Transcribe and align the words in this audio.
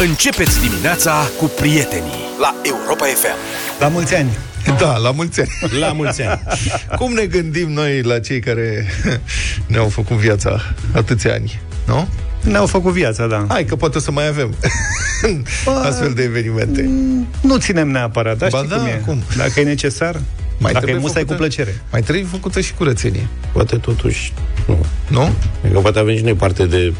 Începeți 0.00 0.60
dimineața 0.68 1.12
cu 1.38 1.44
prietenii 1.60 2.12
la 2.40 2.54
Europa 2.62 3.04
FM. 3.04 3.36
La 3.80 3.88
mulți 3.88 4.14
ani! 4.14 4.38
Da, 4.78 4.96
la 4.96 5.10
mulți 5.10 5.40
ani. 5.40 5.48
La 5.80 5.92
mulți 5.92 6.22
ani. 6.22 6.40
Cum 6.98 7.12
ne 7.12 7.24
gândim 7.26 7.72
noi 7.72 8.02
la 8.02 8.18
cei 8.18 8.40
care 8.40 8.86
ne-au 9.66 9.88
făcut 9.88 10.16
viața 10.16 10.60
atâția 10.94 11.32
ani, 11.32 11.60
nu? 11.86 12.08
Ne-au 12.40 12.66
făcut 12.66 12.92
viața, 12.92 13.26
da. 13.26 13.44
Hai 13.48 13.64
că 13.64 13.76
poate 13.76 13.96
o 13.98 14.00
să 14.00 14.10
mai 14.10 14.26
avem 14.26 14.54
Bă, 15.64 15.70
astfel 15.70 16.12
de 16.14 16.22
evenimente. 16.22 16.90
Nu 17.40 17.56
ținem 17.58 17.88
neapărat, 17.90 18.36
dar 18.38 18.50
Ba 18.50 18.56
știi 18.56 18.70
da, 18.70 18.76
cum 18.76 18.86
e. 18.86 19.02
cum? 19.06 19.22
Dacă 19.36 19.60
e 19.60 19.62
necesar, 19.64 20.14
Mai 20.14 20.72
dacă 20.72 20.76
e 20.76 20.88
trebuie 20.88 20.98
musai 20.98 21.22
cu 21.22 21.28
făcută- 21.28 21.36
plăcere. 21.36 21.80
Mai 21.90 22.00
trebuie 22.02 22.24
făcută 22.30 22.60
și 22.60 22.74
curățenie, 22.74 23.26
Poate 23.52 23.76
totuși 23.76 24.32
nu. 24.66 24.84
nu? 25.08 25.32
Că 25.72 25.78
poate 25.78 25.98
avem 25.98 26.16
și 26.16 26.22
noi 26.22 26.34
parte 26.34 26.66
de 26.66 26.92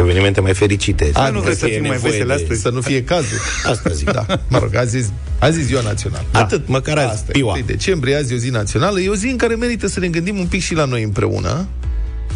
evenimente 0.00 0.40
mai 0.40 0.54
fericite. 0.54 1.10
A, 1.12 1.28
nu 1.28 1.34
nu 1.34 1.40
vreți 1.40 1.58
să 1.58 1.66
e 1.66 1.70
fim 1.72 1.80
mai 1.80 1.90
nevoie 1.90 2.10
veseli 2.12 2.28
de- 2.28 2.34
astăzi? 2.34 2.60
Să 2.60 2.70
nu 2.70 2.80
fie 2.80 3.04
cazul. 3.04 3.38
Asta 3.72 3.90
zic. 3.90 4.10
Da, 4.10 4.26
mă 4.48 4.58
rog, 4.58 4.74
azi, 4.74 4.96
e- 4.96 5.06
azi 5.38 5.60
e 5.60 5.62
ziua 5.62 5.80
națională. 5.80 6.24
Da. 6.30 6.38
Atât, 6.38 6.68
măcar 6.68 6.98
azi, 6.98 7.08
Asta 7.08 7.24
e, 7.28 7.32
piua. 7.32 7.52
1 7.52 7.62
decembrie, 7.66 8.14
azi 8.16 8.32
e 8.32 8.36
o 8.36 8.38
zi 8.38 8.50
națională. 8.50 9.00
E 9.00 9.08
o 9.08 9.14
zi 9.14 9.26
în 9.26 9.36
care 9.36 9.54
merită 9.54 9.86
să 9.86 10.00
ne 10.00 10.08
gândim 10.08 10.38
un 10.38 10.46
pic 10.46 10.62
și 10.62 10.74
la 10.74 10.84
noi 10.84 11.02
împreună, 11.02 11.66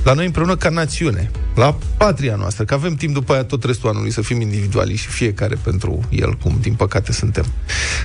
la 0.05 0.13
noi 0.13 0.25
împreună 0.25 0.57
ca 0.57 0.69
națiune, 0.69 1.31
la 1.55 1.79
patria 1.97 2.35
noastră, 2.37 2.65
că 2.65 2.75
avem 2.75 2.95
timp 2.95 3.15
după 3.15 3.33
aia 3.33 3.45
tot 3.45 3.65
restul 3.65 3.89
anului 3.89 4.11
să 4.11 4.21
fim 4.21 4.41
individuali 4.41 4.97
și 4.97 5.07
fiecare 5.07 5.59
pentru 5.63 6.01
el, 6.11 6.35
cum 6.43 6.59
din 6.61 6.75
păcate 6.75 7.13
suntem. 7.13 7.45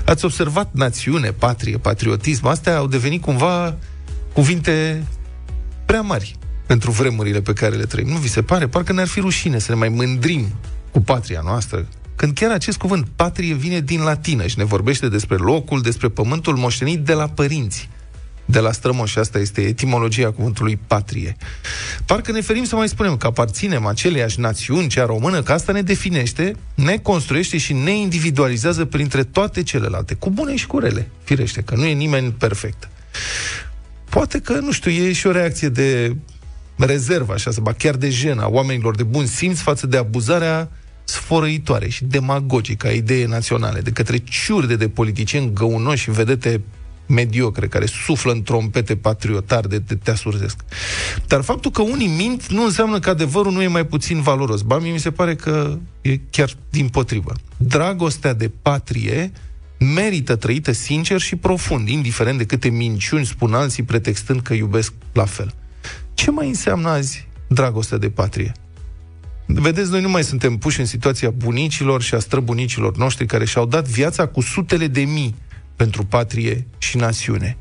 Ați 0.06 0.26
observat 0.26 0.70
națiune, 0.74 1.32
patrie, 1.32 1.78
patriotism, 1.78 2.46
astea 2.46 2.78
au 2.78 2.88
devenit 2.88 3.22
cumva 3.22 3.76
cuvinte 4.34 5.04
prea 5.86 6.02
mari 6.02 6.36
pentru 6.70 6.92
vremurile 6.92 7.42
pe 7.42 7.54
care 7.54 7.76
le 7.76 7.86
trăim. 7.86 8.08
Nu 8.08 8.18
vi 8.18 8.28
se 8.28 8.42
pare? 8.42 8.68
Parcă 8.68 8.94
ne-ar 8.94 9.08
fi 9.08 9.20
rușine 9.20 9.60
să 9.60 9.72
ne 9.72 9.78
mai 9.78 9.90
mândrim 9.90 10.48
cu 10.92 11.02
patria 11.02 11.42
noastră. 11.44 11.88
Când 12.16 12.34
chiar 12.34 12.52
acest 12.52 12.78
cuvânt, 12.78 13.08
patrie, 13.16 13.54
vine 13.54 13.80
din 13.80 14.02
latină 14.02 14.48
și 14.48 14.58
ne 14.58 14.64
vorbește 14.64 15.08
despre 15.08 15.36
locul, 15.36 15.82
despre 15.82 16.10
pământul 16.10 16.56
moștenit 16.56 17.00
de 17.00 17.14
la 17.14 17.28
părinți 17.28 17.90
de 18.46 18.60
la 18.60 18.72
strămoși. 18.72 19.20
Asta 19.20 19.40
este 19.40 19.62
etimologia 19.62 20.32
cuvântului 20.32 20.80
patrie. 20.88 21.36
Parcă 22.06 22.32
ne 22.32 22.42
ferim 22.42 22.64
să 22.64 22.76
mai 22.76 22.90
spunem 22.90 23.18
că 23.18 23.28
aparținem 23.28 23.86
aceleiași 23.86 24.40
națiuni, 24.40 24.88
cea 24.88 25.06
română, 25.06 25.42
că 25.42 25.52
asta 25.52 25.72
ne 25.72 25.82
definește, 25.82 26.56
ne 26.76 26.98
construiește 26.98 27.58
și 27.58 27.74
ne 27.74 27.98
individualizează 27.98 28.86
printre 28.86 29.24
toate 29.24 29.64
celelalte, 29.64 30.14
cu 30.14 30.30
bune 30.30 30.56
și 30.56 30.68
cu 30.68 30.80
rele, 30.80 31.10
firește, 31.24 31.62
că 31.62 31.76
nu 31.76 31.86
e 31.86 31.94
nimeni 31.94 32.32
perfect. 32.32 32.90
Poate 34.10 34.40
că, 34.40 34.54
nu 34.54 34.72
știu, 34.72 34.92
e 34.92 35.14
și 35.14 35.28
o 35.28 35.32
reacție 35.32 35.70
de 35.70 36.16
rezervă, 36.86 37.34
așa, 37.34 37.52
să 37.52 37.62
ba 37.62 37.74
chiar 37.74 37.96
de 37.96 38.10
jenă 38.10 38.42
a 38.42 38.48
oamenilor 38.48 38.96
de 38.96 39.04
bun 39.04 39.26
simț 39.26 39.60
față 39.60 39.88
de 39.88 39.98
abuzarea 39.98 40.72
sfărăitoare 41.04 41.90
și 41.90 42.06
demagogică 42.06 42.88
a 42.88 42.92
idei 42.92 43.26
naționale 43.26 43.80
de 43.80 43.92
către 43.92 44.18
ciurde 44.18 44.76
de 44.76 44.90
politicieni 44.90 45.54
găunoși 45.54 46.04
și 46.04 46.12
vedete 46.12 46.62
mediocre, 47.10 47.68
care 47.68 47.86
suflă 47.86 48.32
în 48.32 48.42
trompete 48.42 48.96
patriotari 48.96 49.70
de, 49.70 49.78
de 49.78 49.96
te 49.96 50.12
asurdesc. 50.12 50.58
Dar 51.28 51.42
faptul 51.42 51.72
că 51.72 51.82
unii 51.82 52.08
mint 52.08 52.52
nu 52.52 52.64
înseamnă 52.64 53.00
că 53.00 53.10
adevărul 53.10 53.52
nu 53.52 53.62
e 53.62 53.68
mai 53.68 53.86
puțin 53.86 54.22
valoros. 54.22 54.62
Ba, 54.62 54.78
mie 54.78 54.92
mi 54.92 55.00
se 55.00 55.12
pare 55.12 55.36
că 55.36 55.78
e 56.02 56.20
chiar 56.30 56.50
din 56.70 56.88
potrivă. 56.88 57.34
Dragostea 57.58 58.34
de 58.34 58.52
patrie 58.62 59.32
merită 59.80 60.36
trăită 60.36 60.72
sincer 60.72 61.20
și 61.20 61.36
profund, 61.36 61.88
indiferent 61.88 62.38
de 62.38 62.46
câte 62.46 62.70
minciuni 62.70 63.26
spun 63.26 63.54
alții 63.54 63.84
pretextând 63.84 64.42
că 64.42 64.54
iubesc 64.54 64.94
la 65.14 65.26
fel. 65.26 65.54
Ce 66.20 66.32
mai 66.32 66.48
înseamnă 66.48 66.90
azi 66.90 67.28
dragostea 67.48 67.98
de 67.98 68.10
patrie? 68.10 68.52
Vedeți, 69.46 69.92
noi 69.92 70.02
nu 70.02 70.10
mai 70.10 70.24
suntem 70.24 70.58
puși 70.58 70.80
în 70.80 70.86
situația 70.86 71.30
bunicilor 71.30 72.02
și 72.02 72.14
a 72.14 72.20
străbunicilor 72.20 72.98
noștri 72.98 73.26
care 73.26 73.46
și-au 73.46 73.66
dat 73.66 73.88
viața 73.88 74.28
cu 74.28 74.42
sutele 74.42 74.88
de 74.88 75.02
mii 75.02 75.36
pentru 75.76 76.06
patrie 76.06 76.66
și 76.78 76.98
națiune. 76.98 77.58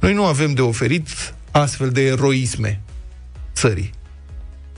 Noi 0.00 0.14
nu 0.14 0.24
avem 0.24 0.54
de 0.54 0.60
oferit 0.60 1.08
astfel 1.50 1.90
de 1.90 2.06
eroisme 2.06 2.80
țării. 3.54 3.90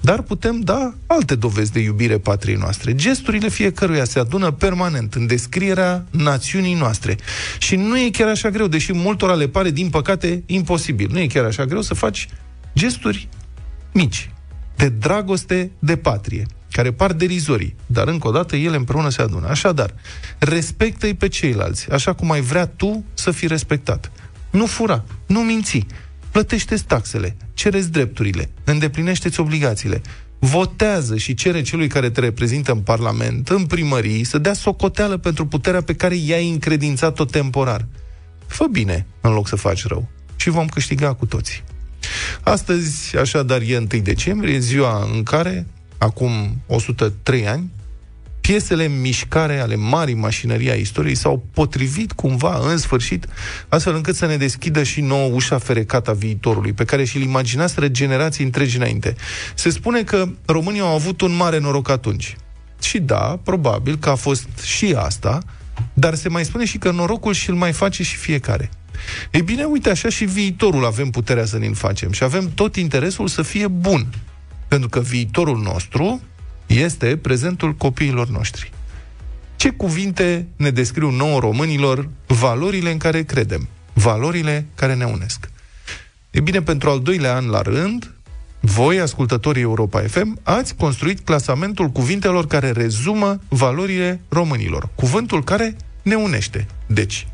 Dar 0.00 0.22
putem 0.22 0.60
da 0.60 0.94
alte 1.06 1.34
dovezi 1.34 1.72
de 1.72 1.80
iubire 1.80 2.18
patriei 2.18 2.56
noastre. 2.56 2.94
Gesturile 2.94 3.48
fiecăruia 3.48 4.04
se 4.04 4.18
adună 4.18 4.50
permanent 4.50 5.14
în 5.14 5.26
descrierea 5.26 6.06
națiunii 6.10 6.74
noastre. 6.74 7.16
Și 7.58 7.76
nu 7.76 7.98
e 7.98 8.10
chiar 8.10 8.28
așa 8.28 8.50
greu, 8.50 8.66
deși 8.66 8.92
multora 8.92 9.34
le 9.34 9.48
pare, 9.48 9.70
din 9.70 9.90
păcate, 9.90 10.42
imposibil. 10.46 11.08
Nu 11.12 11.18
e 11.18 11.26
chiar 11.26 11.44
așa 11.44 11.64
greu 11.64 11.80
să 11.80 11.94
faci 11.94 12.28
gesturi 12.74 13.28
mici, 13.92 14.30
de 14.76 14.88
dragoste 14.88 15.70
de 15.78 15.96
patrie, 15.96 16.46
care 16.70 16.92
par 16.92 17.12
derizorii, 17.12 17.74
dar 17.86 18.08
încă 18.08 18.28
o 18.28 18.30
dată 18.30 18.56
ele 18.56 18.76
împreună 18.76 19.08
se 19.08 19.22
adună. 19.22 19.48
Așadar, 19.48 19.94
respectă-i 20.38 21.14
pe 21.14 21.28
ceilalți, 21.28 21.90
așa 21.90 22.12
cum 22.12 22.30
ai 22.30 22.40
vrea 22.40 22.66
tu 22.66 23.04
să 23.14 23.30
fii 23.30 23.48
respectat. 23.48 24.12
Nu 24.50 24.66
fura, 24.66 25.04
nu 25.26 25.40
minți, 25.40 25.86
plătește 26.30 26.74
taxele, 26.86 27.36
cereți 27.54 27.90
drepturile, 27.90 28.50
îndeplinește-ți 28.64 29.40
obligațiile, 29.40 30.02
votează 30.38 31.16
și 31.16 31.34
cere 31.34 31.62
celui 31.62 31.88
care 31.88 32.10
te 32.10 32.20
reprezintă 32.20 32.72
în 32.72 32.78
Parlament, 32.78 33.48
în 33.48 33.66
primării, 33.66 34.24
să 34.24 34.38
dea 34.38 34.52
socoteală 34.52 35.16
pentru 35.16 35.46
puterea 35.46 35.82
pe 35.82 35.94
care 35.94 36.14
i-ai 36.14 36.50
încredințat-o 36.50 37.24
temporar. 37.24 37.86
Fă 38.46 38.66
bine 38.70 39.06
în 39.20 39.32
loc 39.32 39.48
să 39.48 39.56
faci 39.56 39.86
rău 39.86 40.08
și 40.36 40.50
vom 40.50 40.66
câștiga 40.66 41.14
cu 41.14 41.26
toții. 41.26 41.62
Astăzi, 42.42 43.16
așadar, 43.16 43.60
e 43.60 43.76
1 43.76 43.86
decembrie, 44.02 44.58
ziua 44.58 45.08
în 45.14 45.22
care, 45.22 45.66
acum 45.98 46.60
103 46.66 47.48
ani, 47.48 47.70
piesele 48.40 48.84
în 48.84 49.00
mișcare 49.00 49.58
ale 49.58 49.76
marii 49.76 50.14
mașinării 50.14 50.70
a 50.70 50.74
istoriei 50.74 51.14
s-au 51.14 51.46
potrivit 51.52 52.12
cumva, 52.12 52.58
în 52.70 52.76
sfârșit, 52.76 53.26
astfel 53.68 53.94
încât 53.94 54.14
să 54.14 54.26
ne 54.26 54.36
deschidă 54.36 54.82
și 54.82 55.00
nouă 55.00 55.30
ușa 55.32 55.58
ferecată 55.58 56.10
a 56.10 56.14
viitorului, 56.14 56.72
pe 56.72 56.84
care 56.84 57.04
și-l 57.04 57.22
imaginaseră 57.22 57.88
generații 57.88 58.44
întregi 58.44 58.76
înainte. 58.76 59.14
Se 59.54 59.70
spune 59.70 60.02
că 60.02 60.28
românii 60.44 60.80
au 60.80 60.94
avut 60.94 61.20
un 61.20 61.36
mare 61.36 61.58
noroc 61.58 61.88
atunci. 61.88 62.36
Și 62.82 62.98
da, 62.98 63.40
probabil 63.44 63.96
că 63.96 64.08
a 64.08 64.14
fost 64.14 64.48
și 64.62 64.94
asta, 64.96 65.38
dar 65.94 66.14
se 66.14 66.28
mai 66.28 66.44
spune 66.44 66.64
și 66.64 66.78
că 66.78 66.90
norocul 66.90 67.32
și-l 67.32 67.54
mai 67.54 67.72
face 67.72 68.02
și 68.02 68.16
fiecare. 68.16 68.70
Ei 69.30 69.42
bine, 69.42 69.64
uite, 69.64 69.90
așa 69.90 70.08
și 70.08 70.24
viitorul 70.24 70.84
avem 70.84 71.10
puterea 71.10 71.44
să 71.44 71.58
ne-l 71.58 71.74
facem 71.74 72.12
și 72.12 72.22
avem 72.22 72.50
tot 72.54 72.76
interesul 72.76 73.28
să 73.28 73.42
fie 73.42 73.66
bun. 73.66 74.06
Pentru 74.68 74.88
că 74.88 75.00
viitorul 75.00 75.58
nostru 75.58 76.20
este 76.66 77.16
prezentul 77.16 77.74
copiilor 77.74 78.28
noștri. 78.28 78.72
Ce 79.56 79.70
cuvinte 79.70 80.46
ne 80.56 80.70
descriu 80.70 81.10
nouă 81.10 81.38
românilor 81.38 82.08
valorile 82.26 82.90
în 82.90 82.98
care 82.98 83.22
credem, 83.22 83.68
valorile 83.92 84.66
care 84.74 84.94
ne 84.94 85.04
unesc? 85.04 85.50
E 86.30 86.40
bine, 86.40 86.62
pentru 86.62 86.90
al 86.90 87.00
doilea 87.00 87.34
an 87.34 87.46
la 87.46 87.62
rând, 87.62 88.14
voi, 88.60 89.00
ascultătorii 89.00 89.62
Europa 89.62 90.00
FM, 90.00 90.40
ați 90.42 90.74
construit 90.74 91.20
clasamentul 91.20 91.88
cuvintelor 91.88 92.46
care 92.46 92.70
rezumă 92.70 93.40
valorile 93.48 94.20
românilor. 94.28 94.88
Cuvântul 94.94 95.44
care 95.44 95.76
ne 96.02 96.14
unește. 96.14 96.66
Deci, 96.86 97.26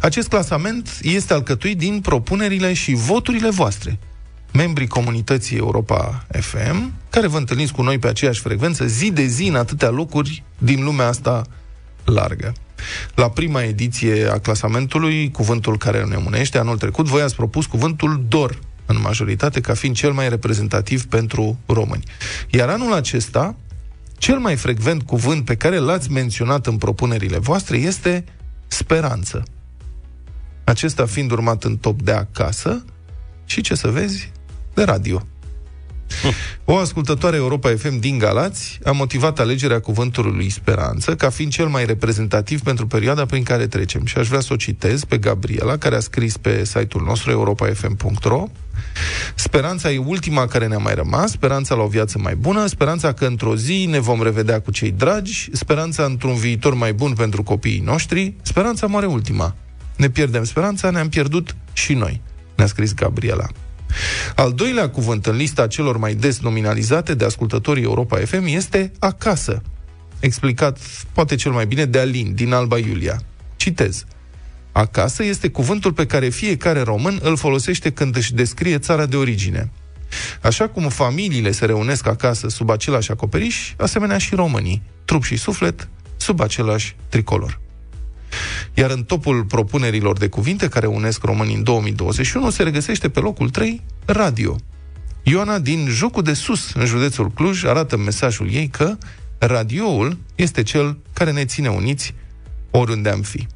acest 0.00 0.28
clasament 0.28 0.98
este 1.02 1.32
alcătuit 1.32 1.78
din 1.78 2.00
propunerile 2.00 2.72
și 2.72 2.94
voturile 2.94 3.50
voastre, 3.50 3.98
membrii 4.52 4.86
comunității 4.86 5.56
Europa 5.56 6.26
FM, 6.40 6.92
care 7.10 7.26
vă 7.26 7.36
întâlniți 7.36 7.72
cu 7.72 7.82
noi 7.82 7.98
pe 7.98 8.08
aceeași 8.08 8.40
frecvență 8.40 8.86
zi 8.86 9.10
de 9.10 9.24
zi 9.24 9.46
în 9.48 9.54
atâtea 9.54 9.88
locuri 9.88 10.42
din 10.58 10.84
lumea 10.84 11.06
asta 11.06 11.42
largă. 12.04 12.52
La 13.14 13.30
prima 13.30 13.62
ediție 13.62 14.30
a 14.30 14.38
clasamentului, 14.38 15.30
cuvântul 15.30 15.78
care 15.78 16.04
ne 16.04 16.16
unește, 16.26 16.58
anul 16.58 16.78
trecut, 16.78 17.06
voi 17.06 17.22
ați 17.22 17.34
propus 17.34 17.66
cuvântul 17.66 18.24
DOR, 18.28 18.58
în 18.86 19.00
majoritate, 19.00 19.60
ca 19.60 19.74
fiind 19.74 19.96
cel 19.96 20.12
mai 20.12 20.28
reprezentativ 20.28 21.04
pentru 21.04 21.58
români. 21.66 22.04
Iar 22.50 22.68
anul 22.68 22.92
acesta, 22.92 23.56
cel 24.18 24.38
mai 24.38 24.56
frecvent 24.56 25.02
cuvânt 25.02 25.44
pe 25.44 25.56
care 25.56 25.76
l-ați 25.76 26.10
menționat 26.10 26.66
în 26.66 26.76
propunerile 26.76 27.38
voastre 27.38 27.76
este 27.76 28.24
speranță. 28.72 29.42
Acesta 30.64 31.06
fiind 31.06 31.30
urmat 31.30 31.64
în 31.64 31.76
top 31.76 32.02
de 32.02 32.12
acasă 32.12 32.84
și, 33.44 33.60
ce 33.60 33.74
să 33.74 33.88
vezi, 33.88 34.32
de 34.74 34.82
radio. 34.82 35.26
O 36.64 36.76
ascultătoare 36.76 37.36
Europa 37.36 37.74
FM 37.76 37.98
din 37.98 38.18
Galați 38.18 38.78
a 38.84 38.90
motivat 38.90 39.38
alegerea 39.38 39.80
cuvântului 39.80 40.50
speranță 40.50 41.16
ca 41.16 41.30
fiind 41.30 41.52
cel 41.52 41.66
mai 41.66 41.84
reprezentativ 41.84 42.60
pentru 42.62 42.86
perioada 42.86 43.26
prin 43.26 43.42
care 43.42 43.66
trecem. 43.66 44.04
Și 44.04 44.18
aș 44.18 44.28
vrea 44.28 44.40
să 44.40 44.52
o 44.52 44.56
citez 44.56 45.04
pe 45.04 45.18
Gabriela, 45.18 45.76
care 45.76 45.96
a 45.96 46.00
scris 46.00 46.36
pe 46.36 46.64
site-ul 46.64 47.04
nostru 47.04 47.30
europafm.ro 47.30 48.44
Speranța 49.34 49.92
e 49.92 49.98
ultima 49.98 50.46
care 50.46 50.66
ne-a 50.66 50.78
mai 50.78 50.94
rămas, 50.94 51.30
speranța 51.30 51.74
la 51.74 51.82
o 51.82 51.86
viață 51.86 52.18
mai 52.18 52.34
bună, 52.34 52.66
speranța 52.66 53.12
că 53.12 53.24
într-o 53.24 53.56
zi 53.56 53.86
ne 53.90 53.98
vom 53.98 54.22
revedea 54.22 54.60
cu 54.60 54.70
cei 54.70 54.90
dragi, 54.90 55.48
speranța 55.52 56.04
într-un 56.04 56.34
viitor 56.34 56.74
mai 56.74 56.92
bun 56.92 57.12
pentru 57.12 57.42
copiii 57.42 57.80
noștri, 57.80 58.34
speranța 58.42 58.86
moare 58.86 59.06
ultima. 59.06 59.54
Ne 59.96 60.10
pierdem 60.10 60.44
speranța, 60.44 60.90
ne-am 60.90 61.08
pierdut 61.08 61.56
și 61.72 61.94
noi, 61.94 62.20
ne-a 62.56 62.66
scris 62.66 62.94
Gabriela. 62.94 63.46
Al 64.34 64.52
doilea 64.52 64.90
cuvânt 64.90 65.26
în 65.26 65.36
lista 65.36 65.66
celor 65.66 65.96
mai 65.96 66.14
des 66.14 66.40
nominalizate 66.40 67.14
de 67.14 67.24
ascultătorii 67.24 67.82
Europa 67.82 68.16
FM 68.16 68.44
este 68.46 68.92
acasă. 68.98 69.62
explicat 70.20 70.78
poate 71.12 71.34
cel 71.34 71.52
mai 71.52 71.66
bine 71.66 71.84
de 71.84 71.98
Alin, 71.98 72.34
din 72.34 72.52
Alba 72.52 72.78
Iulia. 72.78 73.20
Citez. 73.56 74.04
Acasă 74.72 75.24
este 75.24 75.48
cuvântul 75.48 75.92
pe 75.92 76.06
care 76.06 76.28
fiecare 76.28 76.80
român 76.80 77.18
îl 77.22 77.36
folosește 77.36 77.90
când 77.90 78.16
își 78.16 78.34
descrie 78.34 78.78
țara 78.78 79.06
de 79.06 79.16
origine. 79.16 79.70
Așa 80.42 80.68
cum 80.68 80.88
familiile 80.88 81.50
se 81.50 81.66
reunesc 81.66 82.06
acasă 82.06 82.48
sub 82.48 82.70
același 82.70 83.10
acoperiș, 83.10 83.72
asemenea 83.76 84.18
și 84.18 84.34
românii, 84.34 84.82
trup 85.04 85.22
și 85.22 85.36
suflet, 85.36 85.88
sub 86.16 86.40
același 86.40 86.96
tricolor. 87.08 87.60
Iar 88.74 88.90
în 88.90 89.04
topul 89.04 89.44
propunerilor 89.44 90.18
de 90.18 90.28
cuvinte 90.28 90.68
care 90.68 90.86
unesc 90.86 91.24
românii 91.24 91.54
în 91.54 91.62
2021 91.62 92.50
se 92.50 92.62
regăsește 92.62 93.08
pe 93.08 93.20
locul 93.20 93.50
3 93.50 93.82
radio. 94.04 94.56
Ioana 95.22 95.58
din 95.58 95.86
Jocul 95.88 96.22
de 96.22 96.32
Sus, 96.32 96.72
în 96.72 96.86
județul 96.86 97.30
Cluj, 97.30 97.64
arată 97.64 97.96
mesajul 97.96 98.52
ei 98.52 98.68
că 98.68 98.96
radioul 99.38 100.18
este 100.34 100.62
cel 100.62 100.98
care 101.12 101.32
ne 101.32 101.44
ține 101.44 101.68
uniți 101.68 102.14
oriunde 102.70 103.08
am 103.08 103.20
fi. 103.20 103.46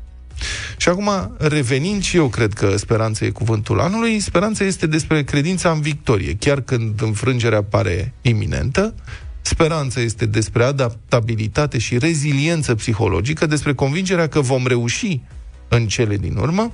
Și 0.77 0.89
acum, 0.89 1.37
revenind 1.39 2.03
și 2.03 2.17
eu 2.17 2.29
cred 2.29 2.53
că 2.53 2.77
speranța 2.77 3.25
e 3.25 3.31
cuvântul 3.31 3.81
anului, 3.81 4.21
speranța 4.21 4.65
este 4.65 4.87
despre 4.87 5.23
credința 5.23 5.71
în 5.71 5.81
victorie. 5.81 6.37
Chiar 6.39 6.61
când 6.61 7.03
înfrângerea 7.03 7.63
pare 7.63 8.15
iminentă, 8.23 8.95
speranța 9.43 10.01
este 10.01 10.27
despre 10.27 10.65
adaptabilitate 10.65 11.79
și 11.79 11.99
reziliență 11.99 12.75
psihologică, 12.75 13.47
despre 13.47 13.75
convingerea 13.75 14.29
că 14.29 14.41
vom 14.41 14.67
reuși 14.67 15.21
în 15.69 15.87
cele 15.87 16.17
din 16.17 16.37
urmă. 16.37 16.73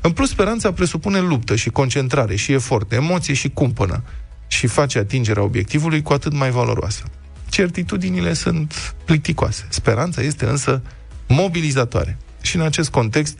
În 0.00 0.12
plus, 0.12 0.28
speranța 0.28 0.72
presupune 0.72 1.20
luptă 1.20 1.56
și 1.56 1.70
concentrare 1.70 2.36
și 2.36 2.52
efort, 2.52 2.92
emoție 2.92 3.34
și 3.34 3.48
cumpănă 3.48 4.02
și 4.46 4.66
face 4.66 4.98
atingerea 4.98 5.42
obiectivului 5.42 6.02
cu 6.02 6.12
atât 6.12 6.32
mai 6.32 6.50
valoroasă. 6.50 7.02
Certitudinile 7.48 8.32
sunt 8.32 8.94
plicticoase. 9.04 9.66
Speranța 9.68 10.22
este 10.22 10.44
însă 10.44 10.82
mobilizatoare. 11.28 12.18
Și 12.42 12.56
în 12.56 12.62
acest 12.62 12.90
context, 12.90 13.38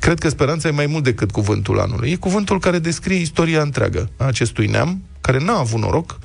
cred 0.00 0.18
că 0.18 0.28
speranța 0.28 0.68
e 0.68 0.70
mai 0.70 0.86
mult 0.86 1.04
decât 1.04 1.30
cuvântul 1.30 1.80
anului. 1.80 2.10
E 2.10 2.16
cuvântul 2.16 2.58
care 2.60 2.78
descrie 2.78 3.16
istoria 3.16 3.62
întreagă 3.62 4.10
a 4.16 4.24
acestui 4.24 4.66
neam, 4.66 5.02
care 5.20 5.38
n-a 5.38 5.58
avut 5.58 5.80
noroc 5.80 6.18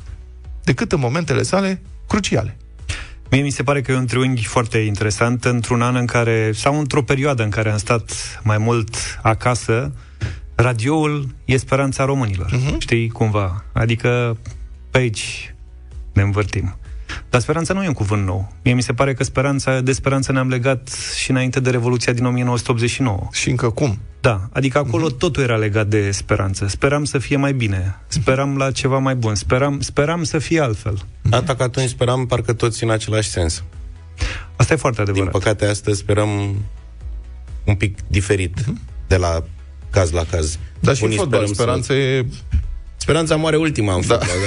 decât 0.64 0.92
în 0.92 1.00
momentele 1.00 1.42
sale 1.42 1.82
cruciale. 2.08 2.58
Mie 3.32 3.42
mi 3.42 3.50
se 3.50 3.64
pare 3.64 3.82
că 3.82 3.92
e 3.92 3.96
un 3.96 4.06
triunghi 4.06 4.46
foarte 4.46 4.78
interesant 4.78 5.46
într-un 5.46 5.82
an 5.82 5.96
în 5.96 6.06
care, 6.06 6.52
sau 6.54 6.80
într-o 6.80 7.04
perioadă 7.04 7.44
în 7.44 7.50
care 7.50 7.72
am 7.72 7.78
stat 7.78 8.12
mai 8.44 8.58
mult 8.58 8.96
acasă, 9.22 9.92
radioul 10.56 11.36
e 11.46 11.58
speranța 11.58 12.06
românilor. 12.06 12.52
Uh-huh. 12.52 12.78
Știi, 12.78 13.10
cumva. 13.10 13.64
Adică 13.74 14.38
pe 14.92 14.98
aici 14.98 15.56
ne 16.14 16.22
învârtim. 16.22 16.76
Dar 17.30 17.42
speranța 17.42 17.74
nu 17.74 17.84
e 17.84 17.88
un 17.88 17.94
cuvânt 17.94 18.26
nou. 18.26 18.54
Mie 18.64 18.74
mi 18.74 18.82
se 18.82 18.94
pare 18.94 19.14
că 19.14 19.24
speranța, 19.24 19.82
de 19.82 19.92
speranță 19.92 20.32
ne-am 20.32 20.50
legat 20.50 20.90
și 21.18 21.32
înainte 21.32 21.60
de 21.60 21.70
Revoluția 21.70 22.14
din 22.14 22.26
1989. 22.26 23.28
Și 23.32 23.50
încă 23.50 23.70
cum? 23.70 24.00
Da, 24.20 24.50
adică 24.52 24.78
acolo 24.78 25.08
uh-huh. 25.08 25.18
totul 25.18 25.44
era 25.44 25.56
legat 25.56 25.88
de 25.88 26.12
speranță. 26.12 26.68
Speram 26.68 27.04
să 27.04 27.18
fie 27.18 27.38
mai 27.38 27.54
bine, 27.54 28.00
speram 28.08 28.58
la 28.58 28.72
ceva 28.72 28.98
mai 28.98 29.16
bun, 29.16 29.36
speram, 29.36 29.80
speram 29.80 30.24
să 30.24 30.38
fie 30.38 30.60
altfel. 30.60 30.98
Data 31.22 31.56
că 31.56 31.64
atunci 31.64 31.90
speram 31.90 32.26
parcă 32.26 32.54
toți 32.54 32.84
în 32.84 32.90
același 32.90 33.30
sens. 33.30 33.64
Asta 34.56 34.74
e 34.74 34.76
foarte 34.76 35.02
adevărat. 35.02 35.32
Din 35.32 35.40
păcate, 35.40 35.66
astăzi 35.66 36.00
sperăm 36.00 36.30
un 37.66 37.76
pic 37.76 37.98
diferit 38.08 38.62
uh-huh. 38.62 39.08
de 39.08 39.18
la 39.18 39.44
caz 39.90 40.12
la 40.12 40.24
caz. 40.32 40.58
Dar 40.80 40.96
și 40.96 41.16
fotbal, 41.16 41.48
speranța 41.48 41.86
să... 41.86 41.94
e 41.94 42.26
Speranța 43.02 43.36
moare 43.36 43.58
ultima 43.58 43.94
în 43.94 44.02
da. 44.08 44.18
fotbal, 44.18 44.38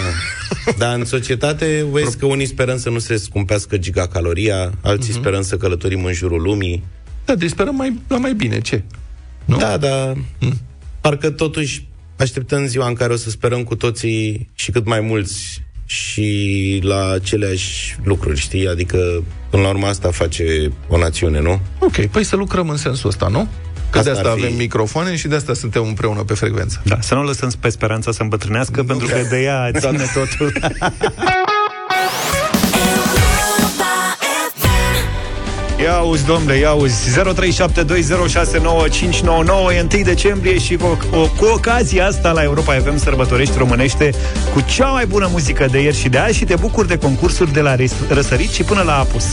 da. 0.65 0.73
Dar 0.79 0.99
în 0.99 1.05
societate, 1.05 1.87
vezi 1.91 2.17
că 2.17 2.27
unii 2.27 2.47
sperăm 2.47 2.79
să 2.79 2.91
nu 2.91 2.99
se 2.99 3.17
scumpească 3.17 3.77
gigacaloria, 3.77 4.73
alții 4.81 5.13
uh-huh. 5.13 5.17
sperăm 5.17 5.43
să 5.43 5.57
călătorim 5.57 6.05
în 6.05 6.13
jurul 6.13 6.43
lumii. 6.43 6.85
Da, 7.25 7.35
deci 7.35 7.51
sperăm 7.51 7.75
mai, 7.75 8.01
la 8.09 8.17
mai 8.17 8.35
bine, 8.35 8.61
ce? 8.61 8.83
Nu? 9.45 9.57
Da, 9.57 9.77
da. 9.77 10.13
Mm. 10.41 10.61
Parcă 11.01 11.31
totuși 11.31 11.87
așteptăm 12.17 12.67
ziua 12.67 12.87
în 12.87 12.95
care 12.95 13.13
o 13.13 13.17
să 13.17 13.31
sperăm 13.31 13.65
cu 13.65 13.77
toții 13.77 14.49
și 14.55 14.71
cât 14.71 14.87
mai 14.87 15.01
mulți 15.01 15.63
și 15.87 16.81
la 16.83 17.11
aceleași 17.11 17.97
lucruri, 18.05 18.39
știi? 18.39 18.69
Adică, 18.69 19.25
până 19.51 19.63
la 19.63 19.69
urmă, 19.69 19.87
asta 19.87 20.11
face 20.11 20.73
o 20.89 20.99
națiune, 20.99 21.41
nu? 21.41 21.61
Ok, 21.79 22.07
păi 22.07 22.25
să 22.25 22.37
lucrăm 22.37 22.69
în 22.69 22.77
sensul 22.77 23.09
ăsta, 23.09 23.29
nu? 23.29 23.49
Că 23.95 24.01
asta 24.01 24.13
de 24.13 24.19
asta 24.19 24.31
avem 24.31 24.51
fi... 24.51 24.57
microfoane 24.57 25.17
și 25.17 25.29
de 25.29 25.35
asta 25.35 25.55
suntem 25.55 25.83
împreună 25.87 26.23
pe 26.23 26.35
frecvență. 26.35 26.81
Da, 26.85 26.97
să 27.01 27.15
nu 27.15 27.25
lăsăm 27.25 27.51
pe 27.61 27.69
speranța 27.69 28.13
să 28.13 28.23
îmbătrânească, 28.23 28.81
nu, 28.81 28.87
pentru 28.87 29.07
că 29.07 29.27
de 29.31 29.43
ea 29.43 29.71
ține 29.73 30.05
totul. 30.15 30.53
Ia 35.95 36.01
uzi, 36.01 36.25
domnule, 36.25 36.57
ia 36.57 36.73
uzi 36.73 37.21
0372069599 37.21 37.21
E 39.77 39.87
1 39.95 40.03
decembrie 40.05 40.59
și 40.59 40.77
cu, 40.77 40.99
cu, 41.11 41.33
cu 41.37 41.45
ocazia 41.45 42.07
asta 42.07 42.33
la 42.33 42.43
Europa 42.43 42.73
FM 42.73 42.97
sărbătorești 42.97 43.59
românește 43.59 44.11
cu 44.53 44.61
cea 44.61 44.87
mai 44.87 45.07
bună 45.07 45.29
muzică 45.31 45.67
de 45.71 45.81
ieri 45.81 45.97
și 45.97 46.09
de 46.09 46.19
azi 46.19 46.37
și 46.37 46.45
te 46.45 46.55
bucuri 46.61 46.89
de 46.89 46.99
concursuri 46.99 47.53
de 47.53 47.61
la 47.61 47.77
răsărit 48.09 48.51
și 48.51 48.63
până 48.63 48.83
la 48.83 48.99
apus. 48.99 49.33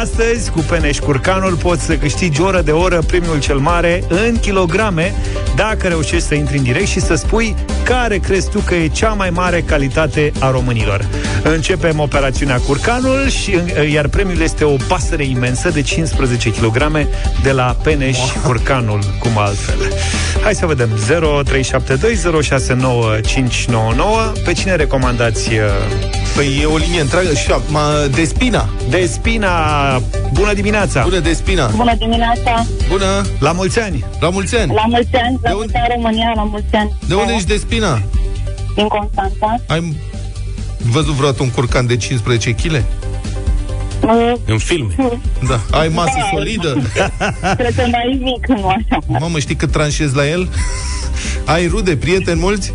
Astăzi, 0.00 0.50
cu 0.50 0.58
Peneș 0.58 0.98
Curcanul, 0.98 1.54
poți 1.54 1.82
să 1.82 1.96
câștigi 1.96 2.40
oră 2.40 2.60
de 2.60 2.70
oră 2.70 3.02
premiul 3.06 3.40
cel 3.40 3.58
mare 3.58 4.04
în 4.08 4.36
kilograme 4.40 5.14
dacă 5.56 5.88
reușești 5.88 6.26
să 6.26 6.34
intri 6.34 6.56
în 6.56 6.62
direct 6.62 6.86
și 6.86 7.00
să 7.00 7.14
spui 7.14 7.54
care 7.84 8.18
crezi 8.18 8.50
tu 8.50 8.58
că 8.58 8.74
e 8.74 8.88
cea 8.88 9.12
mai 9.12 9.30
mare 9.30 9.60
calitate 9.60 10.32
a 10.38 10.50
românilor. 10.50 11.06
Începem 11.42 11.98
operațiunea 11.98 12.56
Curcanul 12.56 13.28
și 13.28 13.58
iar 13.92 14.08
premiul 14.08 14.40
este 14.40 14.64
o 14.64 14.76
pasăre 14.88 15.24
imensă 15.24 15.68
de 15.68 15.82
15 15.84 16.50
kg 16.50 17.06
de 17.42 17.52
la 17.52 17.76
Peneș 17.82 18.18
Curcanul, 18.44 18.98
cum 19.18 19.38
altfel. 19.38 19.76
Hai 20.42 20.54
să 20.54 20.66
vedem. 20.66 20.88
0372069599. 20.88 20.94
Pe 24.44 24.52
cine 24.52 24.74
recomandați? 24.74 25.48
Uh, 25.48 25.54
păi 26.34 26.58
e 26.62 26.66
o 26.66 26.76
linie 26.76 27.00
întreagă 27.00 27.34
și 27.34 27.50
acum 27.50 27.76
Despina. 28.14 28.68
Despina. 28.88 29.50
Bună 30.32 30.52
dimineața. 30.52 31.02
Bună 31.02 31.18
Despina. 31.18 31.66
Bună 31.66 31.94
dimineața. 31.98 32.66
Bună. 32.88 33.22
La 33.38 33.52
mulți 33.52 33.80
ani. 33.80 34.04
La 34.20 34.28
mulți 34.28 34.56
ani. 34.56 34.72
La 34.74 34.84
mulți 34.86 35.14
ani. 35.14 35.38
La 35.42 35.50
mulți 35.52 35.74
ani 35.76 35.86
România. 35.94 36.32
La 36.34 36.42
mulți 36.42 36.74
ani. 36.74 36.92
De 37.08 37.14
unde 37.14 37.32
ești 37.32 37.48
Despina? 37.48 38.02
Din 38.74 38.86
Constanța. 38.86 39.54
Ai 39.66 39.96
văzut 40.90 41.14
vreodată 41.14 41.42
un 41.42 41.50
curcan 41.50 41.86
de 41.86 41.96
15 41.96 42.50
kg? 42.50 42.82
În 44.46 44.58
filme. 44.58 44.94
Da. 45.48 45.78
Ai 45.78 45.88
masă 45.88 46.12
da, 46.16 46.28
solidă? 46.32 46.82
Cred 47.56 47.74
că 47.74 47.86
mai 47.90 48.18
mic, 48.20 48.46
nu 48.46 48.66
așa. 48.68 48.98
Mamă, 49.06 49.38
știi 49.38 49.54
cât 49.54 49.70
tranșezi 49.70 50.14
la 50.14 50.28
el? 50.28 50.48
Ai 51.44 51.66
rude, 51.66 51.96
prieteni 51.96 52.40
mulți? 52.40 52.72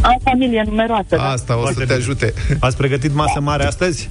Am 0.00 0.18
familie 0.24 0.62
numeroasă. 0.66 1.16
Da. 1.16 1.30
Asta 1.30 1.56
o 1.56 1.60
Foarte 1.60 1.80
să 1.80 1.86
te 1.86 1.92
ajute. 1.92 2.34
Ați 2.58 2.76
pregătit 2.76 3.14
masă 3.14 3.40
mare 3.40 3.64
astăzi? 3.64 4.08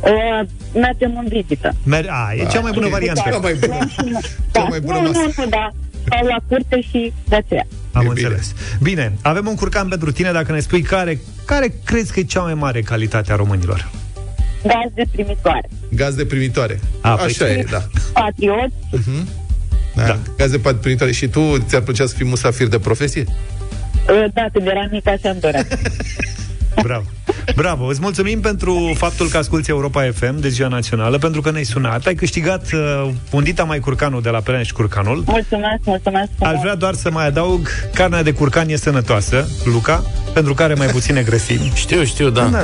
Uh, 0.00 0.48
mergem 0.74 1.16
în 1.18 1.26
vizită. 1.28 1.74
Mer- 1.84 2.08
a, 2.08 2.34
e 2.34 2.44
cea 2.44 2.60
mai 2.60 2.72
bună 2.72 2.86
okay. 2.86 2.98
variantă. 2.98 3.22
Cea 3.30 3.38
mai 3.38 3.54
bună. 3.54 3.78
Da. 4.12 4.18
Cea 4.52 4.62
mai 4.68 4.80
bună 4.80 4.98
nu, 4.98 5.02
masă. 5.02 5.18
Nu, 5.18 5.32
nu, 5.36 5.48
da. 5.48 5.70
Stau 6.06 6.26
la 6.26 6.36
curte 6.48 6.80
și 6.80 7.12
de 7.28 7.36
aceea. 7.36 7.66
Am 7.92 8.04
e 8.04 8.08
înțeles. 8.08 8.52
Bine. 8.82 9.02
bine, 9.02 9.12
avem 9.22 9.46
un 9.46 9.54
curcan 9.54 9.88
pentru 9.88 10.12
tine 10.12 10.32
dacă 10.32 10.52
ne 10.52 10.60
spui 10.60 10.82
care, 10.82 11.20
care 11.44 11.74
crezi 11.84 12.12
că 12.12 12.20
e 12.20 12.22
cea 12.22 12.40
mai 12.40 12.54
mare 12.54 12.80
calitate 12.80 13.32
a 13.32 13.36
românilor? 13.36 13.90
Gaz 14.62 14.90
de 14.94 15.02
primitoare. 15.12 15.68
Gaz 15.90 16.14
de 16.14 16.24
primitoare. 16.24 16.80
A, 17.00 17.14
păi 17.14 17.24
Așa 17.24 17.44
păi 17.44 17.54
e, 17.54 17.66
da. 17.70 17.82
Patriot. 18.12 18.68
Uh-huh. 18.68 19.24
Da. 19.94 20.06
da. 20.06 20.18
Gaz 20.36 20.50
de 20.50 20.58
primitoare. 20.80 21.12
Și 21.12 21.28
tu 21.28 21.58
ți-ar 21.68 21.82
plăcea 21.82 22.06
să 22.06 22.14
fii 22.14 22.26
musafir 22.26 22.66
de 22.66 22.78
profesie? 22.78 23.24
Da, 24.34 24.46
când 24.52 24.66
eram 24.66 24.88
mic 24.90 25.06
așa 25.06 25.30
îmi 25.30 25.40
doream. 25.40 25.66
Bravo. 26.82 27.04
Bravo, 27.54 27.84
îți 27.84 28.00
mulțumim 28.02 28.40
pentru 28.40 28.92
faptul 28.96 29.28
că 29.28 29.36
asculti 29.36 29.70
Europa 29.70 30.10
FM 30.14 30.40
de 30.40 30.48
ziua 30.48 30.68
națională, 30.68 31.18
pentru 31.18 31.40
că 31.40 31.50
ne-ai 31.50 31.64
sunat. 31.64 32.06
Ai 32.06 32.14
câștigat 32.14 32.72
uh, 32.72 33.08
undita 33.30 33.64
mai 33.64 33.78
curcanul 33.78 34.22
de 34.22 34.30
la 34.30 34.38
Pereneș 34.38 34.70
Curcanul. 34.70 35.22
Mulțumesc, 35.26 35.80
mulțumesc. 35.84 36.28
Aș 36.38 36.60
vrea 36.60 36.74
doar 36.74 36.94
să 36.94 37.10
mai 37.10 37.26
adaug, 37.26 37.68
carnea 37.94 38.22
de 38.22 38.32
curcan 38.32 38.68
e 38.68 38.76
sănătoasă, 38.76 39.48
Luca, 39.64 40.04
pentru 40.32 40.54
care 40.54 40.74
mai 40.74 40.86
puține 40.86 41.22
grăsimi. 41.22 41.72
Știu, 41.74 42.04
știu, 42.04 42.30
da. 42.30 42.44
da 42.44 42.62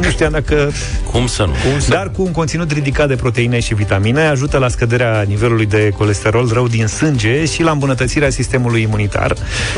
nu 0.00 0.10
știam 0.10 0.32
dacă... 0.32 0.72
Cum 1.10 1.26
să 1.26 1.44
nu? 1.44 1.52
Cum 1.70 1.80
să... 1.80 1.90
Dar 1.90 2.10
cu 2.10 2.22
un 2.22 2.32
conținut 2.32 2.70
ridicat 2.70 3.08
de 3.08 3.14
proteine 3.14 3.60
și 3.60 3.74
vitamine, 3.74 4.20
ajută 4.20 4.58
la 4.58 4.68
scăderea 4.68 5.22
nivelului 5.22 5.66
de 5.66 5.88
colesterol 5.88 6.48
rău 6.52 6.68
din 6.68 6.86
sânge 6.86 7.44
și 7.44 7.62
la 7.62 7.70
îmbunătățirea 7.70 8.30
sistemului 8.30 8.82
imunitar. 8.82 9.34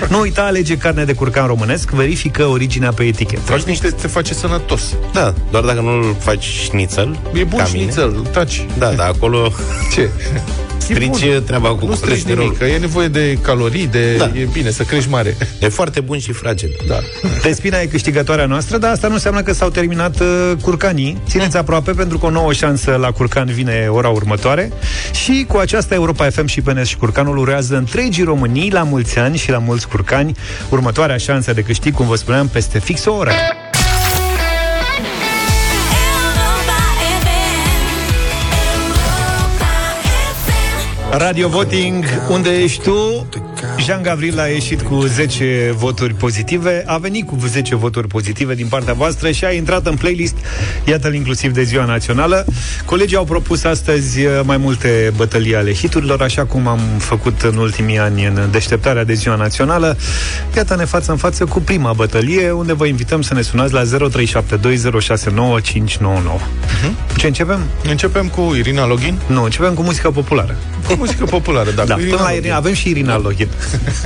Nu 0.08 0.20
uita, 0.20 0.44
alege 0.44 0.76
carne 0.76 1.04
de 1.04 1.12
curcan 1.12 1.46
românesc, 1.46 1.90
verifică 1.90 2.44
originea 2.44 2.92
pe 2.92 3.04
etichetă. 3.04 3.35
Faci 3.44 3.62
niște, 3.62 3.88
te 3.88 4.06
face 4.06 4.34
sănătos. 4.34 4.94
Da, 5.12 5.34
doar 5.50 5.64
dacă 5.64 5.80
nu-l 5.80 6.16
faci 6.18 6.44
șnițel. 6.44 7.18
E 7.34 7.44
bun 7.44 7.64
șnițel, 7.64 8.10
taci. 8.32 8.66
Da, 8.78 8.90
da, 8.90 9.04
acolo... 9.04 9.52
Ce? 9.92 10.10
strici 10.92 11.26
bun. 11.32 11.42
treaba 11.46 11.68
cu 11.68 11.86
Nu 11.86 11.94
strici 11.94 12.08
colesterolul. 12.08 12.42
nimic, 12.44 12.58
că 12.58 12.64
e 12.64 12.78
nevoie 12.78 13.08
de 13.08 13.38
calorii, 13.42 13.86
de... 13.86 14.16
Da. 14.16 14.24
E 14.34 14.48
bine 14.52 14.70
să 14.70 14.82
crești 14.82 15.10
mare. 15.10 15.36
E 15.60 15.68
foarte 15.68 16.00
bun 16.00 16.18
și 16.18 16.32
fragil. 16.32 16.76
Da. 16.88 16.98
Despina 17.42 17.80
e 17.80 17.86
câștigătoarea 17.86 18.46
noastră, 18.46 18.78
dar 18.78 18.90
asta 18.90 19.06
nu 19.08 19.14
înseamnă 19.14 19.42
că 19.42 19.52
s-au 19.52 19.68
terminat 19.70 20.20
uh, 20.20 20.52
curcanii. 20.62 21.18
Țineți 21.28 21.56
aproape 21.56 21.92
pentru 21.92 22.18
că 22.18 22.26
o 22.26 22.30
nouă 22.30 22.52
șansă 22.52 22.96
la 23.00 23.10
curcan 23.10 23.46
vine 23.46 23.86
ora 23.90 24.08
următoare. 24.08 24.72
Și 25.24 25.44
cu 25.48 25.56
aceasta 25.56 25.94
Europa 25.94 26.30
FM 26.30 26.46
și 26.46 26.60
PNS 26.60 26.86
și 26.88 26.96
curcanul 26.96 27.36
urează 27.38 27.76
întregii 27.76 28.24
Românii 28.24 28.70
la 28.70 28.82
mulți 28.82 29.18
ani 29.18 29.36
și 29.36 29.50
la 29.50 29.58
mulți 29.58 29.88
curcani. 29.88 30.36
Următoarea 30.70 31.16
șansă 31.16 31.52
de 31.52 31.60
câștig, 31.62 31.94
cum 31.94 32.06
vă 32.06 32.14
spuneam, 32.16 32.48
peste 32.48 32.78
fix 32.78 33.04
o 33.04 33.12
oră. 33.12 33.30
Radio 41.18 41.48
Voting, 41.48 42.04
unde 42.28 42.50
ești 42.62 42.82
tu? 42.82 43.26
Jean 43.78 44.02
Gavril 44.02 44.40
a 44.40 44.46
ieșit 44.46 44.82
cu 44.82 45.00
10 45.00 45.74
voturi 45.76 46.14
pozitive, 46.14 46.82
a 46.86 46.96
venit 46.98 47.26
cu 47.26 47.36
10 47.46 47.76
voturi 47.76 48.08
pozitive 48.08 48.54
din 48.54 48.66
partea 48.66 48.92
voastră 48.92 49.30
și 49.30 49.44
a 49.44 49.52
intrat 49.52 49.86
în 49.86 49.96
playlist, 49.96 50.34
iată-l 50.84 51.14
inclusiv 51.14 51.52
de 51.52 51.62
Ziua 51.62 51.84
Națională. 51.84 52.44
Colegii 52.84 53.16
au 53.16 53.24
propus 53.24 53.64
astăzi 53.64 54.24
uh, 54.24 54.40
mai 54.44 54.56
multe 54.56 55.12
bătălii 55.16 55.56
ale 55.56 55.74
hiturilor, 55.74 56.22
așa 56.22 56.44
cum 56.44 56.66
am 56.66 56.80
făcut 56.98 57.40
în 57.40 57.56
ultimii 57.56 57.98
ani 57.98 58.26
în 58.26 58.48
deșteptarea 58.50 59.04
de 59.04 59.14
Ziua 59.14 59.34
Națională. 59.34 59.96
Iată-ne 60.56 60.84
față 60.84 61.10
în 61.10 61.16
față 61.16 61.44
cu 61.44 61.60
prima 61.60 61.92
bătălie, 61.92 62.50
unde 62.50 62.72
vă 62.72 62.86
invităm 62.86 63.22
să 63.22 63.34
ne 63.34 63.42
sunați 63.42 63.72
la 63.72 63.82
0372069599. 63.82 63.86
Uh-huh. 66.36 66.90
Ce 67.16 67.26
începem? 67.26 67.60
Începem 67.88 68.28
cu 68.28 68.54
Irina 68.56 68.86
Login. 68.86 69.18
Nu, 69.26 69.42
începem 69.42 69.74
cu 69.74 69.82
muzică 69.82 70.10
populară. 70.10 70.56
Cu 70.86 70.96
muzică 71.06 71.24
populară, 71.24 71.70
da. 71.70 71.84
Da, 71.84 71.94
cu 71.94 72.00
până 72.00 72.14
la 72.16 72.22
Login. 72.22 72.36
Irina, 72.38 72.56
avem 72.56 72.72
și 72.72 72.88
Irina 72.88 73.18
Login. 73.18 73.48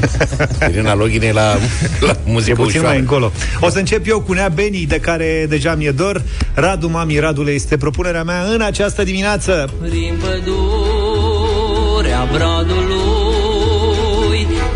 Irina 0.70 0.94
Login 0.94 1.22
e 1.22 1.32
la, 1.32 1.56
la 2.00 2.10
E 2.10 2.16
muzică 2.24 2.54
puțin 2.54 2.68
ușoară. 2.70 2.88
mai 2.88 2.98
încolo. 2.98 3.32
O 3.60 3.68
să 3.68 3.78
încep 3.78 4.06
eu 4.08 4.20
cu 4.20 4.32
Nea 4.32 4.48
Beni, 4.48 4.84
de 4.88 5.00
care 5.00 5.46
deja 5.48 5.74
mi-e 5.74 5.90
dor. 5.90 6.22
Radu, 6.54 6.88
mami, 6.88 7.18
Radule, 7.18 7.50
este 7.50 7.76
propunerea 7.76 8.22
mea 8.22 8.42
în 8.54 8.60
această 8.60 9.02
dimineață. 9.02 9.70
Prin 9.80 10.14
pădurea 10.20 12.28
bradului 12.32 12.88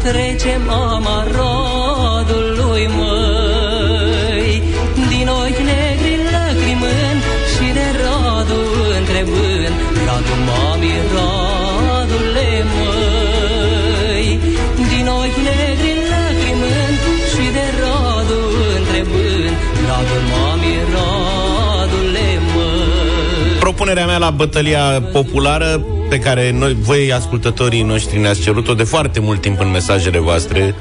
Trece 0.02 0.60
mama 0.66 1.26
radului 1.32 2.88
măi 2.96 4.62
Din 5.08 5.28
ochi 5.28 5.58
negri 5.70 6.18
lacrimând 6.32 7.20
Și 7.52 7.72
de 7.72 7.86
radu 8.02 8.60
întrebând 8.98 9.74
Radu 10.06 10.34
mami, 10.46 10.92
radule 11.14 11.43
Propunerea 23.74 24.06
mea 24.06 24.18
la 24.18 24.30
bătălia 24.30 25.02
populară 25.12 25.84
pe 26.08 26.18
care 26.18 26.50
noi, 26.50 26.76
voi 26.80 27.12
ascultătorii 27.12 27.82
noștri 27.82 28.18
ne-ați 28.18 28.40
cerut-o 28.40 28.74
de 28.74 28.82
foarte 28.82 29.20
mult 29.20 29.40
timp 29.40 29.60
în 29.60 29.70
mesajele 29.70 30.18
voastre 30.18 30.74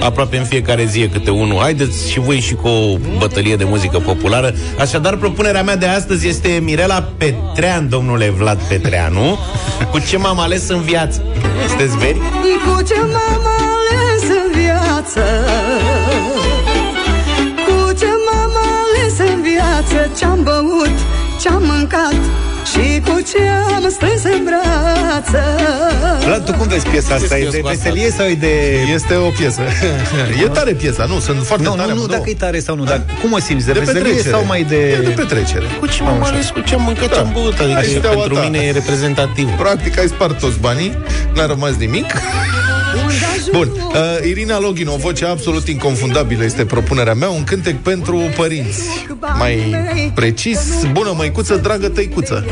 aproape 0.00 0.36
în 0.36 0.44
fiecare 0.44 0.84
zi 0.84 1.00
e 1.00 1.06
câte 1.06 1.30
unul. 1.30 1.58
Haideți 1.60 2.10
și 2.10 2.20
voi 2.20 2.40
și 2.40 2.54
cu 2.54 2.68
o 2.68 2.96
bătălie 3.18 3.56
de 3.56 3.64
muzică 3.64 3.98
populară. 3.98 4.54
Așadar, 4.78 5.16
propunerea 5.16 5.62
mea 5.62 5.76
de 5.76 5.86
astăzi 5.86 6.28
este 6.28 6.60
Mirela 6.62 7.08
Petrean, 7.16 7.88
domnule 7.88 8.30
Vlad 8.30 8.60
Petreanu, 8.62 9.38
cu 9.90 9.98
ce 9.98 10.16
m-am 10.16 10.38
ales 10.38 10.68
în 10.68 10.80
viață. 10.80 11.24
Sunteți 11.68 11.96
veri? 11.96 12.18
Cu 12.18 12.82
ce 12.82 13.00
m-am 13.00 13.46
ales 13.60 14.22
în 14.28 14.60
viață 14.60 15.24
Cu 17.66 17.92
ce 17.92 18.06
m-am 18.26 18.52
ales 18.56 19.30
în 19.32 19.42
viață 19.42 20.10
Ce-am 20.18 20.42
băut, 20.42 20.96
ce-am 21.40 21.62
mâncat 21.66 22.14
Și 22.72 23.00
cu 23.00 23.20
ce 23.32 23.42
am 23.74 23.88
strâns 23.90 24.22
în 24.24 24.44
brață 24.48 25.42
Vlad, 26.24 26.44
tu 26.44 26.52
cum 26.52 26.66
vezi 26.68 26.86
piesa 26.88 27.14
asta? 27.14 27.38
E 27.38 27.42
eu 27.44 27.50
de 27.50 27.58
cu 27.60 27.66
asta? 27.68 27.78
veselie 27.82 28.10
sau 28.10 28.26
e 28.26 28.34
de... 28.34 28.78
Este 28.94 29.14
o 29.14 29.28
piesă. 29.28 29.60
e 30.44 30.48
tare 30.48 30.72
piesa, 30.72 31.04
nu? 31.04 31.18
Sunt 31.18 31.46
foarte 31.46 31.64
Nu, 31.68 31.70
tare. 31.74 31.80
nu, 31.80 31.86
nu, 31.86 31.92
amândouă. 31.96 32.18
dacă 32.18 32.30
e 32.30 32.34
tare 32.34 32.58
sau 32.60 32.76
nu, 32.76 32.84
dar 32.84 33.02
cum 33.20 33.32
o 33.32 33.38
simți? 33.38 33.66
De, 33.66 33.72
de 33.72 33.78
veselie 33.78 34.02
petrecere. 34.02 34.30
sau 34.30 34.44
mai 34.44 34.62
de... 34.62 34.76
E 34.90 35.00
de 35.04 35.08
petrecere. 35.10 35.64
Cu 35.80 35.86
ce 35.86 36.02
m-am 36.02 36.22
ales, 36.22 36.48
cu 36.50 36.60
ce 36.60 36.74
am 36.74 36.82
mâncat, 36.82 37.08
Da. 37.08 37.14
ce 37.14 37.20
am 37.20 37.30
băut. 37.32 37.58
Adică 37.58 37.74
Hai 37.74 37.82
și 37.84 37.90
steaua 37.96 38.14
pentru 38.20 38.34
ta. 38.34 38.40
mine 38.42 38.58
e 38.58 38.70
reprezentativ. 38.70 39.48
Practic 39.50 39.98
ai 39.98 40.06
spart 40.06 40.38
toți 40.38 40.58
banii, 40.58 40.98
n-a 41.34 41.46
rămas 41.46 41.74
nimic. 41.78 42.06
Bun, 43.52 43.68
uh, 43.68 44.28
Irina 44.28 44.58
Login, 44.58 44.88
o 44.88 44.96
voce 44.96 45.24
absolut 45.24 45.68
inconfundabilă 45.68 46.44
este 46.44 46.64
propunerea 46.64 47.14
mea, 47.14 47.28
un 47.28 47.44
cântec 47.44 47.76
pentru 47.76 48.20
părinți. 48.36 48.82
Mai 49.38 49.74
precis, 50.14 50.58
bună 50.92 51.12
măicuță, 51.16 51.56
dragă 51.56 51.88
tăicuță. 51.88 52.44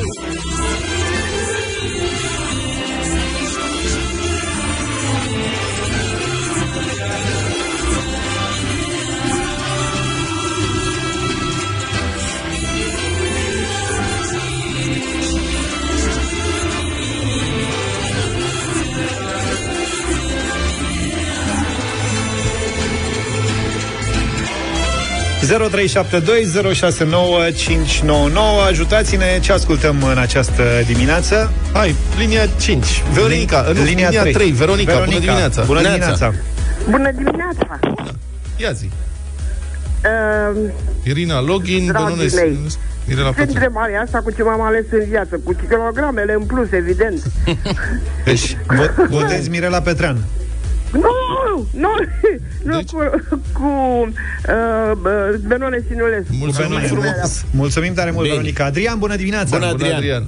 Ajutați-ne 28.66 29.38
ce 29.40 29.52
ascultăm 29.52 30.02
în 30.02 30.18
această 30.18 30.62
dimineață. 30.86 31.52
Hai, 31.72 31.94
linia 32.18 32.46
5. 32.60 33.02
Veronica, 33.12 33.60
nu, 33.74 33.82
linia, 33.82 34.08
linia 34.08 34.22
3. 34.32 34.50
Veronica, 34.50 34.92
Veronica, 34.92 35.04
bună 35.04 35.18
dimineața. 35.18 35.62
Bună 35.62 35.80
Neața. 35.80 35.96
dimineața. 35.96 36.34
Bună 36.90 37.10
dimineața! 37.12 37.78
Ia 38.56 38.72
zi. 38.72 38.90
Uh, 40.04 40.70
Irina 41.04 41.40
Login, 41.40 41.86
Dragii 41.86 42.06
Bănunes... 42.08 42.34
mei, 42.34 42.58
Irina 43.08 43.22
ce 43.22 43.28
Pătru. 43.28 43.42
întrebare 43.46 44.00
asta 44.04 44.18
cu 44.18 44.30
ce 44.30 44.42
m-am 44.42 44.60
ales 44.62 44.84
în 44.90 45.04
viață? 45.08 45.40
Cu 45.44 45.56
kilogramele 45.68 46.32
în 46.32 46.42
plus, 46.44 46.72
evident. 46.72 47.22
Deci, 48.24 48.56
Vo- 48.56 49.08
Votezi 49.08 49.50
Mirela 49.50 49.80
Petrean. 49.80 50.16
Nu! 50.92 51.66
Nu! 51.72 51.88
Nu 52.64 52.76
Deci? 52.76 52.90
cu, 52.90 52.98
cu 53.52 53.64
uh, 54.08 54.92
bă, 55.02 55.38
Benone 55.46 55.84
Sinulescu. 55.88 56.32
mulțumim 56.38 56.68
Bine, 56.76 56.86
frumos. 56.86 57.44
Mulțumim 57.50 57.92
tare 57.94 58.10
mult, 58.10 58.22
Bine. 58.22 58.34
Veronica. 58.34 58.64
Adrian, 58.64 58.98
bună 58.98 59.16
dimineața! 59.16 59.56
Bună, 59.58 59.70
Bună, 59.70 59.72
Adrian. 59.84 59.96
Adrian. 59.96 60.24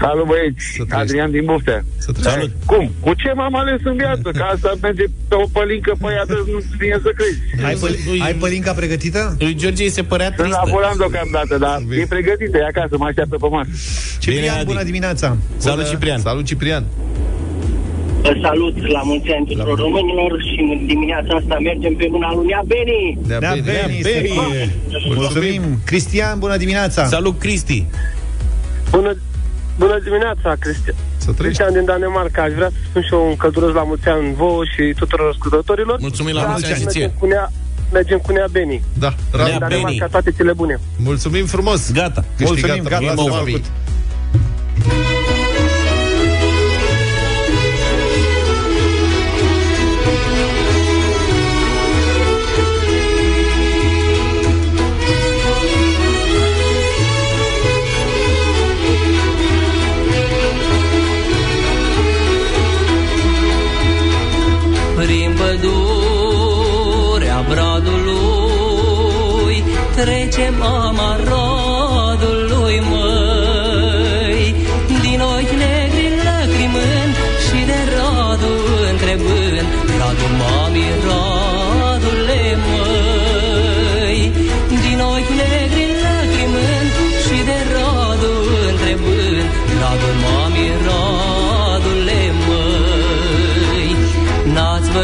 Salut 0.00 0.26
băieți, 0.26 0.64
Să 0.76 0.82
trăiești. 0.88 0.94
Adrian 0.94 1.30
din 1.30 1.44
Buftea. 1.44 1.84
Să 1.98 2.12
treci. 2.12 2.24
Salut. 2.24 2.50
Cum? 2.66 2.90
Cu 3.00 3.14
ce 3.14 3.32
m-am 3.34 3.54
ales 3.56 3.80
în 3.84 3.96
viață? 3.96 4.30
Ca 4.38 4.44
asta 4.54 4.72
merge 4.82 5.04
pe 5.28 5.34
o 5.34 5.46
pălincă 5.52 5.92
pe 6.00 6.06
ea, 6.16 6.24
nu 6.28 6.60
vine 6.78 6.98
să 7.02 7.10
crezi. 7.18 7.38
Ai, 7.66 7.74
păl- 7.74 7.96
Lui- 8.06 8.20
ai 8.24 8.32
pălinca 8.34 8.72
pregătită? 8.72 9.36
Lui 9.38 9.54
George 9.54 9.82
îi 9.82 9.90
se 9.90 10.02
părea 10.02 10.32
Sunt 10.36 10.48
la 10.50 10.56
tristă. 10.56 10.70
volan 10.76 10.96
deocamdată, 10.96 11.58
dar 11.58 11.78
Bine. 11.88 12.00
e 12.02 12.06
pregătită, 12.08 12.56
e 12.58 12.64
acasă, 12.74 12.94
mă 12.98 13.06
așteaptă 13.06 13.36
pe 13.36 13.48
masă. 13.50 13.68
Ciprian, 14.18 14.56
Adi. 14.56 14.64
bună 14.64 14.82
dimineața! 14.82 15.36
Salut, 15.56 15.88
Ciprian. 15.88 16.20
Salut, 16.20 16.44
Ciprian. 16.44 16.84
Vă 18.26 18.32
salut 18.42 18.76
la 18.96 19.00
mulți 19.10 19.28
ani 19.36 19.46
tuturor 19.46 19.78
românilor 19.78 20.30
și 20.48 20.60
în 20.60 20.86
dimineața 20.86 21.32
asta 21.40 21.56
mergem 21.68 21.94
pe 21.94 22.06
mâna 22.10 22.28
lui 22.34 22.46
Nea 22.46 22.62
Beni. 22.72 23.18
Nea 23.28 23.38
Nea 23.38 23.50
Beni. 23.52 23.64
Beni, 23.66 23.98
Nea 24.02 24.46
Beni. 24.50 24.70
să- 24.90 24.98
Mulțumim! 25.14 25.62
Cristian, 25.84 26.38
bună 26.38 26.56
dimineața! 26.56 27.04
Salut, 27.06 27.38
Cristi. 27.38 27.86
Bună, 28.90 29.12
bună 29.78 29.96
dimineața, 30.06 30.48
Cristian. 30.58 30.96
Să 31.16 31.30
trăiești. 31.32 31.42
Cristian 31.42 31.72
din 31.72 31.84
Danemarca. 31.84 32.42
Aș 32.42 32.52
vrea 32.52 32.68
să 32.74 32.78
spun 32.88 33.02
și 33.02 33.12
eu 33.12 33.26
un 33.30 33.36
călduros 33.36 33.72
la 33.74 33.82
mulți 33.90 34.08
ani 34.08 34.34
vouă 34.34 34.62
și 34.72 34.82
tuturor 35.00 35.28
ascultătorilor. 35.34 35.96
Mulțumim 36.00 36.34
la 36.34 36.40
Da, 36.42 36.46
mulți 36.48 36.64
ani 36.66 36.74
și 36.74 36.84
mergem 36.84 37.02
ție. 37.02 37.14
cu 37.18 37.26
Nea, 37.26 37.52
mergem 37.92 38.18
cu 38.18 38.32
Nea 38.32 38.46
Beni. 38.50 38.82
Da, 38.98 39.10
Nea 39.32 39.38
Radu. 39.40 39.50
Din 39.50 39.58
Danemarca, 39.58 39.96
Beni. 39.98 40.10
toate 40.10 40.30
cele 40.36 40.52
bune. 40.52 40.74
Mulțumim 41.08 41.46
frumos. 41.54 41.80
Gata. 41.92 42.24
Mulțumim, 42.38 42.62
Câștigat, 42.62 43.00
gata, 43.00 43.22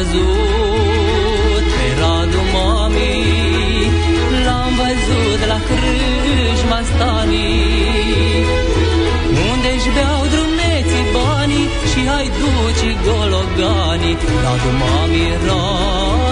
văzut 0.01 1.65
pe 1.77 1.87
radu 2.01 2.43
mami, 2.55 3.15
l-am 4.45 4.73
văzut 4.81 5.41
la 5.51 5.59
crâșma 5.69 6.81
stanii, 6.91 8.45
unde-și 9.51 9.91
beau 9.97 10.23
drumeții 10.33 11.07
banii 11.15 11.69
și 11.91 12.01
haiducii 12.11 12.97
gologanii, 13.07 14.17
radu 14.45 14.71
mami, 14.81 15.27
radule 15.47 16.30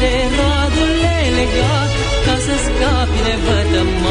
Dă-te 0.00 0.14
radule 0.38 1.16
legat 1.36 1.92
Ca 2.24 2.36
să 2.44 2.54
scapi 2.64 3.18
nevătămat 3.26 4.05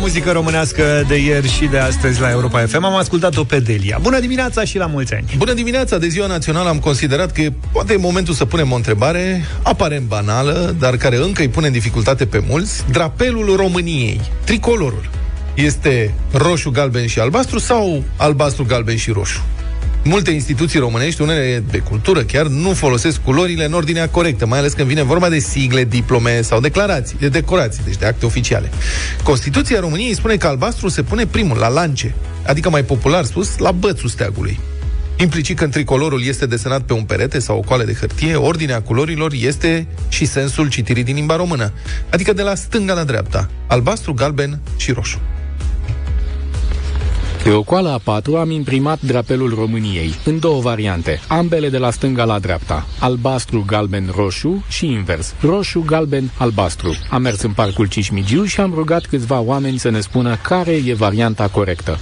muzică 0.00 0.32
românească 0.32 1.04
de 1.08 1.16
ieri 1.16 1.48
și 1.48 1.66
de 1.66 1.78
astăzi 1.78 2.20
la 2.20 2.30
Europa 2.30 2.66
FM 2.66 2.84
Am 2.84 2.94
ascultat-o 2.94 3.44
pe 3.44 3.60
Delia 3.60 3.98
Bună 4.02 4.20
dimineața 4.20 4.64
și 4.64 4.78
la 4.78 4.86
mulți 4.86 5.14
ani 5.14 5.24
Bună 5.36 5.52
dimineața! 5.52 5.98
De 5.98 6.08
ziua 6.08 6.26
națională 6.26 6.68
am 6.68 6.78
considerat 6.78 7.32
că 7.32 7.42
poate 7.72 7.92
e 7.92 7.96
momentul 7.96 8.34
să 8.34 8.44
punem 8.44 8.72
o 8.72 8.74
întrebare 8.74 9.44
aparent 9.62 10.06
banală, 10.06 10.76
dar 10.78 10.96
care 10.96 11.16
încă 11.16 11.42
îi 11.42 11.48
pune 11.48 11.66
în 11.66 11.72
dificultate 11.72 12.26
pe 12.26 12.42
mulți. 12.48 12.84
Drapelul 12.90 13.56
României, 13.56 14.20
tricolorul, 14.44 15.08
este 15.54 16.14
roșu, 16.32 16.70
galben 16.70 17.06
și 17.06 17.20
albastru 17.20 17.58
sau 17.58 18.02
albastru, 18.16 18.64
galben 18.64 18.96
și 18.96 19.10
roșu? 19.10 19.42
Multe 20.04 20.30
instituții 20.30 20.78
românești, 20.78 21.22
unele 21.22 21.64
de 21.70 21.78
cultură 21.78 22.22
chiar, 22.22 22.46
nu 22.46 22.72
folosesc 22.72 23.20
culorile 23.22 23.64
în 23.64 23.72
ordinea 23.72 24.08
corectă, 24.08 24.46
mai 24.46 24.58
ales 24.58 24.72
când 24.72 24.88
vine 24.88 25.02
vorba 25.02 25.28
de 25.28 25.38
sigle, 25.38 25.84
diplome 25.84 26.40
sau 26.40 26.60
declarații, 26.60 27.16
de 27.20 27.28
decorații, 27.28 27.82
deci 27.84 27.96
de 27.96 28.06
acte 28.06 28.26
oficiale. 28.26 28.70
Constituția 29.22 29.80
României 29.80 30.14
spune 30.14 30.36
că 30.36 30.46
albastru 30.46 30.88
se 30.88 31.02
pune 31.02 31.26
primul, 31.26 31.56
la 31.56 31.68
lance, 31.68 32.14
adică 32.46 32.70
mai 32.70 32.84
popular 32.84 33.24
spus, 33.24 33.58
la 33.58 33.70
bățul 33.72 34.08
steagului. 34.08 34.60
Implicit 35.16 35.58
că 35.58 35.64
în 35.64 35.70
tricolorul 35.70 36.24
este 36.24 36.46
desenat 36.46 36.82
pe 36.82 36.92
un 36.92 37.02
perete 37.02 37.38
sau 37.38 37.56
o 37.58 37.60
coală 37.60 37.84
de 37.84 37.96
hârtie, 38.00 38.34
ordinea 38.34 38.82
culorilor 38.82 39.32
este 39.34 39.86
și 40.08 40.24
sensul 40.24 40.68
citirii 40.68 41.04
din 41.04 41.14
limba 41.14 41.36
română, 41.36 41.72
adică 42.10 42.32
de 42.32 42.42
la 42.42 42.54
stânga 42.54 42.94
la 42.94 43.04
dreapta, 43.04 43.50
albastru, 43.66 44.14
galben 44.14 44.60
și 44.76 44.92
roșu. 44.92 45.20
Pe 47.42 47.50
o 47.50 47.62
coală 47.62 47.88
a 47.88 48.00
patru 48.04 48.36
am 48.36 48.50
imprimat 48.50 49.00
drapelul 49.00 49.54
României, 49.54 50.14
în 50.24 50.38
două 50.38 50.60
variante, 50.60 51.20
ambele 51.28 51.68
de 51.68 51.78
la 51.78 51.90
stânga 51.90 52.24
la 52.24 52.38
dreapta, 52.38 52.86
albastru, 52.98 53.64
galben, 53.66 54.12
roșu 54.16 54.64
și 54.68 54.86
invers, 54.86 55.34
roșu, 55.40 55.82
galben, 55.86 56.30
albastru. 56.38 56.96
Am 57.10 57.22
mers 57.22 57.42
în 57.42 57.50
parcul 57.50 57.86
Cismigiu 57.86 58.44
și 58.44 58.60
am 58.60 58.72
rugat 58.74 59.06
câțiva 59.06 59.40
oameni 59.40 59.78
să 59.78 59.90
ne 59.90 60.00
spună 60.00 60.36
care 60.42 60.70
e 60.70 60.94
varianta 60.94 61.48
corectă. 61.48 61.98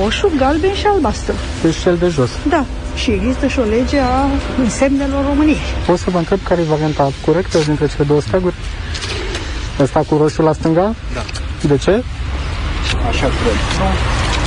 Roșu, 0.00 0.32
galben 0.36 0.74
și 0.74 0.86
albastru. 0.86 1.34
Deci 1.62 1.76
cel 1.82 1.96
de 1.96 2.08
jos. 2.08 2.30
Da. 2.48 2.64
Și 2.96 3.10
există 3.10 3.46
și 3.46 3.58
o 3.58 3.62
lege 3.62 3.98
a 3.98 4.26
însemnelor 4.58 5.24
României. 5.24 5.60
Pot 5.86 5.98
să 5.98 6.10
vă 6.10 6.18
întreb 6.18 6.38
care 6.42 6.60
e 6.60 6.64
varianta 6.64 7.12
corectă 7.24 7.58
dintre 7.58 7.88
cele 7.88 8.04
două 8.04 8.20
steaguri? 8.20 8.54
Ăsta 9.80 10.04
cu 10.08 10.16
roșu 10.16 10.42
la 10.42 10.52
stânga? 10.52 10.94
Da. 11.14 11.24
De 11.68 11.76
ce? 11.76 12.02
Așa 13.08 13.26
cred. 13.26 13.58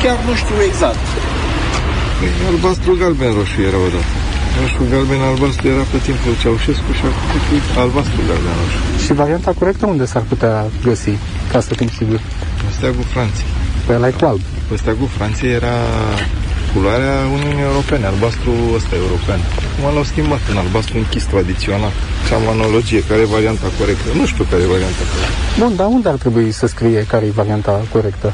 Nu, 0.03 0.09
chiar 0.09 0.23
nu 0.29 0.35
știu 0.43 0.57
exact. 0.69 1.03
Păi, 2.19 2.29
albastru, 2.49 2.91
galben, 3.01 3.31
roșu 3.37 3.59
era 3.69 3.79
odată. 3.87 4.13
Roșu, 4.59 4.81
galben, 4.91 5.21
albastru 5.29 5.65
era 5.73 5.83
pe 5.91 5.97
timpul 6.07 6.33
Ceaușescu 6.41 6.91
și 6.97 7.03
acum 7.09 7.39
e 7.57 7.79
albastru, 7.83 8.19
galben, 8.29 8.53
roșu. 8.61 8.79
Și 9.03 9.11
varianta 9.21 9.51
corectă 9.59 9.85
unde 9.93 10.05
s-ar 10.11 10.23
putea 10.31 10.55
găsi, 10.87 11.13
ca 11.51 11.59
să 11.65 11.71
fim 11.79 11.89
siguri? 11.97 12.23
Steagul 12.75 13.07
Franței. 13.13 13.47
Păi 13.85 13.95
ăla 13.95 14.07
e 14.07 14.13
cu 14.19 14.25
alb. 14.31 14.41
Pe 14.67 14.75
steagul 14.81 15.09
Franței 15.17 15.51
era 15.59 15.75
culoarea 16.73 17.15
Uniunii 17.37 17.65
Europene, 17.69 18.05
albastru 18.05 18.51
ăsta 18.77 18.93
european. 19.03 19.39
Acum 19.67 19.85
l-au 19.95 20.07
schimbat 20.11 20.43
în 20.51 20.57
albastru 20.63 20.95
închis 20.97 21.23
tradițional. 21.33 21.93
Și 22.25 22.31
am 22.37 22.45
analogie, 22.55 23.01
care 23.09 23.21
e 23.25 23.35
varianta 23.37 23.67
corectă? 23.79 24.07
Nu 24.19 24.25
știu 24.31 24.43
care 24.51 24.61
e 24.65 24.73
varianta 24.75 25.03
corectă. 25.11 25.33
Bun, 25.61 25.71
dar 25.79 25.87
unde 25.97 26.07
ar 26.13 26.17
trebui 26.23 26.47
să 26.59 26.65
scrie 26.73 27.01
care 27.13 27.25
e 27.25 27.41
varianta 27.41 27.73
corectă? 27.95 28.27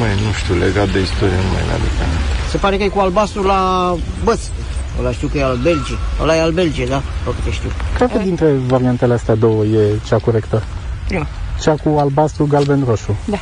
Mai 0.00 0.12
nu 0.24 0.30
știu, 0.40 0.54
legat 0.64 0.88
de 0.94 1.00
istorie 1.08 1.38
nu 1.46 1.50
mai 1.54 1.62
mi-aduc 1.68 1.94
aminte. 2.04 2.30
Se 2.52 2.56
pare 2.62 2.74
că 2.76 2.82
e 2.82 2.96
cu 2.96 3.00
albastru 3.06 3.42
la 3.52 3.60
băț. 4.24 4.42
Ăla 4.98 5.12
știu 5.12 5.28
că 5.28 5.38
e 5.38 5.42
al 5.42 5.58
Belgii. 5.66 5.98
Ăla 6.22 6.36
e 6.36 6.40
al 6.40 6.52
Belgiei, 6.60 6.88
da? 6.94 7.02
Tot 7.24 7.34
câte 7.34 7.50
știu. 7.50 7.70
Care 7.98 8.20
dintre 8.22 8.48
variantele 8.66 9.14
astea 9.14 9.34
două 9.34 9.64
e 9.64 9.80
cea 10.08 10.18
corectă? 10.18 10.62
Prima. 11.08 11.26
Cea 11.62 11.74
cu 11.82 11.88
albastru, 11.98 12.46
galben, 12.46 12.84
roșu. 12.88 13.16
Da. 13.24 13.38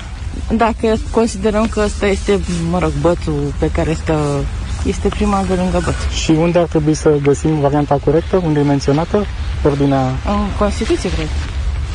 Dacă 0.56 0.96
considerăm 1.10 1.66
că 1.66 1.80
ăsta 1.84 2.06
este, 2.06 2.40
mă 2.70 2.78
rog, 2.78 2.92
bățul 3.00 3.52
pe 3.58 3.70
care 3.70 3.92
stă, 3.92 4.44
este 4.86 5.08
prima 5.08 5.44
de 5.48 5.54
lângă 5.54 5.80
băț. 5.84 6.14
Și 6.22 6.30
unde 6.30 6.58
ar 6.58 6.66
trebui 6.66 6.94
să 6.94 7.18
găsim 7.22 7.60
varianta 7.60 7.98
corectă? 8.04 8.36
Unde 8.36 8.60
e 8.60 8.62
menționată? 8.62 9.24
Ordinea... 9.64 10.08
În 10.08 10.56
Constituție, 10.58 11.10
cred. 11.10 11.28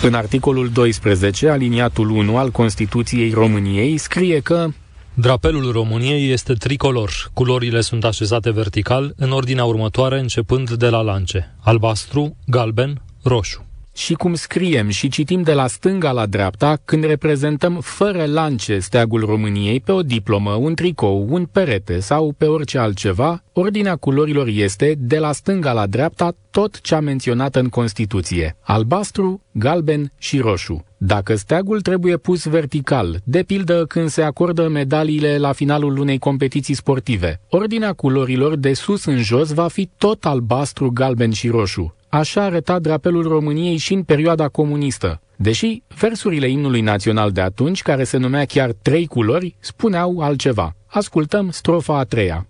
În 0.02 0.14
articolul 0.14 0.70
12, 0.70 1.50
aliniatul 1.50 2.10
1 2.10 2.38
al 2.38 2.50
Constituției 2.52 3.32
României, 3.32 3.98
scrie 3.98 4.40
că 4.40 4.68
Drapelul 5.14 5.72
României 5.72 6.32
este 6.32 6.54
tricolor. 6.54 7.12
Culorile 7.34 7.82
sunt 7.82 8.04
așezate 8.04 8.52
vertical, 8.52 9.14
în 9.18 9.32
ordinea 9.32 9.66
următoare, 9.66 10.20
începând 10.20 10.70
de 10.70 10.88
la 10.88 11.02
lance. 11.02 11.56
Albastru, 11.60 12.36
galben, 12.46 13.02
roșu 13.24 13.69
și 14.00 14.14
cum 14.14 14.34
scriem 14.34 14.90
și 14.90 15.10
citim 15.10 15.42
de 15.42 15.54
la 15.54 15.68
stânga 15.68 16.12
la 16.12 16.26
dreapta 16.26 16.78
când 16.86 17.04
reprezentăm 17.04 17.80
fără 17.82 18.26
lance 18.26 18.80
steagul 18.80 19.26
României 19.26 19.80
pe 19.80 19.92
o 19.92 20.02
diplomă, 20.02 20.52
un 20.52 20.76
tricou, 20.76 21.28
un 21.30 21.46
perete 21.46 22.00
sau 22.00 22.34
pe 22.38 22.46
orice 22.46 22.78
altceva, 22.78 23.44
ordinea 23.54 23.96
culorilor 23.96 24.48
este 24.48 24.96
de 24.98 25.18
la 25.18 25.32
stânga 25.32 25.72
la 25.72 25.88
dreapta 25.88 26.36
tot 26.52 26.82
ce 26.82 26.96
a 26.96 27.00
menționat 27.00 27.56
în 27.56 27.70
Constituție, 27.70 28.58
albastru, 28.62 29.42
galben 29.52 30.12
și 30.18 30.40
roșu. 30.40 30.86
Dacă 30.98 31.36
steagul 31.36 31.82
trebuie 31.82 32.18
pus 32.18 32.46
vertical, 32.46 33.22
de 33.24 33.44
pildă 33.44 33.86
când 33.88 34.10
se 34.10 34.22
acordă 34.22 34.68
medaliile 34.68 35.38
la 35.38 35.52
finalul 35.52 35.98
unei 35.98 36.18
competiții 36.18 36.74
sportive, 36.74 37.42
ordinea 37.50 37.94
culorilor 37.94 38.56
de 38.56 38.74
sus 38.74 39.06
în 39.06 39.22
jos 39.22 39.54
va 39.54 39.68
fi 39.68 39.90
tot 39.98 40.26
albastru, 40.26 40.92
galben 40.92 41.32
și 41.32 41.48
roșu. 41.48 41.94
Așa 42.10 42.44
arăta 42.44 42.80
drapelul 42.80 43.24
României 43.24 43.78
și 43.78 43.94
în 43.94 44.04
perioada 44.04 44.48
comunistă. 44.48 45.22
Deși 45.36 45.82
versurile 46.00 46.50
imnului 46.50 46.82
național 46.82 47.32
de 47.32 47.42
atunci, 47.42 47.82
care 47.82 48.04
se 48.04 48.18
numea 48.18 48.46
chiar 48.46 48.72
Trei 48.82 49.08
culori, 49.08 49.56
spuneau 49.60 50.20
altceva. 50.20 50.76
Ascultăm 50.86 51.50
strofa 51.50 51.98
a 51.98 52.04
treia. 52.04 52.48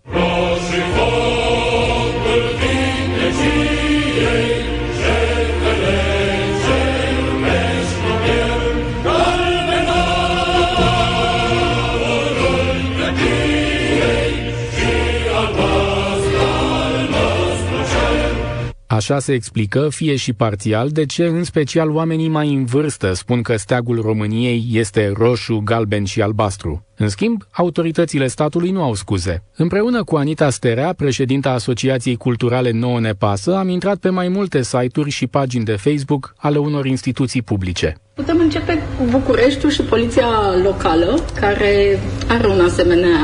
Așa 19.00 19.20
se 19.20 19.34
explică, 19.34 19.88
fie 19.90 20.16
și 20.16 20.34
parțial, 20.34 20.90
de 20.90 21.06
ce 21.06 21.26
în 21.26 21.44
special 21.44 21.90
oamenii 21.90 22.28
mai 22.28 22.54
în 22.54 22.66
vârstă 22.66 23.14
spun 23.14 23.42
că 23.42 23.58
steagul 23.58 24.02
României 24.02 24.68
este 24.72 25.14
roșu, 25.16 25.62
galben 25.64 26.04
și 26.04 26.22
albastru. 26.22 26.86
În 26.98 27.10
schimb, 27.10 27.42
autoritățile 27.52 28.28
statului 28.28 28.72
nu 28.72 28.84
au 28.84 28.94
scuze. 28.94 29.44
Împreună 29.56 30.04
cu 30.04 30.16
Anita 30.16 30.50
Sterea, 30.50 30.94
președinta 30.94 31.52
Asociației 31.52 32.16
Culturale 32.16 32.72
Nouă 32.72 33.00
Nepasă, 33.00 33.56
am 33.56 33.70
intrat 33.70 33.98
pe 33.98 34.10
mai 34.10 34.28
multe 34.28 34.64
site-uri 34.64 35.10
și 35.10 35.28
pagini 35.28 35.66
de 35.66 35.76
Facebook 35.76 36.34
ale 36.38 36.58
unor 36.58 36.86
instituții 36.86 37.42
publice. 37.42 37.98
Putem 38.14 38.40
începe 38.40 38.80
cu 38.98 39.04
Bucureștiul 39.10 39.72
și 39.72 39.82
poliția 39.82 40.28
locală, 40.64 41.26
care 41.40 42.00
are 42.30 42.48
un 42.48 42.60
asemenea 42.60 43.18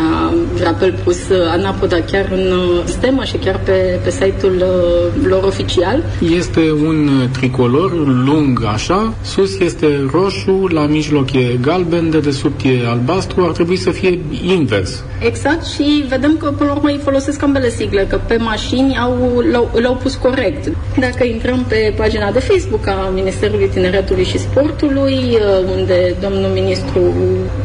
drapel 0.55 0.93
pus 1.03 1.17
anapoda 1.51 2.01
chiar 2.01 2.29
în 2.31 2.53
stemă 2.85 3.23
și 3.23 3.37
chiar 3.37 3.59
pe, 3.63 3.99
pe 4.03 4.09
site-ul 4.09 4.55
uh, 4.55 5.27
lor 5.27 5.43
oficial. 5.43 6.03
Este 6.37 6.71
un 6.71 7.09
tricolor 7.31 7.91
lung 8.25 8.63
așa, 8.73 9.13
sus 9.21 9.59
este 9.59 10.05
roșu, 10.11 10.67
la 10.71 10.85
mijloc 10.85 11.33
e 11.33 11.57
galben, 11.61 12.09
de 12.09 12.19
desubt 12.19 12.61
e 12.63 12.87
albastru, 12.87 13.43
ar 13.43 13.51
trebui 13.51 13.75
să 13.75 13.89
fie 13.89 14.19
invers. 14.45 15.03
Exact 15.19 15.65
și 15.65 16.05
vedem 16.09 16.37
că 16.37 16.45
până 16.57 16.69
la 16.69 16.75
urmă 16.75 16.89
îi 16.89 16.99
folosesc 17.03 17.43
ambele 17.43 17.69
sigle, 17.69 18.05
că 18.09 18.19
pe 18.27 18.37
mașini 18.37 18.97
au, 18.97 19.43
l-au, 19.51 19.71
l-au 19.81 19.95
pus 19.95 20.15
corect. 20.15 20.71
Dacă 20.99 21.23
intrăm 21.23 21.65
pe 21.67 21.93
pagina 21.97 22.31
de 22.31 22.39
Facebook 22.39 22.87
a 22.87 23.11
Ministerului 23.13 23.67
Tineretului 23.67 24.23
și 24.23 24.37
Sportului, 24.37 24.63
Sportului, 24.75 25.13
uh, 25.13 25.77
unde 25.77 26.15
domnul 26.21 26.49
ministru 26.49 27.01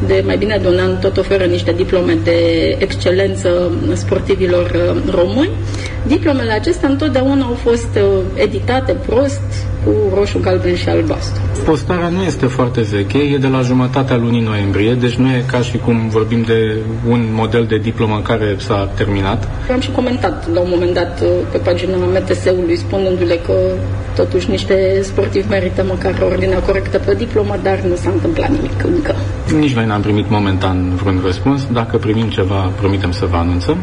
de 0.06 0.22
mai 0.26 0.36
bine 0.36 0.58
de 0.62 0.68
un 0.68 0.78
an 0.78 0.98
tot 0.98 1.16
oferă 1.30 1.44
niște 1.44 1.72
diplome 1.72 2.18
de 2.24 2.38
excelență 2.78 3.72
sportivilor 3.92 4.70
uh, 4.74 5.12
români. 5.14 5.50
Diplomele 6.06 6.52
acestea 6.52 6.88
întotdeauna 6.88 7.44
au 7.44 7.54
fost 7.54 7.88
uh, 7.96 8.02
editate 8.34 8.92
prost, 8.92 9.42
cu 9.84 10.14
roșu, 10.14 10.38
galben 10.40 10.74
și 10.74 10.88
albastru. 10.88 11.42
Postarea 11.64 12.08
nu 12.08 12.22
este 12.22 12.46
foarte 12.46 12.80
veche, 12.80 13.18
e 13.18 13.36
de 13.38 13.46
la 13.46 13.60
jumătatea 13.60 14.16
lunii 14.16 14.40
noiembrie, 14.40 14.94
deci 14.94 15.14
nu 15.14 15.28
e 15.28 15.44
ca 15.46 15.58
și 15.58 15.78
cum 15.78 16.08
vorbim 16.08 16.42
de 16.42 16.76
un 17.08 17.28
model 17.32 17.64
de 17.68 17.78
diplomă 17.78 18.20
care 18.22 18.56
s-a 18.58 18.88
terminat. 18.94 19.48
Am 19.72 19.80
și 19.80 19.90
comentat 19.90 20.52
la 20.52 20.60
un 20.60 20.68
moment 20.70 20.94
dat 20.94 21.22
pe 21.52 21.58
pagina 21.58 21.96
MTS-ului 21.96 22.76
spunându-le 22.76 23.38
că 23.46 23.52
totuși 24.14 24.50
niște 24.50 25.00
sportivi 25.02 25.48
merită 25.48 25.84
măcar 25.88 26.14
ordinea 26.30 26.58
corectă 26.58 26.98
pe 26.98 27.14
diplomă, 27.14 27.54
dar 27.62 27.80
nu 27.88 27.94
s-a 27.94 28.10
întâmplat 28.10 28.50
nimic 28.50 28.84
încă. 28.84 29.14
Nici 29.58 29.74
noi 29.74 29.86
n-am 29.86 30.00
primit 30.00 30.30
momentan 30.30 30.94
vreun 30.94 31.20
răspuns. 31.24 31.66
Dacă 31.72 31.96
primim 31.96 32.28
ceva, 32.28 32.72
promitem 32.80 33.12
să 33.12 33.26
vă 33.30 33.36
anunțăm. 33.36 33.76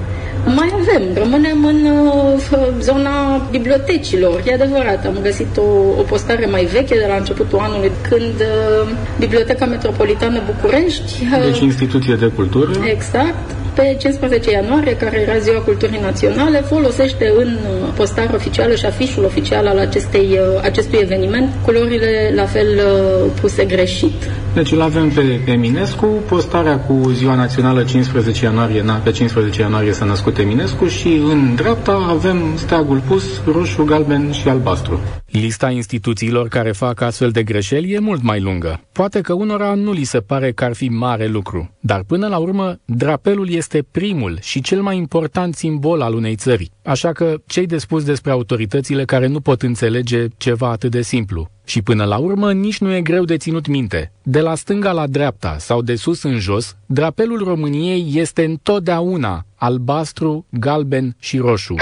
Mai 0.55 0.73
avem, 0.81 1.03
rămânem 1.13 1.65
în 1.65 1.85
uh, 1.85 2.59
zona 2.79 3.47
bibliotecilor. 3.51 4.43
E 4.45 4.53
adevărat, 4.53 5.05
am 5.05 5.17
găsit 5.21 5.57
o, 5.57 5.61
o 5.99 6.01
postare 6.01 6.45
mai 6.45 6.65
veche 6.65 6.95
de 6.95 7.05
la 7.07 7.15
începutul 7.15 7.59
anului 7.59 7.91
când 8.09 8.39
uh, 8.39 8.89
Biblioteca 9.19 9.65
Metropolitană 9.65 10.41
București... 10.45 11.27
Uh, 11.33 11.43
deci 11.45 11.59
instituție 11.59 12.15
de 12.15 12.27
cultură. 12.27 12.71
Exact 12.83 13.55
pe 13.77 13.95
15 13.99 14.51
ianuarie, 14.51 14.95
care 14.95 15.19
era 15.19 15.37
Ziua 15.37 15.59
Culturii 15.59 15.99
Naționale, 16.01 16.59
folosește 16.59 17.33
în 17.37 17.47
uh, 17.47 17.89
postare 17.95 18.31
oficială 18.35 18.75
și 18.75 18.85
afișul 18.85 19.23
oficial 19.23 19.67
al 19.67 19.77
acestei, 19.77 20.27
uh, 20.31 20.63
acestui 20.63 20.99
eveniment 21.01 21.49
culorile 21.65 22.31
la 22.35 22.45
fel 22.45 22.67
uh, 22.75 23.31
puse 23.41 23.65
greșit. 23.65 24.29
Deci 24.53 24.71
îl 24.71 24.81
avem 24.81 25.09
pe 25.09 25.41
Eminescu, 25.45 26.05
postarea 26.05 26.79
cu 26.79 27.09
Ziua 27.09 27.35
Națională 27.35 27.83
15 27.83 28.43
ianuarie, 28.43 28.81
na, 28.81 28.93
pe 28.93 29.11
15 29.11 29.61
ianuarie 29.61 29.91
s-a 29.91 30.05
născut 30.05 30.37
Eminescu 30.37 30.87
și 30.87 31.07
în 31.07 31.55
dreapta 31.55 32.07
avem 32.09 32.37
steagul 32.55 32.99
pus 33.07 33.41
roșu, 33.45 33.83
galben 33.83 34.31
și 34.31 34.47
albastru. 34.47 34.99
Lista 35.25 35.69
instituțiilor 35.69 36.47
care 36.47 36.71
fac 36.71 37.01
astfel 37.01 37.29
de 37.29 37.43
greșeli 37.43 37.93
e 37.93 37.99
mult 37.99 38.23
mai 38.23 38.41
lungă. 38.41 38.81
Poate 38.91 39.21
că 39.21 39.33
unora 39.33 39.73
nu 39.73 39.91
li 39.91 40.03
se 40.03 40.19
pare 40.19 40.51
că 40.51 40.63
ar 40.63 40.73
fi 40.73 40.87
mare 40.87 41.27
lucru, 41.27 41.71
dar 41.79 42.03
până 42.07 42.27
la 42.27 42.37
urmă, 42.37 42.79
drapelul 42.85 43.49
este 43.49 43.85
primul 43.91 44.37
și 44.41 44.61
cel 44.61 44.81
mai 44.81 44.97
important 44.97 45.55
simbol 45.55 46.01
al 46.01 46.13
unei 46.13 46.35
țări. 46.35 46.71
Așa 46.83 47.11
că, 47.11 47.35
cei 47.45 47.65
de 47.65 47.77
spus 47.77 48.03
despre 48.03 48.31
autoritățile 48.31 49.05
care 49.05 49.27
nu 49.27 49.39
pot 49.39 49.61
înțelege 49.61 50.25
ceva 50.37 50.69
atât 50.69 50.91
de 50.91 51.01
simplu? 51.01 51.49
Și 51.67 51.81
până 51.81 52.03
la 52.03 52.17
urmă 52.17 52.53
nici 52.53 52.77
nu 52.77 52.93
e 52.93 53.01
greu 53.01 53.23
de 53.23 53.37
ținut 53.37 53.67
minte. 53.67 54.11
De 54.23 54.39
la 54.39 54.55
stânga 54.55 54.91
la 54.91 55.07
dreapta 55.07 55.55
sau 55.59 55.81
de 55.81 55.95
sus 55.95 56.23
în 56.23 56.39
jos, 56.39 56.75
drapelul 56.85 57.43
României 57.43 58.11
este 58.13 58.43
întotdeauna 58.43 59.45
albastru, 59.55 60.45
galben 60.49 61.15
și 61.19 61.37
roșu. 61.37 61.75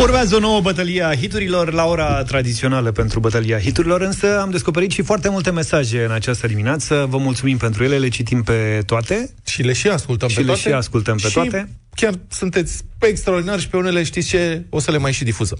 Urmează 0.00 0.36
o 0.36 0.38
nouă 0.38 0.60
bătălie 0.60 1.02
a 1.02 1.14
hiturilor 1.14 1.72
la 1.72 1.84
ora 1.84 2.22
tradițională 2.22 2.92
pentru 2.92 3.20
bătălia 3.20 3.58
hiturilor, 3.58 4.00
însă 4.00 4.40
am 4.40 4.50
descoperit 4.50 4.90
și 4.90 5.02
foarte 5.02 5.28
multe 5.28 5.50
mesaje 5.50 6.04
în 6.04 6.10
această 6.10 6.46
dimineață. 6.46 7.06
Vă 7.08 7.18
mulțumim 7.18 7.56
pentru 7.56 7.84
ele, 7.84 7.98
le 7.98 8.08
citim 8.08 8.42
pe 8.42 8.82
toate. 8.86 9.30
Și 9.46 9.62
le 9.62 9.72
și 9.72 9.88
ascultăm 9.88 10.28
și 10.28 10.34
pe 10.34 10.40
le 10.40 10.46
toate. 10.46 10.60
și 10.60 10.68
ascultăm 10.74 11.16
pe 11.16 11.28
și 11.28 11.34
toate. 11.34 11.68
Chiar 12.00 12.14
sunteți 12.28 12.84
pe 12.98 13.06
extraordinar 13.06 13.60
și 13.60 13.68
pe 13.68 13.76
unele 13.76 14.02
știți 14.02 14.28
ce 14.28 14.64
o 14.70 14.78
să 14.78 14.90
le 14.90 14.98
mai 14.98 15.12
și 15.12 15.24
difuzăm. 15.24 15.58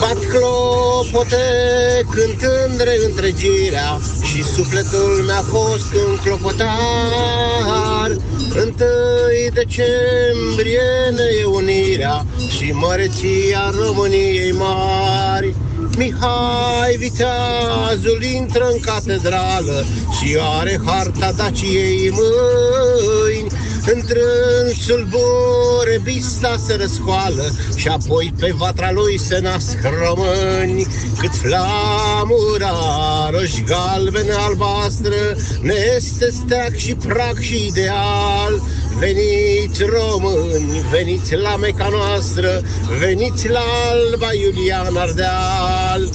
Bat 0.00 0.18
clopote 0.28 1.36
cântând 2.10 2.80
reîntregirea 2.82 3.98
Și 4.24 4.42
sufletul 4.42 5.22
mi-a 5.26 5.42
fost 5.42 5.94
un 6.08 6.16
clopotar. 6.22 8.10
Întâi 8.54 9.50
decembrie 9.52 10.80
ne 11.10 11.22
e 11.40 11.44
unirea 11.44 12.26
Și 12.56 12.72
măreția 12.72 13.72
României 13.84 14.52
mari. 14.52 15.54
Mihai 15.96 16.96
Viteazul 16.98 18.22
intră 18.22 18.68
în 18.72 18.80
catedrală 18.80 19.84
Și 20.18 20.38
are 20.58 20.80
harta 20.84 21.32
Daciei 21.32 22.06
în 22.06 22.14
mâini 22.14 23.67
Întrânsul 23.94 25.08
bure 25.10 26.00
bista 26.02 26.56
se 26.66 26.76
răscoală 26.76 27.52
Și 27.76 27.88
apoi 27.88 28.32
pe 28.40 28.54
vatra 28.56 28.92
lui 28.92 29.18
se 29.18 29.38
nasc 29.38 29.76
români 29.82 30.86
Cât 31.18 31.34
flamura 31.34 32.74
roș 33.30 33.50
galbenă 33.66 34.34
albastră 34.38 35.14
Ne 35.60 35.74
este 35.96 36.30
steag 36.30 36.74
și 36.76 36.94
prag 36.94 37.38
și 37.40 37.66
ideal 37.66 38.62
Veniți 38.98 39.82
români, 39.82 40.84
veniți 40.90 41.34
la 41.34 41.56
meca 41.56 41.88
noastră 41.90 42.60
Veniți 42.98 43.48
la 43.48 43.62
Alba 43.90 44.28
Iulian 44.32 44.96
Ardeal 44.96 46.08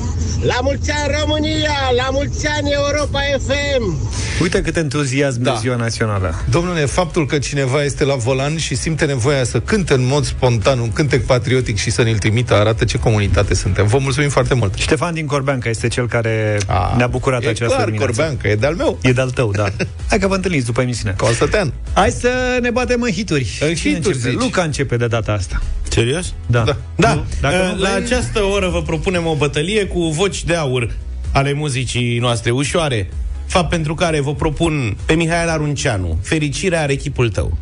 La 0.45 0.57
mulți 0.61 0.91
ani 0.91 1.15
România, 1.21 1.91
la 1.95 2.09
mulți 2.11 2.47
ani 2.47 2.69
Europa 2.71 3.19
FM. 3.39 4.11
Uite 4.41 4.61
cât 4.61 4.77
entuziasm 4.77 5.41
da. 5.41 5.51
de 5.51 5.57
ziua 5.59 5.75
națională. 5.75 6.35
Domnule, 6.49 6.85
faptul 6.85 7.25
că 7.25 7.37
cineva 7.63 7.83
este 7.83 8.03
la 8.03 8.15
volan 8.15 8.57
și 8.57 8.75
simte 8.75 9.05
nevoia 9.05 9.43
să 9.43 9.59
cânte 9.59 9.93
în 9.93 10.05
mod 10.05 10.25
spontan 10.25 10.79
un 10.79 10.91
cântec 10.91 11.25
patriotic 11.25 11.77
și 11.77 11.89
să 11.91 12.03
ne-l 12.03 12.17
trimită, 12.17 12.53
arată 12.53 12.85
ce 12.85 12.97
comunitate 12.99 13.53
suntem. 13.55 13.87
Vă 13.87 13.97
mulțumim 13.97 14.29
foarte 14.29 14.53
mult. 14.53 14.73
Ștefan 14.75 15.13
din 15.13 15.25
Corbeanca 15.25 15.69
este 15.69 15.87
cel 15.87 16.07
care 16.07 16.57
A, 16.67 16.93
ne-a 16.97 17.07
bucurat 17.07 17.43
e 17.43 17.47
această 17.47 17.73
clar, 17.75 17.85
dimineață. 17.85 18.11
Corbeanca, 18.13 18.47
e 18.49 18.55
de-al 18.55 18.75
meu. 18.75 18.99
E 19.01 19.11
de-al 19.11 19.29
tău, 19.29 19.51
da. 19.51 19.63
Hai 20.09 20.19
că 20.19 20.27
vă 20.27 20.35
întâlniți 20.35 20.65
după 20.65 20.81
emisiune. 20.81 21.15
Constătean. 21.17 21.73
Hai 21.93 22.09
să 22.11 22.29
ne 22.61 22.69
batem 22.69 23.01
în 23.01 23.11
hituri. 23.11 23.57
În 23.61 23.73
Cine 23.73 23.93
hituri, 23.93 24.15
începe? 24.15 24.29
zici. 24.31 24.39
Luca 24.39 24.61
începe 24.61 24.97
de 24.97 25.07
data 25.07 25.31
asta. 25.31 25.61
Serios? 25.89 26.33
Da. 26.45 26.63
Da. 26.63 26.77
Da, 26.95 27.13
Nu, 27.13 27.23
dacă 27.41 27.55
uh, 27.55 27.75
nu 27.75 27.81
la 27.81 27.89
vrei- 27.89 28.03
această 28.03 28.41
oră 28.43 28.69
vă 28.69 28.81
propunem 28.81 29.25
o 29.25 29.35
bătălie 29.35 29.85
cu 29.85 29.99
voci 30.09 30.43
de 30.43 30.55
aur 30.55 30.91
ale 31.31 31.53
muzicii 31.53 32.17
noastre 32.19 32.51
ușoare, 32.51 33.09
fapt 33.45 33.69
pentru 33.69 33.93
care 33.93 34.19
vă 34.19 34.33
propun 34.33 34.97
pe 35.05 35.13
Mihail 35.13 35.49
Arunceanu, 35.49 36.17
Fericirea 36.21 36.81
are 36.81 36.95
chipul 36.95 37.29
tău. 37.29 37.57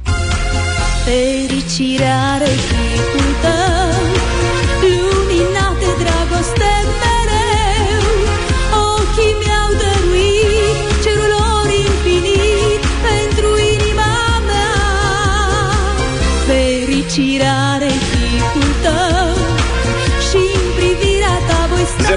Fericirea 1.05 2.17
are 2.33 2.45
chipul 2.45 3.31
tău 3.41 3.60
0372069599 22.11 22.15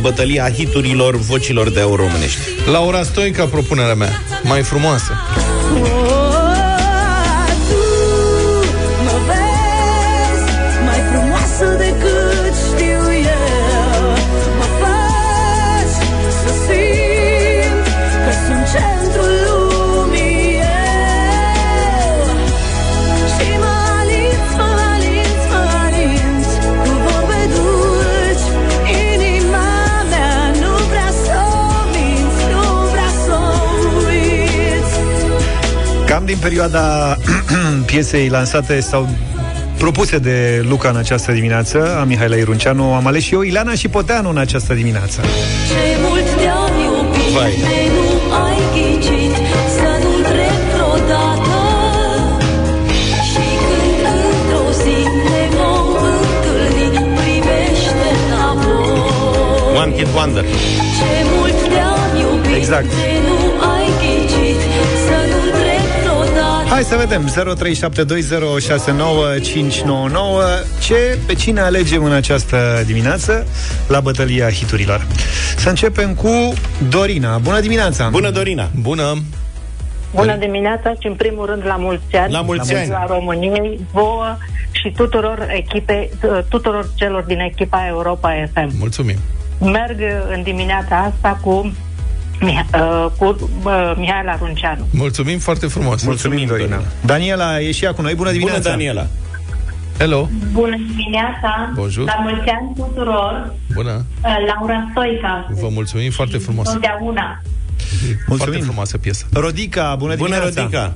Bătălia 0.00 0.50
hiturilor 0.50 1.16
vocilor 1.16 1.70
de 1.70 1.80
aur 1.80 1.98
românești. 1.98 2.40
Laura 2.72 3.02
Stoica, 3.02 3.44
propunerea 3.44 3.94
mea. 3.94 4.12
Mai 4.42 4.62
frumoasă. 4.62 5.12
Perioada 36.42 37.16
piesei 37.90 38.28
lansate 38.28 38.80
sau 38.80 39.08
propuse 39.78 40.18
de 40.18 40.64
Luca 40.68 40.88
în 40.88 40.96
această 40.96 41.32
dimineață, 41.32 41.96
a 42.00 42.04
Mihaela 42.04 42.36
Runceanu, 42.44 42.94
am 42.94 43.06
ales 43.06 43.22
și 43.22 43.34
eu 43.34 43.40
Ileana 43.40 43.74
și 43.74 43.88
Poteanu 43.88 44.28
în 44.28 44.38
această 44.38 44.74
dimineață. 44.74 45.20
Ce 45.68 45.82
mult 46.04 46.28
te-am 46.40 46.74
iubit 46.84 47.32
Vai. 47.36 47.50
De 47.50 47.80
nu 47.94 48.34
ai 48.44 48.60
ghicit 48.74 49.34
Să 49.76 49.90
nu 50.02 50.12
trec 50.30 50.58
vreodată 50.72 51.60
Și 53.30 53.46
când 53.66 54.02
într-o 54.18 54.64
zi 54.82 54.98
Ne 55.28 55.42
vom 55.56 55.88
întâlni 56.14 56.86
Privește 57.18 58.08
înapoi 58.26 59.80
One 59.82 59.92
Hit 59.96 60.08
Wonder. 60.16 60.44
Ce 60.98 61.12
mult 61.34 61.58
te-am 61.72 62.10
iubit 62.20 62.54
Exact. 62.54 62.90
Hai 66.72 66.82
să 66.82 66.96
vedem 66.96 67.28
0372069599 67.28 67.32
Ce, 70.80 71.18
pe 71.26 71.34
cine 71.34 71.60
alegem 71.60 72.04
în 72.04 72.12
această 72.12 72.82
dimineață 72.86 73.46
La 73.88 74.00
bătălia 74.00 74.50
hiturilor 74.50 75.06
Să 75.56 75.68
începem 75.68 76.14
cu 76.14 76.52
Dorina 76.88 77.38
Bună 77.38 77.60
dimineața 77.60 78.08
Bună, 78.08 78.30
Dorina! 78.30 78.70
Bună! 78.80 79.22
Bună 80.14 80.36
dimineața 80.36 80.94
și 81.00 81.06
în 81.06 81.14
primul 81.14 81.46
rând 81.46 81.62
la 81.66 81.76
mulți 81.76 82.16
ani. 82.16 82.32
La 82.32 82.40
mulți 82.40 82.74
ani. 82.74 82.88
La 82.88 83.06
României, 83.06 83.80
vouă 83.92 84.36
și 84.70 84.92
tuturor 84.96 85.46
echipe, 85.50 86.10
tuturor 86.48 86.90
celor 86.94 87.22
din 87.22 87.38
echipa 87.38 87.86
Europa 87.88 88.30
FM. 88.52 88.70
Mulțumim! 88.78 89.16
Merg 89.60 89.98
în 90.34 90.42
dimineața 90.42 90.96
asta 90.96 91.38
cu, 91.42 91.72
Miha- 92.42 92.66
uh, 92.74 93.06
cu 93.18 93.24
uh, 93.64 93.92
Mihail 93.96 94.28
Arunceanu. 94.28 94.86
Mulțumim 94.90 95.38
foarte 95.38 95.66
frumos! 95.66 96.02
Mulțumim, 96.04 96.46
Dorina 96.46 96.82
Daniela 97.04 97.60
e 97.60 97.72
și 97.72 97.84
ea 97.84 97.92
cu 97.92 98.02
noi, 98.02 98.14
bună 98.14 98.30
dimineața 98.30 98.58
Bună, 98.60 98.70
Daniela! 98.70 99.06
Hello! 99.98 100.28
Bună 100.52 100.76
dimineața! 100.76 101.72
Bonjour. 101.74 102.06
La 102.06 102.16
mulți 102.22 102.48
ani 102.48 102.72
tuturor! 102.76 103.54
Bună! 103.74 104.04
Uh, 104.24 104.36
Laura 104.46 104.88
Stoica. 104.90 105.46
Vă 105.60 105.68
mulțumim 105.70 106.10
foarte 106.10 106.38
frumos! 106.38 106.70
Totdeauna. 106.72 107.42
Foarte 108.26 108.58
frumoasă 108.58 108.98
piesă. 108.98 109.26
Rodica, 109.32 109.94
bună 109.98 110.14
Bună, 110.16 110.28
dimineața 110.28 110.60
Rodica! 110.60 110.94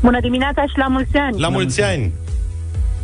Bună 0.00 0.20
dimineața 0.20 0.62
și 0.62 0.76
la 0.76 0.86
mulți 0.86 1.16
ani! 1.16 1.40
La 1.40 1.48
mulți 1.48 1.82
ani! 1.82 2.12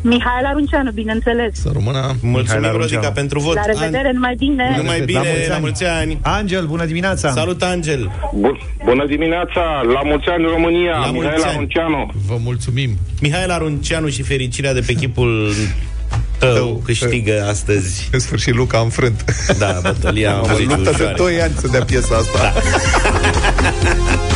Mihail 0.07 0.45
Arunceanu, 0.47 0.91
bineînțeles. 0.91 1.61
Să 1.61 1.71
rămână 1.73 1.99
Mulțumim, 2.21 2.65
Arunceanu. 2.65 2.77
Rodica, 2.79 3.11
pentru 3.13 3.39
vot. 3.41 3.55
La 3.55 3.63
revedere, 3.65 4.11
numai 4.13 4.35
bine! 4.39 4.75
Numai 4.77 4.99
La 4.99 5.05
bine, 5.05 5.19
mulți 5.25 5.49
la 5.49 5.55
ani. 5.55 5.63
mulți 5.63 5.85
ani! 5.85 6.19
Angel, 6.23 6.67
bună 6.67 6.85
dimineața 6.85 7.31
Salut, 7.31 7.63
Angel! 7.63 8.11
Bun, 8.35 8.59
bună 8.85 9.07
dimineața, 9.07 9.61
la 9.95 10.01
mulți 10.05 10.29
ani 10.29 10.45
România, 10.45 10.91
La 10.91 10.99
mulți 10.99 11.13
Mihail 11.19 11.43
ani. 11.43 11.53
Arunceanu. 11.55 12.11
Vă 12.27 12.37
mulțumim! 12.43 12.91
Mihail 13.21 13.51
Arunceanu 13.51 14.09
și 14.09 14.23
fericirea 14.23 14.73
de 14.75 14.81
pe 14.87 14.93
chipul 14.93 15.53
tău 16.39 16.55
Tău. 16.55 16.83
câștigă 16.85 17.47
astăzi. 17.49 18.09
În 18.13 18.19
sfârșit, 18.19 18.55
Luca 18.55 18.79
a 18.79 18.81
înfrânt. 18.81 19.25
Da, 19.59 19.79
bătălia 19.83 20.31
Am 20.37 20.39
muzicii 20.49 20.67
luptat 20.67 20.97
de 20.97 21.03
ușoare. 21.03 21.15
2 21.17 21.41
ani 21.41 21.53
să 21.57 21.69
dea 21.69 21.83
piesa 21.85 22.17
asta. 22.17 22.39
Da. 22.39 22.53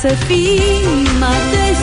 să 0.00 0.08
fim 0.08 1.22
adeseori 1.22 1.79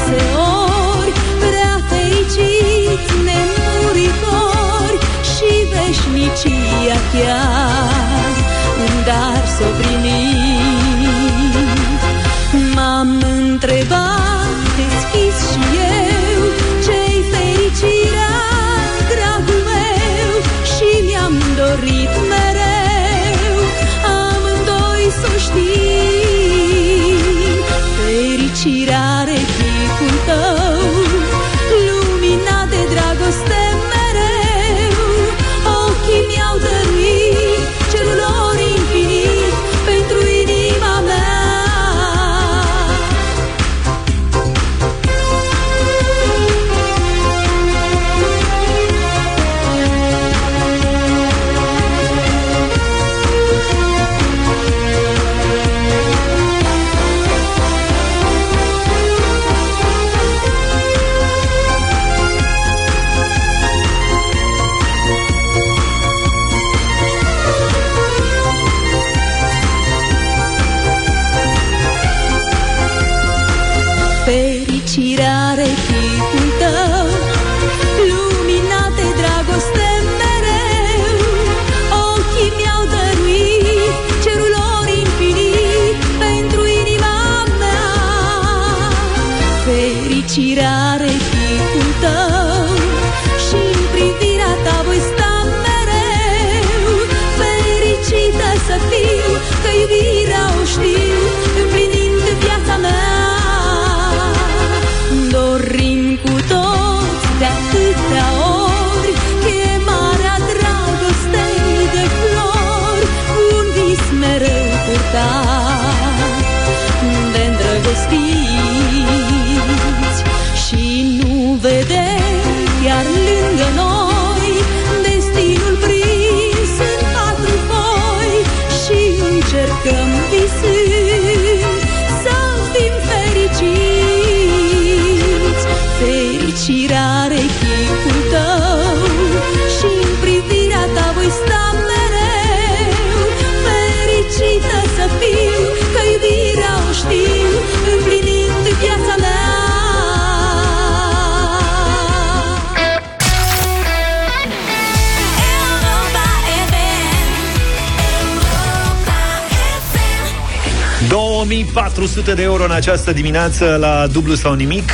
2400 161.63 162.34
de 162.34 162.41
euro 162.41 162.63
în 162.63 162.72
această 162.72 163.13
dimineață 163.13 163.78
la 163.80 164.08
dublu 164.12 164.34
sau 164.34 164.54
nimic. 164.54 164.89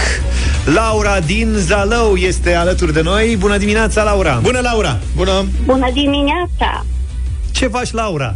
Laura 0.73 1.19
din 1.19 1.53
Zalău 1.57 2.15
este 2.15 2.53
alături 2.53 2.93
de 2.93 3.01
noi. 3.01 3.35
Bună 3.39 3.57
dimineața, 3.57 4.03
Laura! 4.03 4.39
Bună, 4.41 4.59
Laura! 4.59 4.99
Bună! 5.15 5.45
Bună 5.65 5.89
dimineața! 5.93 6.85
Ce 7.51 7.67
faci, 7.67 7.91
Laura? 7.91 8.35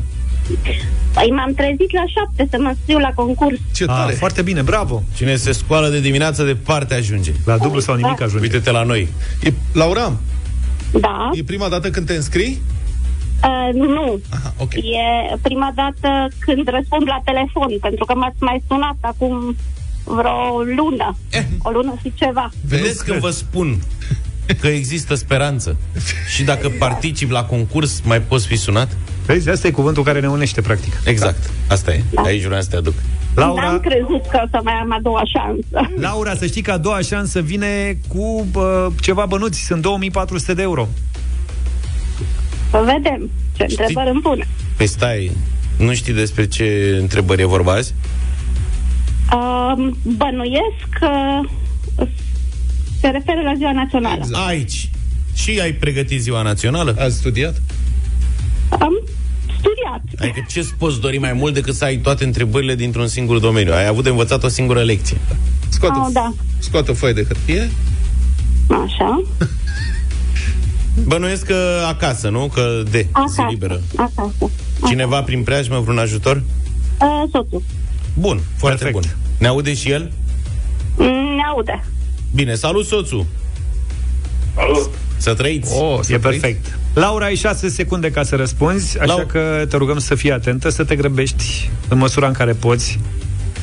Păi 1.14 1.32
m-am 1.36 1.54
trezit 1.54 1.94
la 1.94 2.04
șapte 2.16 2.48
să 2.52 2.58
mă 2.62 2.74
scriu 2.82 2.98
la 2.98 3.10
concurs. 3.16 3.58
Ce 3.74 3.86
tare! 3.86 4.12
Ah, 4.12 4.18
foarte 4.18 4.42
bine, 4.42 4.62
bravo! 4.62 5.04
Cine 5.16 5.36
se 5.36 5.52
scoală 5.52 5.88
de 5.90 6.00
dimineață, 6.00 6.44
departe 6.44 6.94
ajunge. 6.94 7.32
La 7.46 7.58
dublu 7.58 7.80
sau 7.80 7.96
nimic 7.96 8.22
ajunge. 8.22 8.44
Uite-te 8.44 8.72
la 8.72 8.84
noi. 8.84 9.08
E, 9.44 9.54
Laura, 9.74 10.14
Da. 10.92 11.30
e 11.34 11.44
prima 11.44 11.68
dată 11.70 11.90
când 11.90 12.06
te 12.08 12.14
înscrii? 12.14 12.62
Uh, 13.44 13.74
nu. 13.74 14.20
Aha, 14.30 14.54
ok. 14.58 14.74
E 14.74 15.38
prima 15.42 15.72
dată 15.76 16.28
când 16.40 16.68
răspund 16.68 17.08
la 17.08 17.22
telefon, 17.24 17.78
pentru 17.82 18.06
că 18.06 18.14
m-ați 18.16 18.38
mai 18.40 18.64
sunat 18.68 18.98
acum 19.02 19.56
vreo 20.04 20.62
lună. 20.76 21.18
Eh. 21.30 21.44
O 21.64 21.70
lună 21.70 21.94
și 22.02 22.14
ceva. 22.16 22.52
Vedeți 22.68 23.06
că 23.06 23.16
vă 23.20 23.30
spun 23.30 23.78
că 24.60 24.68
există 24.68 25.16
speranță. 25.16 25.78
Și 26.36 26.44
dacă 26.44 26.70
participi 26.70 27.32
la 27.32 27.44
concurs, 27.44 28.02
mai 28.02 28.22
poți 28.22 28.48
fi 28.48 28.56
sunat? 28.56 28.98
Vezi, 29.26 29.50
asta 29.50 29.68
e 29.68 29.72
cuvântul 29.72 30.04
care 30.04 30.20
ne 30.20 30.28
unește, 30.28 30.62
practic. 30.62 31.02
Exact. 31.06 31.50
Asta 31.68 31.94
e. 31.94 32.04
Da. 32.10 32.22
Aici 32.22 32.44
vreau 32.44 32.62
să 32.62 32.70
te 32.70 32.76
aduc. 32.76 32.94
Laura, 33.36 33.62
N-am 33.62 33.80
crezut 33.80 34.26
că 34.26 34.42
o 34.44 34.48
să 34.52 34.60
mai 34.64 34.74
am 34.74 34.92
a 34.92 35.00
doua 35.02 35.22
șansă. 35.26 35.92
Laura, 36.00 36.36
să 36.36 36.46
știi 36.46 36.62
că 36.62 36.72
a 36.72 36.78
doua 36.78 37.02
șansă 37.02 37.42
vine 37.42 37.98
cu 38.08 38.48
bă, 38.52 38.90
ceva 39.02 39.26
bănuți. 39.26 39.66
Sunt 39.66 39.82
2400 39.82 40.54
de 40.54 40.62
euro. 40.62 40.88
Să 42.70 42.84
vedem 42.86 43.30
ce 43.58 43.66
întrebări 43.70 44.10
îmi 44.10 44.22
pune. 44.22 44.48
Păi 44.78 44.88
stai, 44.88 45.32
nu 45.78 45.94
știi 45.94 46.14
despre 46.14 46.48
ce 46.48 46.98
întrebări 47.00 47.42
e 47.42 47.46
vorba 47.46 47.72
azi? 47.72 47.94
Uh, 49.34 49.88
bănuiesc 50.18 50.80
că 51.00 51.10
se 53.02 53.08
referă 53.08 53.42
la 53.44 53.54
ziua 53.58 53.72
națională. 53.72 54.22
Exact. 54.24 54.48
Aici. 54.48 54.90
Și 55.36 55.60
ai 55.62 55.72
pregătit 55.72 56.22
ziua 56.22 56.42
națională? 56.42 56.96
Ați 57.00 57.16
studiat? 57.16 57.62
Am 58.70 58.94
studiat. 59.60 60.02
Adică 60.20 60.46
ce 60.50 60.68
poți 60.78 61.00
dori 61.00 61.18
mai 61.18 61.34
mult 61.34 61.54
decât 61.54 61.76
să 61.76 61.84
ai 61.84 61.98
toate 61.98 62.24
întrebările 62.24 62.76
dintr-un 62.76 63.08
singur 63.08 63.40
domeniu? 63.40 63.74
Ai 63.74 63.88
avut 63.88 64.04
de 64.04 64.10
învățat 64.10 64.44
o 64.44 64.48
singură 64.48 64.82
lecție. 64.84 65.18
Scoate, 65.70 66.00
Oh, 66.00 66.08
da. 66.14 66.34
scoate 66.60 66.92
o 66.92 66.94
foaie 66.94 67.14
de 67.14 67.24
hârtie. 67.24 67.70
Așa. 68.70 69.22
Bănuiesc 71.06 71.46
că 71.46 71.84
acasă, 71.88 72.30
nu? 72.30 72.50
Că 72.54 72.84
de, 72.92 72.98
se 73.02 73.08
Acasă. 73.12 73.46
liberă. 73.50 73.82
Acasă. 73.96 74.34
Cineva 74.88 75.22
prin 75.22 75.44
preajmă, 75.44 75.80
vreun 75.80 75.98
ajutor? 75.98 76.36
Uh, 77.02 77.24
soțul. 77.32 77.62
Bun, 78.14 78.40
foarte 78.58 78.84
Perfect. 78.84 79.08
bun. 79.08 79.18
Ne 79.38 79.48
aude 79.48 79.74
și 79.74 79.92
el? 79.92 80.12
Mm, 80.98 81.06
Ne 81.36 81.44
aude. 81.54 81.84
Bine, 82.36 82.56
salut 82.56 82.86
soțul! 82.86 83.26
Salut! 84.56 84.90
Să 85.18 85.34
trăiți! 85.34 85.74
Oh, 85.76 86.00
E 86.10 86.18
perfect. 86.18 86.78
Laura, 86.94 87.26
ai 87.26 87.36
6 87.36 87.70
secunde 87.70 88.12
ca 88.12 88.24
să 88.24 88.36
răspunzi, 88.36 89.00
așa 89.00 89.14
Lau- 89.16 89.26
că 89.26 89.66
te 89.70 89.78
rugăm 89.78 89.98
să 90.00 90.16
fii 90.16 90.32
atentă, 90.32 90.70
să 90.70 90.84
te 90.84 90.96
grăbești 90.96 91.70
în 91.88 91.98
măsura 91.98 92.28
în 92.28 92.34
care 92.34 92.52
poți, 92.54 93.00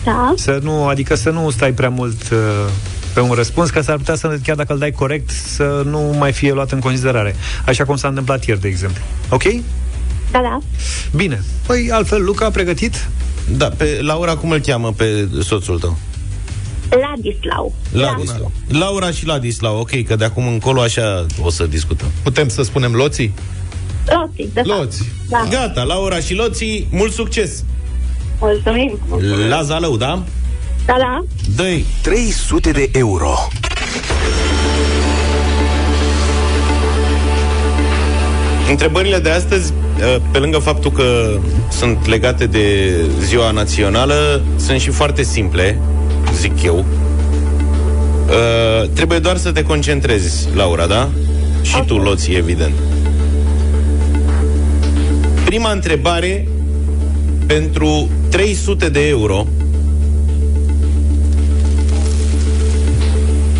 Da. 0.05 0.33
să 0.37 0.59
nu, 0.63 0.87
adică 0.87 1.15
să 1.15 1.31
nu 1.31 1.51
stai 1.51 1.73
prea 1.73 1.89
mult 1.89 2.23
uh, 2.33 2.39
pe 3.15 3.21
un 3.21 3.31
răspuns, 3.31 3.71
că 3.71 3.81
s-ar 3.81 3.97
putea 3.97 4.15
să, 4.15 4.39
chiar 4.43 4.57
dacă 4.57 4.73
îl 4.73 4.79
dai 4.79 4.91
corect, 4.91 5.31
să 5.31 5.83
nu 5.85 6.15
mai 6.19 6.33
fie 6.33 6.53
luat 6.53 6.73
în 6.73 6.81
considerare. 6.81 7.37
Așa 7.67 7.85
cum 7.85 7.97
s-a 7.97 8.09
întâmplat 8.09 8.45
ieri, 8.45 8.61
de 8.61 8.69
exemplu. 8.69 9.03
Ok? 9.31 9.43
Da, 10.31 10.41
da. 10.41 10.59
Bine. 11.17 11.43
Păi, 11.67 11.89
altfel, 11.93 12.25
Luca, 12.25 12.51
pregătit? 12.51 13.09
Da, 13.57 13.69
pe 13.69 13.99
Laura 14.01 14.37
cum 14.37 14.51
îl 14.51 14.59
cheamă 14.59 14.93
pe 14.93 15.29
soțul 15.43 15.79
tău? 15.79 15.99
Ladislau. 16.89 17.75
Ladislau. 17.93 18.53
Laura 18.69 19.11
și 19.11 19.27
Ladislau, 19.27 19.79
ok, 19.79 20.03
că 20.03 20.17
de 20.17 20.25
acum 20.25 20.47
încolo 20.47 20.81
așa 20.81 21.27
o 21.43 21.51
să 21.51 21.67
discutăm. 21.67 22.09
Putem 22.23 22.49
să 22.49 22.63
spunem 22.63 22.93
loții? 22.93 23.35
Loții, 24.07 24.51
de 24.53 24.63
fapt. 24.67 24.79
Loți. 24.79 25.03
Da. 25.29 25.47
Gata, 25.51 25.83
Laura 25.83 26.19
și 26.19 26.35
Loții, 26.35 26.89
mult 26.91 27.13
succes! 27.13 27.65
Mulțumim. 28.41 28.99
La 29.49 29.63
Zalău, 29.63 29.97
da? 29.97 30.23
Da, 30.87 30.97
da. 30.99 31.25
dă 31.57 31.81
300 32.03 32.71
de 32.71 32.89
euro. 32.93 33.35
Întrebările 38.71 39.19
de 39.19 39.31
astăzi, 39.31 39.73
uh, 39.99 40.17
pe 40.31 40.39
lângă 40.39 40.59
faptul 40.59 40.91
că 40.91 41.39
sunt 41.71 42.07
legate 42.07 42.47
de 42.47 42.95
ziua 43.21 43.51
națională, 43.51 44.43
sunt 44.57 44.81
și 44.81 44.91
foarte 44.91 45.23
simple, 45.23 45.79
zic 46.35 46.63
eu. 46.63 46.85
Uh, 48.29 48.89
trebuie 48.89 49.19
doar 49.19 49.37
să 49.37 49.53
te 49.53 49.63
concentrezi, 49.63 50.49
Laura, 50.55 50.87
da? 50.87 51.09
Și 51.63 51.83
tu, 51.87 51.97
Loții, 51.97 52.35
evident. 52.35 52.75
Prima 55.45 55.73
întrebare 55.73 56.49
pentru 57.47 58.09
300 58.31 58.89
de 58.89 59.09
euro. 59.09 59.47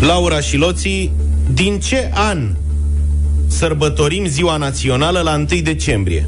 Laura 0.05 0.39
și 0.39 0.57
Loții, 0.57 1.11
din 1.53 1.79
ce 1.79 2.09
an 2.13 2.55
sărbătorim 3.47 4.25
ziua 4.25 4.57
națională 4.57 5.21
la 5.21 5.33
1 5.35 5.45
decembrie? 5.61 6.27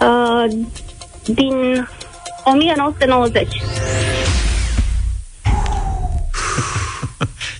Uh, 0.00 0.44
din 1.24 1.88
1990. 2.44 3.48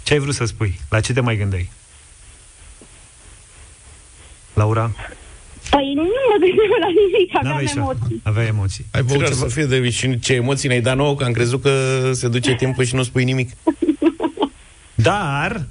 Ce 0.03 0.12
ai 0.12 0.19
vrut 0.19 0.35
să 0.35 0.45
spui? 0.45 0.81
La 0.91 1.01
ce 1.01 1.12
te 1.12 1.21
mai 1.21 1.37
gândeai? 1.37 1.71
Laura? 4.55 4.91
Păi 5.71 5.93
nu 5.95 6.03
mă 6.03 6.37
gândeam 6.39 6.69
la 6.81 6.87
nimic, 6.87 7.31
aveam 7.37 7.53
N-aveai 7.53 7.66
și- 7.66 7.77
emoții. 7.79 8.21
Aveai 8.23 8.47
emoții. 8.47 8.87
Ai 8.91 9.03
Vreau 9.03 9.33
să 9.33 9.47
fie 9.47 9.64
de 9.64 9.91
și 9.91 10.19
ce 10.19 10.33
emoții 10.35 10.69
ne-ai 10.69 10.81
dat 10.81 10.97
nouă, 10.97 11.14
că 11.14 11.25
am 11.25 11.33
crezut 11.33 11.62
că 11.62 11.71
se 12.12 12.29
duce 12.29 12.55
timpul 12.55 12.85
și 12.85 12.95
nu 12.95 13.03
spui 13.03 13.25
nimic. 13.25 13.51
Dar... 15.03 15.62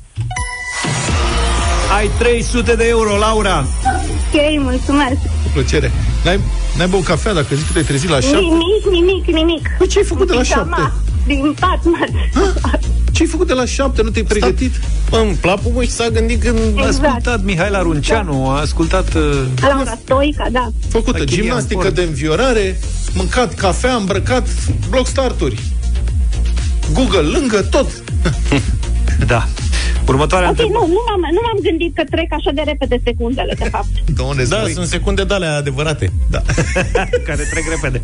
Ai 1.98 2.10
300 2.18 2.76
de 2.76 2.86
euro, 2.88 3.18
Laura! 3.18 3.66
Ok, 3.86 4.62
mulțumesc. 4.62 5.16
Cu 5.44 5.50
plăcere. 5.54 5.92
N-ai, 6.24 6.40
n-ai 6.78 6.88
băut 6.88 7.04
cafea 7.04 7.34
dacă 7.34 7.56
zici 7.56 7.66
că 7.66 7.72
te-ai 7.72 7.84
trezit 7.84 8.10
la 8.10 8.20
șapte? 8.20 8.38
Nimic, 8.38 8.86
nimic, 8.92 9.26
nimic. 9.36 9.68
Păi 9.78 9.88
ce 9.88 9.98
ai 10.00 10.06
făcut 10.06 10.28
de 10.28 10.34
la 10.34 10.40
Pijama, 10.42 10.78
șapte? 10.78 10.94
Din 11.28 11.56
pat, 11.60 11.80
mă. 11.84 12.08
Ce 13.12 13.22
ai 13.24 13.30
făcut 13.30 13.48
de 13.48 13.54
la 13.54 13.66
șapte? 13.66 14.02
Nu 14.02 14.10
te-ai 14.10 14.26
pregătit? 14.26 14.74
Bă, 15.10 15.18
în 15.18 15.36
plapul 15.42 15.72
mă 15.72 15.84
și 15.84 15.90
s-a 15.92 16.10
gândit 16.10 16.42
când... 16.42 16.58
A 16.58 16.86
Exact. 16.86 16.88
ascultat 17.06 17.44
Mihaela 17.44 17.82
Runceanu, 17.82 18.50
a 18.50 18.60
ascultat... 18.60 19.14
Uh, 19.14 19.22
Laura 19.62 19.98
Stoica, 20.04 20.48
da. 20.52 20.70
Făcută 20.90 21.22
Achille 21.22 21.42
gimnastică 21.42 21.80
Sport. 21.80 21.96
de 21.96 22.02
înviorare, 22.02 22.80
mâncat 23.14 23.54
cafea, 23.54 23.94
îmbrăcat, 23.96 24.48
bloc 24.90 25.08
starturi. 25.08 25.60
Google 26.94 27.20
lângă 27.20 27.62
tot. 27.62 27.88
da. 29.26 29.48
Următoarea 30.08 30.50
Ok, 30.50 30.56
nu, 30.58 30.64
întrebare. 30.64 30.92
nu 30.92 31.02
m-am, 31.08 31.20
nu 31.34 31.40
m-am 31.44 31.60
gândit 31.62 31.96
că 31.96 32.04
trec 32.10 32.28
așa 32.30 32.52
de 32.54 32.62
repede 32.66 33.02
secundele, 33.04 33.54
de 33.58 33.64
fapt. 33.70 33.88
Doamne, 34.20 34.44
Da, 34.44 34.58
spui. 34.60 34.72
sunt 34.72 34.88
secunde 34.88 35.24
de 35.24 35.34
alea 35.34 35.56
adevărate. 35.56 36.12
Da. 36.30 36.42
care 37.28 37.44
trec 37.52 37.64
repede. 37.70 38.02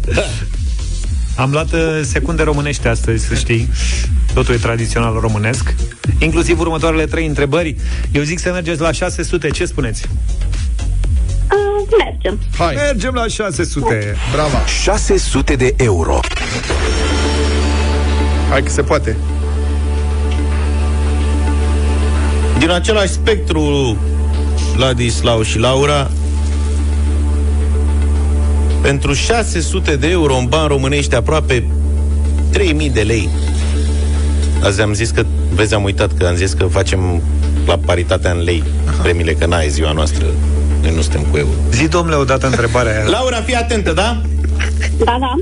Am 1.35 1.51
luat 1.51 1.71
uh, 1.73 1.79
secunde 2.01 2.43
românești 2.43 2.87
astăzi, 2.87 3.25
să 3.25 3.33
știi. 3.35 3.69
Totul 4.33 4.53
e 4.53 4.57
tradițional 4.57 5.17
românesc. 5.19 5.73
Inclusiv 6.19 6.59
următoarele 6.59 7.05
trei 7.05 7.25
întrebări. 7.25 7.75
Eu 8.11 8.21
zic 8.21 8.39
să 8.39 8.51
mergeți 8.51 8.81
la 8.81 8.91
600. 8.91 9.49
Ce 9.49 9.65
spuneți? 9.65 10.05
Uh, 11.51 11.87
mergem. 12.05 12.39
Hai. 12.57 12.75
Mergem 12.75 13.13
la 13.13 13.27
600. 13.27 14.15
Bravo. 14.31 14.57
600 14.83 15.55
de 15.55 15.73
euro. 15.77 16.19
Hai 18.49 18.63
că 18.63 18.69
se 18.69 18.81
poate. 18.81 19.17
Din 22.63 22.71
același 22.71 23.11
spectru, 23.11 23.97
Ladislau 24.77 25.41
și 25.41 25.57
Laura, 25.59 26.11
pentru 28.81 29.13
600 29.13 29.95
de 29.95 30.09
euro 30.09 30.35
în 30.35 30.45
bani 30.45 30.67
românești 30.67 31.15
aproape 31.15 31.67
3000 32.51 32.89
de 32.89 33.01
lei. 33.01 33.29
Azi 34.61 34.81
am 34.81 34.93
zis 34.93 35.09
că, 35.09 35.25
vezi, 35.53 35.73
am 35.73 35.83
uitat 35.83 36.17
că 36.17 36.25
am 36.25 36.35
zis 36.35 36.53
că 36.53 36.65
facem 36.65 37.21
la 37.65 37.77
paritatea 37.85 38.31
în 38.31 38.43
lei 38.43 38.63
premiile, 39.01 39.33
că 39.33 39.45
n-ai 39.45 39.69
ziua 39.69 39.91
noastră. 39.91 40.25
Noi 40.81 40.93
nu 40.95 41.01
suntem 41.01 41.21
cu 41.31 41.37
euro. 41.37 41.53
Zi, 41.71 41.87
domnule, 41.87 42.15
odată 42.15 42.45
întrebarea 42.45 42.91
aia. 42.91 43.09
Laura, 43.09 43.41
fii 43.41 43.55
atentă, 43.55 43.93
da? 43.93 44.21
Da, 44.97 45.17
da. 45.19 45.33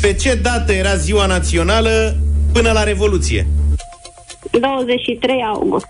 Pe 0.00 0.12
ce 0.12 0.34
dată 0.34 0.72
era 0.72 0.96
ziua 0.96 1.26
națională 1.26 2.16
până 2.52 2.70
la 2.70 2.82
Revoluție? 2.82 3.46
23 4.50 5.44
august. 5.54 5.86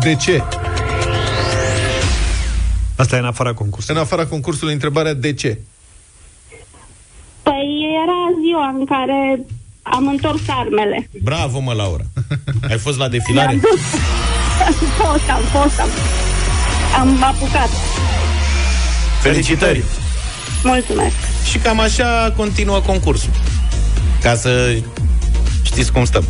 De 0.00 0.14
ce? 0.14 0.42
Asta 2.96 3.16
e 3.16 3.18
în 3.18 3.24
afara 3.24 3.52
concursului. 3.52 3.96
În 3.96 4.02
afara 4.02 4.26
concursului, 4.26 4.72
întrebarea 4.72 5.14
de 5.14 5.32
ce? 5.32 5.58
Păi 7.42 7.86
era 8.04 8.40
ziua 8.44 8.74
în 8.78 8.84
care 8.84 9.40
am 9.82 10.06
întors 10.06 10.40
armele. 10.46 11.08
Bravo, 11.22 11.60
mă, 11.60 11.72
Laura. 11.72 12.04
Ai 12.70 12.78
fost 12.78 12.98
la 12.98 13.08
defilare? 13.08 13.46
Mi-am 13.54 13.60
dus. 13.70 13.80
Am 14.66 14.72
fost, 14.72 15.30
am 15.30 15.62
fost, 15.62 15.80
am, 15.80 15.88
am 17.00 17.22
apucat. 17.22 17.68
Felicitări! 19.22 19.82
Mulțumesc. 20.64 21.14
Și 21.50 21.58
cam 21.58 21.80
așa 21.80 22.32
continuă 22.36 22.80
concursul. 22.80 23.30
Ca 24.22 24.34
să 24.34 24.76
știți 25.62 25.92
cum 25.92 26.04
stăm. 26.04 26.24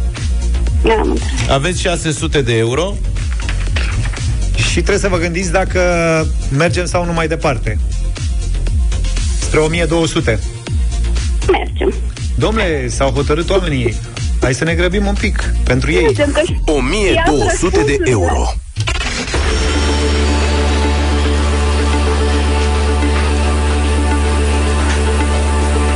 Am 1.01 1.19
Aveți 1.51 1.81
600 1.81 2.43
de 2.43 2.57
euro. 2.57 2.95
Și 4.71 4.77
trebuie 4.77 4.99
să 4.99 5.09
vă 5.09 5.17
gândiți 5.17 5.53
dacă 5.53 5.81
mergem 6.57 6.87
sau 6.87 7.05
nu 7.05 7.13
mai 7.13 7.29
departe. 7.29 7.79
Spre 9.41 9.59
1200. 9.59 10.39
Mergem. 11.51 11.95
Domnule, 12.35 12.89
s-au 12.89 13.11
hotărât 13.11 13.51
oamenii. 13.51 13.95
Hai 14.41 14.55
să 14.55 14.65
ne 14.65 14.75
grăbim 14.75 15.07
un 15.07 15.15
pic 15.21 15.55
pentru 15.65 15.91
ei. 15.91 16.03
Mergem 16.03 16.33
că 16.33 16.43
1200 16.73 17.83
de 17.87 17.97
euro. 18.05 18.55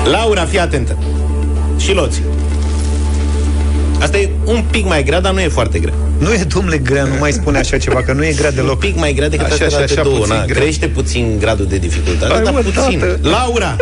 Laura, 0.05 0.45
fii 0.45 0.59
atentă. 0.59 0.99
Și 1.79 1.93
loți. 1.93 2.23
Asta 4.05 4.19
e 4.19 4.29
un 4.45 4.63
pic 4.71 4.85
mai 4.87 5.03
grea, 5.05 5.21
dar 5.21 5.33
nu 5.33 5.41
e 5.41 5.49
foarte 5.49 5.79
grea. 5.79 5.95
Nu 6.19 6.33
e, 6.33 6.45
domnule, 6.49 6.79
grea, 6.79 7.05
nu 7.05 7.15
mai 7.19 7.33
spune 7.33 7.59
așa 7.59 7.79
ceva, 7.79 8.03
că 8.03 8.13
nu 8.13 8.25
e 8.25 8.33
grea 8.33 8.51
deloc. 8.51 8.71
Un 8.71 8.79
pic 8.79 8.97
mai 8.99 9.13
grea 9.13 9.29
decât 9.29 9.47
Așa, 9.47 9.55
așa, 9.55 9.65
așa, 9.65 9.77
așa, 9.77 9.85
așa, 9.85 10.03
două. 10.03 10.17
puțin 10.19 10.35
Na, 10.35 10.45
grea. 10.45 10.61
crește 10.61 10.87
puțin 10.89 11.37
gradul 11.39 11.67
de 11.67 11.77
dificultate, 11.79 12.33
Hai, 12.33 12.43
dar 12.43 12.53
mă, 12.53 12.59
puțin. 12.59 12.99
tată. 12.99 13.19
Laura, 13.23 13.77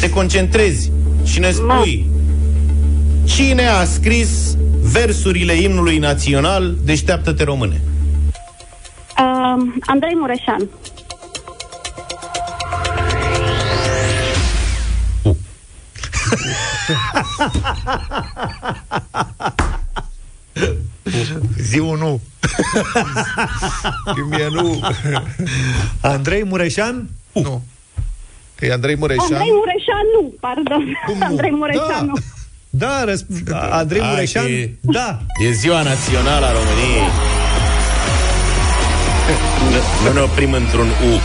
te 0.00 0.10
concentrezi 0.10 0.90
și 1.24 1.38
ne 1.38 1.50
spui 1.50 2.06
cine 3.24 3.66
a 3.66 3.84
scris 3.84 4.28
versurile 4.80 5.52
imnului 5.52 5.98
național 5.98 6.74
Deșteaptă-te 6.84 7.44
române. 7.44 7.80
Uh, 9.18 9.62
Andrei 9.86 10.14
Mureșan. 10.20 10.68
Zi 21.58 21.76
nu. 21.78 22.20
Mie 24.30 24.48
nu. 24.50 24.80
Andrei 26.00 26.44
Mureșan? 26.44 27.08
Nu. 27.32 27.62
E 28.60 28.72
Andrei 28.72 28.96
Mureșan. 28.96 29.22
Andrei 29.32 29.52
Mureșan 29.52 30.04
nu, 30.20 30.34
pardon. 30.40 30.96
Andrei 31.22 31.50
Mureșan 31.50 32.06
nu. 32.06 32.12
Da, 32.70 33.04
răsp- 33.04 33.52
Andrei 33.70 34.00
Hai 34.00 34.10
Mureșan? 34.10 34.44
că 34.44 34.50
e- 34.50 34.74
Da. 34.80 35.18
E 35.46 35.50
ziua 35.52 35.82
națională 35.82 36.46
a 36.46 36.52
României. 36.52 37.08
Nu 40.04 40.12
ne 40.12 40.20
oprim 40.20 40.52
într-un 40.52 40.86
U. 40.88 41.20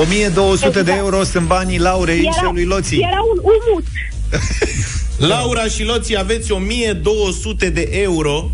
1200 0.00 0.82
de 0.82 0.92
euro 0.96 1.22
sunt 1.22 1.46
banii 1.46 1.78
Laurei 1.78 2.18
și 2.20 2.28
Era, 2.40 2.50
lui 2.52 2.64
Loții. 2.64 2.98
era 3.10 3.20
un 3.34 3.38
umut. 3.42 3.84
Laura 5.18 5.64
și 5.64 5.84
Loții 5.84 6.18
aveți 6.18 6.52
1200 6.52 7.70
de 7.70 7.88
euro 7.92 8.50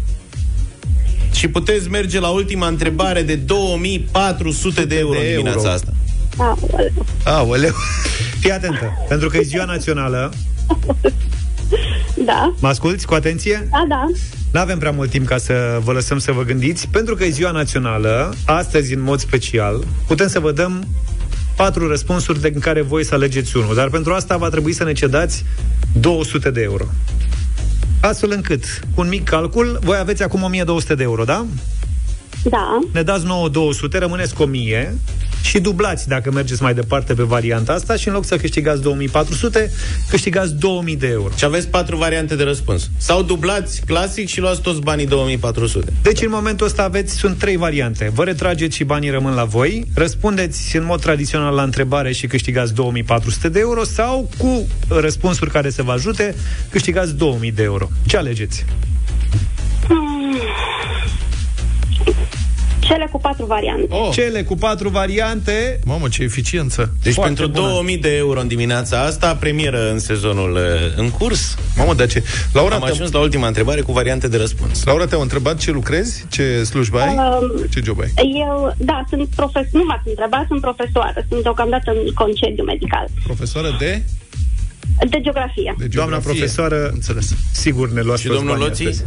și 1.35 1.49
puteți 1.49 1.89
merge 1.89 2.21
la 2.21 2.29
ultima 2.29 2.67
întrebare 2.67 3.23
de 3.23 3.35
2400 3.35 4.85
de 4.85 4.99
euro 4.99 5.19
de 5.19 5.25
în 5.25 5.31
dimineața 5.31 5.59
euro. 5.59 5.71
asta. 5.73 5.93
Aoleu. 6.37 6.93
Aoleu. 7.25 7.75
Fii 8.41 8.53
atentă, 8.53 8.93
pentru 9.09 9.29
că 9.29 9.37
e 9.37 9.43
ziua 9.43 9.65
națională. 9.65 10.33
Da, 12.25 12.55
Mă 12.61 12.69
asculți 12.69 13.07
cu 13.07 13.15
atenție? 13.15 13.69
da, 13.71 13.85
da. 13.89 14.07
Nu 14.53 14.61
avem 14.61 14.79
prea 14.79 14.91
mult 14.91 15.11
timp 15.11 15.27
ca 15.27 15.37
să 15.39 15.81
vă 15.85 15.93
lăsăm 15.93 16.19
să 16.19 16.33
vă 16.33 16.43
gândiți, 16.43 16.89
pentru 16.89 17.15
că 17.15 17.25
e 17.25 17.29
ziua 17.31 17.51
națională, 17.51 18.35
astăzi 18.45 18.95
în 18.95 19.03
mod 19.03 19.21
special, 19.21 19.85
putem 20.07 20.29
să 20.29 20.41
vă 20.41 20.53
dăm 20.53 20.87
patru 21.57 21.89
răspunsuri 21.89 22.41
din 22.41 22.61
care 22.61 22.81
voi 22.81 23.05
să 23.05 23.15
alegeți 23.15 23.57
unul, 23.57 23.75
dar 23.75 23.89
pentru 23.89 24.13
asta 24.13 24.37
va 24.37 24.49
trebui 24.49 24.73
să 24.73 24.85
ne 24.85 24.93
cedați 24.93 25.45
200 25.93 26.51
de 26.51 26.61
euro. 26.61 26.85
Astfel 28.01 28.31
încât, 28.31 28.65
cu 28.95 29.01
un 29.01 29.09
mic 29.09 29.25
calcul, 29.25 29.79
voi 29.83 29.97
aveți 29.99 30.23
acum 30.23 30.43
1200 30.43 30.95
de 30.95 31.03
euro, 31.03 31.25
da? 31.25 31.47
Da. 32.43 32.79
Ne 32.93 33.03
dați 33.03 33.25
9200, 33.25 33.99
rămâneți 33.99 34.35
cu 34.35 34.43
1000 34.43 34.99
și 35.43 35.61
dublați 35.61 36.09
dacă 36.09 36.31
mergeți 36.31 36.63
mai 36.63 36.75
departe 36.75 37.15
pe 37.15 37.23
varianta 37.23 37.73
asta 37.73 37.97
și 37.97 38.09
în 38.09 38.15
loc 38.15 38.25
să 38.25 38.37
câștigați 38.37 38.83
2400, 38.83 39.71
câștigați 40.09 40.55
2000 40.55 40.97
de 40.97 41.07
euro. 41.07 41.33
Și 41.37 41.45
aveți 41.45 41.69
patru 41.69 41.97
variante 41.97 42.37
de 42.37 42.43
răspuns. 42.43 42.91
Sau 42.97 43.23
dublați 43.23 43.81
clasic 43.87 44.29
și 44.29 44.41
luați 44.41 44.61
toți 44.61 44.81
banii 44.81 45.07
2400. 45.07 45.93
Deci 46.03 46.23
în 46.23 46.31
momentul 46.31 46.67
ăsta 46.67 46.83
aveți, 46.83 47.15
sunt 47.15 47.39
trei 47.39 47.57
variante. 47.57 48.11
Vă 48.15 48.25
retrageți 48.25 48.77
și 48.77 48.85
banii 48.85 49.11
rămân 49.11 49.35
la 49.35 49.45
voi, 49.45 49.85
răspundeți 49.95 50.77
în 50.77 50.85
mod 50.85 51.01
tradițional 51.01 51.55
la 51.55 51.63
întrebare 51.63 52.13
și 52.13 52.27
câștigați 52.27 52.75
2400 52.75 53.49
de 53.49 53.59
euro 53.59 53.85
sau 53.85 54.31
cu 54.39 54.67
răspunsuri 54.89 55.51
care 55.51 55.71
să 55.71 55.83
vă 55.83 55.93
ajute, 55.93 56.35
câștigați 56.71 57.15
2000 57.15 57.53
de 57.53 57.63
euro. 57.63 57.89
Ce 58.07 58.17
alegeți? 58.17 58.65
Cele 62.91 63.09
cu 63.13 63.19
patru 63.19 63.45
variante. 63.47 63.87
Oh. 63.95 64.09
Cele 64.13 64.43
cu 64.43 64.55
patru 64.57 64.89
variante... 64.89 65.81
Mamă, 65.85 66.09
ce 66.09 66.23
eficiență. 66.23 66.93
Deci 67.03 67.15
Foarte 67.15 67.35
pentru 67.35 67.61
bună. 67.61 67.73
2000 67.73 67.99
de 67.99 68.17
euro 68.17 68.41
în 68.41 68.49
dimineața 68.49 69.01
asta, 69.01 69.35
premieră 69.35 69.91
în 69.91 69.99
sezonul 69.99 70.53
uh, 70.55 70.61
în 70.97 71.11
curs. 71.11 71.55
Mamă, 71.77 71.95
dar 71.95 72.07
ce... 72.07 72.23
Laura, 72.53 72.75
Am 72.75 72.81
te-am, 72.81 72.93
ajuns 72.93 73.11
la 73.11 73.19
ultima 73.19 73.47
întrebare 73.47 73.81
cu 73.81 73.93
variante 73.93 74.29
de 74.29 74.37
răspuns. 74.37 74.85
Laura, 74.85 75.07
te-au 75.07 75.21
întrebat 75.21 75.59
ce 75.59 75.71
lucrezi? 75.71 76.25
Ce 76.29 76.63
slujbă 76.63 77.01
ai? 77.01 77.15
Um, 77.15 77.67
Ce 77.73 77.81
job 77.85 78.01
ai? 78.01 78.13
Eu, 78.47 78.75
da, 78.79 79.05
sunt 79.09 79.29
profesor, 79.37 79.69
nu 79.73 79.85
m-ați 79.85 80.09
întrebat, 80.09 80.45
sunt 80.49 80.61
profesoară, 80.61 81.27
sunt 81.29 81.43
deocamdată 81.43 81.91
în 81.91 82.13
concediu 82.15 82.65
medical. 82.65 83.07
Profesoară 83.25 83.77
de... 83.79 84.03
De 85.11 85.21
geografie. 85.21 85.75
de 85.79 85.87
Doamna 85.87 86.13
geografie. 86.17 86.41
profesoară, 86.41 86.91
Înțeles. 86.93 87.35
sigur 87.53 87.91
ne 87.91 88.01
luați 88.01 88.21
Și 88.21 88.27
toți 88.27 88.39
domnul 88.39 88.59
banii 88.59 88.69
Loții? 88.69 89.05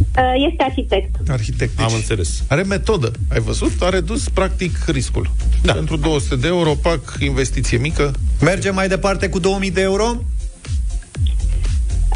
Astăzi. 0.00 0.26
Uh, 0.36 0.48
Este 0.50 0.62
arhitect. 0.62 1.28
Arhitect. 1.28 1.76
Deci 1.76 1.86
Am 1.86 1.94
înțeles. 1.94 2.42
Are 2.48 2.62
metodă. 2.62 3.10
Ai 3.32 3.40
văzut? 3.40 3.72
A 3.82 3.88
redus 3.88 4.28
practic 4.28 4.76
riscul. 4.86 5.30
Da. 5.62 5.72
Pentru 5.72 5.96
200 5.96 6.36
de 6.36 6.46
euro, 6.46 6.70
pac, 6.74 7.00
investiție 7.18 7.78
mică. 7.78 8.10
Mergem 8.40 8.74
mai 8.74 8.88
departe 8.88 9.28
cu 9.28 9.38
2000 9.38 9.70
de 9.70 9.80
euro? 9.80 10.04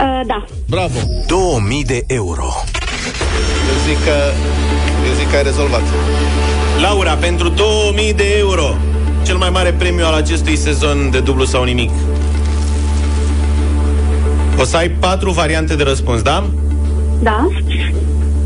Uh, 0.00 0.20
Da. 0.26 0.44
Bravo! 0.68 0.98
2000 1.26 1.84
de 1.84 2.04
euro. 2.06 2.48
Eu 3.68 3.94
zic 3.94 4.04
că, 4.04 4.16
eu 5.08 5.14
zic 5.18 5.30
că 5.30 5.36
ai 5.36 5.42
rezolvat. 5.42 5.82
Laura, 6.80 7.14
pentru 7.14 7.48
2000 7.48 8.12
de 8.14 8.34
euro, 8.36 8.76
cel 9.24 9.36
mai 9.36 9.50
mare 9.50 9.72
premiu 9.72 10.04
al 10.04 10.14
acestui 10.14 10.56
sezon 10.56 11.08
de 11.10 11.20
dublu 11.20 11.44
sau 11.44 11.64
nimic. 11.64 11.90
O 14.58 14.64
să 14.64 14.76
ai 14.76 14.90
patru 14.90 15.30
variante 15.30 15.76
de 15.76 15.82
răspuns, 15.82 16.22
da? 16.22 16.50
Da. 17.22 17.46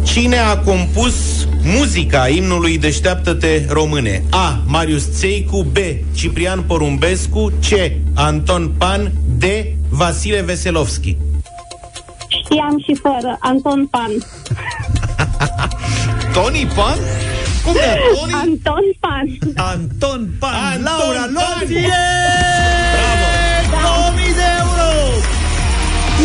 Cine 0.02 0.38
a 0.38 0.58
compus 0.58 1.14
muzica 1.62 2.28
imnului 2.28 2.78
Deșteaptă-te 2.78 3.64
române? 3.68 4.22
A. 4.30 4.58
Marius 4.66 5.18
Țeicu 5.18 5.62
B. 5.72 5.76
Ciprian 6.14 6.62
Porumbescu 6.62 7.52
C. 7.68 7.72
Anton 8.14 8.70
Pan 8.78 9.12
D. 9.38 9.44
Vasile 9.88 10.40
Veselovski 10.40 11.16
Știam 12.44 12.78
și 12.86 12.94
fără. 13.02 13.36
Anton 13.40 13.86
Pan. 13.86 14.10
Tony 16.34 16.66
Pan? 16.74 16.98
Cum 17.64 17.72
de 17.82 17.90
Antoni? 17.90 18.32
Anton 18.32 18.84
Pan. 19.00 19.38
Anton 19.56 20.28
Pan. 20.38 20.54
Anton 20.72 20.82
Laura 20.84 21.20
Pan. 21.20 21.32
Loție! 21.60 21.88
Bravo! 23.70 24.00
2000 24.12 24.34
de 24.40 24.46
euro! 24.62 24.88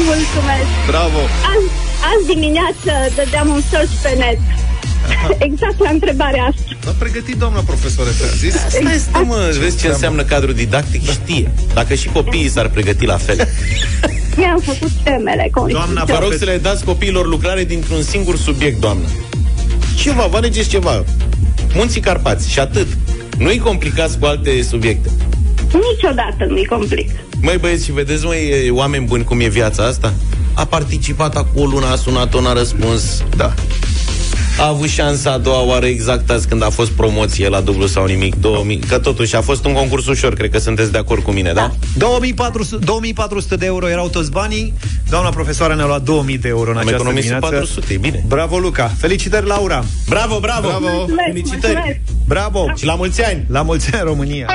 Mulțumesc. 0.10 0.70
Bravo! 0.92 1.22
Azi, 1.52 1.68
azi 2.12 2.26
dimineață 2.34 2.92
dădeam 3.16 3.48
un 3.50 3.62
search 3.70 3.94
pe 4.04 4.12
net. 4.18 4.40
Exact 5.48 5.80
la 5.80 5.90
întrebarea 5.90 6.44
asta. 6.44 6.62
L-a 6.86 6.96
pregătit 7.00 7.36
doamna 7.36 7.60
profesoară, 7.60 8.10
ți-am 8.10 8.30
zis? 8.38 8.56
Asta 8.56 8.92
este, 8.94 9.20
mă, 9.26 9.56
vezi 9.60 9.80
ce 9.80 9.88
înseamnă 9.88 10.24
cadru 10.24 10.52
didactic? 10.52 11.10
Știe. 11.10 11.52
Dacă 11.74 11.94
și 11.94 12.08
copiii 12.08 12.50
s-ar 12.50 12.70
pregăti 12.70 13.06
la 13.06 13.18
fel. 13.18 13.48
Mi-am 14.38 14.60
făcut 14.60 14.92
temele. 15.04 15.52
Doamna 15.68 16.04
Vă 16.04 16.18
rog 16.22 16.34
să 16.34 16.46
le 16.46 16.58
dați 16.58 16.84
copiilor 16.84 17.28
lucrare 17.28 17.64
dintr-un 17.64 18.02
singur 18.02 18.38
subiect, 18.38 18.80
doamnă. 18.80 19.08
Ceva, 19.96 20.26
vă 20.26 20.38
alegeți 20.38 20.70
ceva. 20.70 21.04
Munții 21.74 22.02
Carpați 22.02 22.52
și 22.52 22.60
atât. 22.60 22.88
Nu-i 23.38 23.58
complicați 23.58 24.20
cu 24.20 24.26
alte 24.26 24.62
subiecte. 24.62 25.10
Niciodată 25.92 26.46
nu-i 26.48 26.66
complic. 26.66 27.10
Măi 27.42 27.58
băieți, 27.58 27.86
și 27.86 27.92
vedeți, 27.92 28.26
măi, 28.26 28.66
e, 28.66 28.72
oameni 28.72 29.06
buni, 29.06 29.24
cum 29.24 29.40
e 29.40 29.48
viața 29.48 29.84
asta? 29.84 30.14
A 30.56 30.66
participat 30.66 31.36
acum 31.36 31.62
o 31.62 31.66
lună, 31.66 31.86
a 31.86 31.96
sunat-o, 31.96 32.42
n-a 32.42 32.54
răspuns. 32.54 33.24
Da. 33.38 33.54
A 34.60 34.68
avut 34.68 34.88
șansa 34.88 35.32
a 35.32 35.38
doua 35.38 35.62
oară 35.62 35.86
exact 35.86 36.30
azi 36.30 36.48
când 36.48 36.64
a 36.64 36.70
fost 36.70 36.92
promoție 36.92 37.50
la 37.50 37.62
dublu 37.62 37.88
sau 37.88 38.06
nimic, 38.06 38.36
2000, 38.36 38.80
că 38.80 39.00
totuși 39.00 39.36
a 39.36 39.42
fost 39.42 39.66
un 39.66 39.74
concurs 39.74 40.08
ușor, 40.08 40.34
cred 40.34 40.52
că 40.52 40.58
sunteți 40.58 40.92
de 40.92 40.98
acord 40.98 41.24
cu 41.24 41.32
mine, 41.32 41.54
da? 41.54 41.72
2400, 41.98 42.86
2400 42.86 43.56
de 43.56 43.66
euro 43.66 43.90
erau 43.90 44.08
toți 44.10 44.32
banii. 44.32 44.74
Doamna 45.10 45.30
profesoară 45.30 45.76
ne-a 45.76 45.86
luat 45.86 46.02
2000 46.02 46.38
de 46.38 46.48
euro 46.48 46.70
în 46.70 46.78
Am 46.78 46.78
această 46.78 46.96
economisit 46.96 47.30
dimineață. 47.30 47.56
400, 47.56 47.94
e 47.94 47.98
bine. 47.98 48.24
Bravo, 48.28 48.58
Luca! 48.58 48.92
Felicitări, 48.98 49.46
Laura! 49.46 49.84
Bravo, 50.10 50.40
bravo! 50.40 50.68
Bravo! 50.68 50.88
Mulțumesc, 50.88 51.28
Felicitări! 51.28 51.74
mulțumesc. 51.74 52.00
Bravo! 52.28 52.66
Și 52.76 52.86
la 52.86 52.96
mulți 52.96 53.24
ani! 53.24 53.46
La 53.48 53.62
mulți 53.62 53.94
ani, 53.94 54.04
România! 54.04 54.48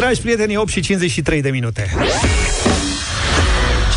Dragi 0.00 0.20
prieteni, 0.20 0.56
8 0.56 0.70
și 0.70 0.80
53 0.80 1.40
de 1.42 1.50
minute. 1.50 1.90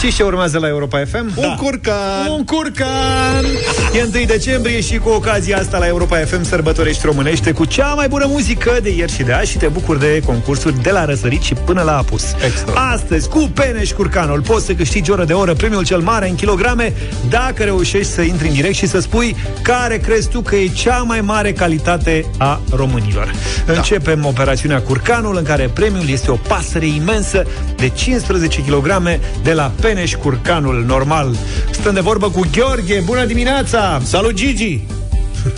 Știți 0.03 0.17
ce 0.17 0.23
urmează 0.23 0.59
la 0.59 0.67
Europa 0.67 1.03
FM? 1.05 1.31
Un 1.35 1.55
curcan! 1.55 2.27
Un 2.29 2.43
curcan! 2.43 3.45
E 3.93 4.01
1 4.15 4.25
decembrie 4.25 4.81
și 4.81 4.97
cu 4.97 5.09
ocazia 5.09 5.57
asta 5.57 5.77
la 5.77 5.87
Europa 5.87 6.17
FM 6.17 6.43
sărbătorești 6.43 7.05
românește 7.05 7.51
cu 7.51 7.65
cea 7.65 7.93
mai 7.93 8.07
bună 8.07 8.25
muzică 8.27 8.77
de 8.81 8.89
ieri 8.89 9.11
și 9.11 9.23
de 9.23 9.31
azi 9.31 9.51
și 9.51 9.57
te 9.57 9.67
bucuri 9.67 9.99
de 9.99 10.21
concursuri 10.25 10.81
de 10.81 10.91
la 10.91 11.05
răsărit 11.05 11.41
și 11.41 11.53
până 11.53 11.81
la 11.81 11.97
apus. 11.97 12.23
Extra. 12.45 12.89
Astăzi, 12.91 13.29
cu 13.29 13.51
Peneș 13.53 13.91
Curcanul, 13.91 14.41
poți 14.41 14.65
să 14.65 14.73
câștigi 14.73 15.11
oră 15.11 15.23
de 15.23 15.33
oră 15.33 15.53
premiul 15.53 15.85
cel 15.85 15.99
mare 15.99 16.29
în 16.29 16.35
kilograme 16.35 16.93
dacă 17.29 17.63
reușești 17.63 18.11
să 18.11 18.21
intri 18.21 18.47
în 18.47 18.53
direct 18.53 18.75
și 18.75 18.87
să 18.87 18.99
spui 18.99 19.35
care 19.61 19.97
crezi 19.97 20.29
tu 20.29 20.41
că 20.41 20.55
e 20.55 20.67
cea 20.67 20.97
mai 20.97 21.21
mare 21.21 21.53
calitate 21.53 22.25
a 22.37 22.61
românilor. 22.75 23.31
Da. 23.65 23.73
Începem 23.73 24.25
operațiunea 24.25 24.81
Curcanul, 24.81 25.37
în 25.37 25.43
care 25.43 25.69
premiul 25.73 26.09
este 26.09 26.31
o 26.31 26.35
pasăre 26.35 26.85
imensă 26.85 27.45
de 27.75 27.89
15 27.89 28.61
kg 28.61 28.87
de 29.43 29.53
la 29.53 29.71
Peneș 29.81 29.92
Curcanul 30.21 30.83
normal. 30.87 31.35
Stăm 31.71 31.93
de 31.93 31.99
vorbă 31.99 32.29
cu 32.29 32.41
Gheorghe. 32.51 32.99
Bună 33.05 33.25
dimineața! 33.25 34.01
Salut, 34.03 34.33
Gigi! 34.33 34.79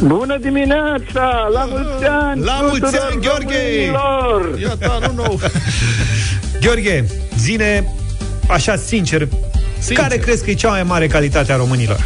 Bună 0.04 0.38
dimineața! 0.38 1.48
La 1.54 1.68
mulți 1.70 2.06
ani! 2.06 2.44
La 2.44 2.60
mulți 2.62 2.80
tuturor 2.80 3.08
ani, 3.12 3.22
Gheorghe! 3.22 3.58
românilor! 3.86 4.60
Iată, 4.60 5.00
nu 5.16 5.24
nou. 5.24 5.40
Gheorghe, 6.62 7.06
zine 7.38 7.94
așa 8.48 8.76
sincer, 8.76 9.28
Sincer. 9.80 9.98
care 10.04 10.18
crezi 10.18 10.44
că 10.44 10.50
e 10.50 10.54
cea 10.54 10.70
mai 10.70 10.84
mare 10.84 11.08
calitate 11.08 11.52
a 11.52 11.56
românilor? 11.56 12.06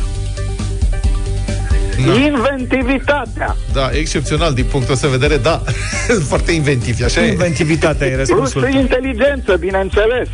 Inventivitatea! 2.25 3.55
Da, 3.73 3.89
excepțional 3.93 4.53
din 4.53 4.65
punctul 4.71 4.93
ăsta 4.93 5.07
de 5.07 5.15
vedere, 5.17 5.37
da. 5.41 5.61
Foarte 6.31 6.51
inventiv, 6.51 6.97
așa 7.03 7.21
e. 7.25 7.31
Inventivitatea 7.31 8.07
e 8.07 8.09
Plus 8.09 8.27
răspunsul. 8.29 8.69
inteligență, 8.79 9.55
bineînțeles. 9.59 10.27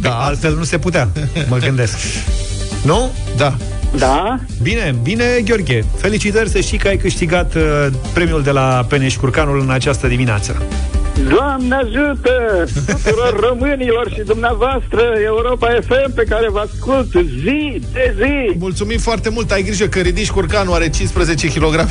Da, 0.00 0.10
altfel 0.10 0.56
nu 0.56 0.64
se 0.64 0.78
putea, 0.78 1.08
mă 1.48 1.56
gândesc. 1.56 1.96
Nu? 2.84 3.10
Da. 3.36 3.56
Da? 3.96 4.38
Bine, 4.62 4.94
bine, 5.02 5.24
Gheorghe. 5.44 5.84
Felicitări 5.96 6.48
să 6.48 6.60
știi 6.60 6.78
că 6.78 6.88
ai 6.88 6.96
câștigat 6.96 7.54
uh, 7.54 7.86
premiul 8.12 8.42
de 8.42 8.50
la 8.50 8.86
Peneș 8.88 9.16
Curcanul 9.16 9.60
în 9.60 9.70
această 9.70 10.06
dimineață. 10.06 10.62
Doamne 11.28 11.74
ajută 11.74 12.64
tuturor 12.86 13.40
românilor 13.48 14.10
și 14.14 14.20
dumneavoastră 14.20 15.00
Europa 15.24 15.78
FM 15.86 16.14
pe 16.14 16.24
care 16.28 16.48
vă 16.50 16.64
ascult 16.72 17.08
zi 17.42 17.82
de 17.92 18.14
zi. 18.18 18.56
Mulțumim 18.58 18.98
foarte 18.98 19.28
mult, 19.28 19.50
ai 19.50 19.62
grijă 19.62 19.86
că 19.86 19.98
ridici 19.98 20.30
curcanul, 20.30 20.74
are 20.74 20.88
15 20.88 21.48
kg. 21.48 21.86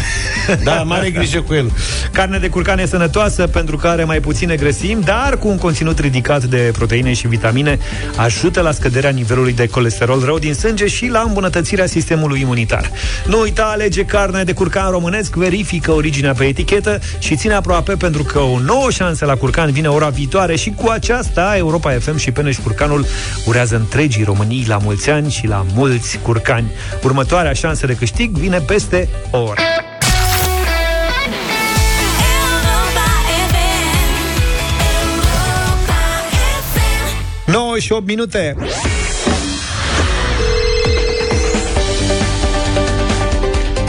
Da, 0.63 0.83
mare 0.83 1.09
grijă 1.09 1.41
cu 1.41 1.53
el. 1.53 1.71
Carne 2.11 2.37
de 2.37 2.49
curcan 2.49 2.79
e 2.79 2.85
sănătoasă 2.85 3.47
pentru 3.47 3.77
că 3.77 3.87
are 3.87 4.03
mai 4.03 4.19
puține 4.19 4.55
grăsimi, 4.55 5.03
dar 5.03 5.37
cu 5.39 5.47
un 5.47 5.57
conținut 5.57 5.99
ridicat 5.99 6.43
de 6.43 6.71
proteine 6.77 7.13
și 7.13 7.27
vitamine, 7.27 7.79
ajută 8.15 8.61
la 8.61 8.71
scăderea 8.71 9.09
nivelului 9.09 9.53
de 9.53 9.67
colesterol 9.67 10.21
rău 10.25 10.39
din 10.39 10.53
sânge 10.53 10.87
și 10.87 11.07
la 11.07 11.23
îmbunătățirea 11.27 11.85
sistemului 11.85 12.41
imunitar. 12.41 12.91
Nu 13.25 13.39
uita, 13.39 13.69
alege 13.73 14.05
carne 14.05 14.43
de 14.43 14.53
curcan 14.53 14.91
românesc, 14.91 15.35
verifică 15.35 15.91
originea 15.91 16.33
pe 16.33 16.43
etichetă 16.45 16.99
și 17.19 17.35
ține 17.35 17.53
aproape 17.53 17.95
pentru 17.95 18.23
că 18.23 18.39
o 18.39 18.59
nouă 18.59 18.89
șansă 18.91 19.16
la 19.25 19.35
curcan 19.35 19.71
vine 19.71 19.87
ora 19.87 20.09
viitoare 20.09 20.55
și 20.55 20.69
cu 20.69 20.89
aceasta 20.89 21.53
Europa 21.57 21.91
FM 21.91 22.17
și 22.17 22.31
Peneș 22.31 22.57
Curcanul 22.57 23.05
urează 23.45 23.75
întregii 23.75 24.23
Românii 24.23 24.65
la 24.67 24.77
mulți 24.77 25.09
ani 25.09 25.31
și 25.31 25.47
la 25.47 25.65
mulți 25.73 26.17
curcani. 26.17 26.71
Următoarea 27.03 27.53
șansă 27.53 27.85
de 27.85 27.95
câștig 27.95 28.37
vine 28.37 28.59
peste 28.59 29.09
o 29.31 29.37
oră. 29.37 29.61
9 37.47 37.79
și 37.79 37.91
8 37.91 38.07
minute. 38.07 38.55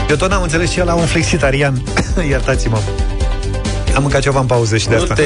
Eu 0.08 0.16
tot 0.16 0.30
n-am 0.30 0.42
înțeles 0.42 0.70
ce 0.70 0.80
e 0.80 0.84
la 0.84 0.94
un 0.94 1.06
flexitarian. 1.06 1.82
Iertați-mă. 2.28 2.78
Am 3.98 4.04
mâncat 4.04 4.22
ceva 4.22 4.40
în 4.40 4.46
pauză 4.46 4.76
și 4.76 4.88
de 4.88 4.94
Nu 4.94 5.02
asta. 5.02 5.14
te 5.14 5.22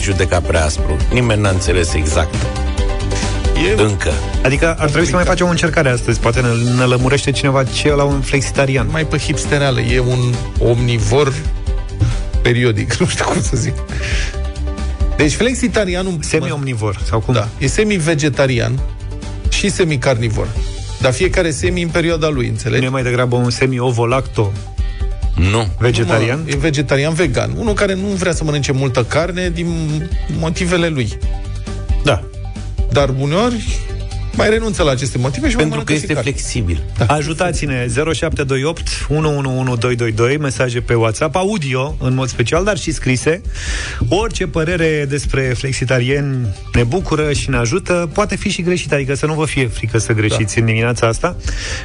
judeca 0.00 0.40
prea 0.40 0.64
aspru. 0.64 0.96
Nimeni 1.12 1.40
n-a 1.40 1.48
înțeles 1.48 1.92
exact. 1.92 2.34
E... 3.66 3.82
Încă. 3.82 4.12
Adică 4.42 4.74
ar 4.78 4.88
trebui 4.88 5.06
să 5.06 5.14
mai 5.14 5.24
facem 5.24 5.46
o 5.46 5.50
încercare 5.50 5.88
astăzi. 5.88 6.20
Poate 6.20 6.40
ne, 6.40 6.48
ne 6.76 6.84
lămurește 6.84 7.30
cineva 7.30 7.64
ce 7.64 7.88
e 7.88 7.94
la 7.94 8.02
un 8.02 8.20
flexitarian. 8.20 8.88
Mai 8.90 9.06
pe 9.06 9.18
hipstereală, 9.18 9.80
e 9.80 9.98
un 9.98 10.34
omnivor 10.58 11.32
periodic, 12.42 12.94
nu 13.00 13.06
știu 13.06 13.24
cum 13.24 13.42
să 13.42 13.56
zic. 13.56 13.74
Deci 15.16 15.34
flexitarianul... 15.34 16.18
Semi-omnivor, 16.20 17.00
sau 17.04 17.20
cum? 17.20 17.34
Da, 17.34 17.48
e 17.58 17.66
semi-vegetarian 17.66 18.80
și 19.48 19.70
semi-carnivor. 19.70 20.46
Dar 21.00 21.12
fiecare 21.12 21.50
semi 21.50 21.82
în 21.82 21.88
perioada 21.88 22.28
lui, 22.28 22.48
înțelegi? 22.48 22.80
Nu 22.80 22.86
e 22.86 22.90
mai 22.90 23.02
degrabă 23.02 23.36
un 23.36 23.50
semi-ovo-lacto 23.50 24.52
Nu. 25.34 25.66
vegetarian? 25.78 26.40
Mă, 26.44 26.50
e 26.50 26.56
vegetarian 26.56 27.14
vegan. 27.14 27.54
Unul 27.58 27.74
care 27.74 27.94
nu 27.94 28.06
vrea 28.06 28.32
să 28.32 28.44
mănânce 28.44 28.72
multă 28.72 29.04
carne 29.04 29.50
din 29.50 29.68
motivele 30.38 30.88
lui. 30.88 31.18
Da. 32.04 32.22
Dar 32.90 33.08
uneori 33.18 33.78
mai 34.36 34.50
renunță 34.50 34.82
la 34.82 34.90
aceste 34.90 35.18
motive 35.18 35.48
și 35.48 35.54
mai 35.54 35.64
Pentru 35.64 35.84
că 35.84 35.92
mănâncă 35.92 35.92
și 35.92 35.98
este 35.98 36.12
carne. 36.12 36.30
flexibil. 36.30 36.82
Da. 36.98 37.14
Ajutați-ne 37.14 37.86
0728 38.12 39.06
111222 39.08 40.36
mesaje 40.36 40.80
pe 40.80 40.94
WhatsApp, 40.94 41.36
audio 41.36 41.96
în 42.00 42.14
mod 42.14 42.28
special, 42.28 42.64
dar 42.64 42.78
și 42.78 42.90
scrise. 42.90 43.40
Orice 44.08 44.46
părere 44.46 45.06
despre 45.08 45.40
flexitarieni 45.40 46.46
ne 46.72 46.82
bucură 46.82 47.32
și 47.32 47.50
ne 47.50 47.56
ajută. 47.56 48.10
Poate 48.14 48.36
fi 48.36 48.48
și 48.48 48.62
greșit, 48.62 48.92
adică 48.92 49.14
să 49.14 49.26
nu 49.26 49.34
vă 49.34 49.44
fie 49.44 49.66
frică 49.66 49.98
să 49.98 50.12
greșiți 50.12 50.54
da. 50.54 50.60
în 50.60 50.66
dimineața 50.66 51.06
asta, 51.06 51.36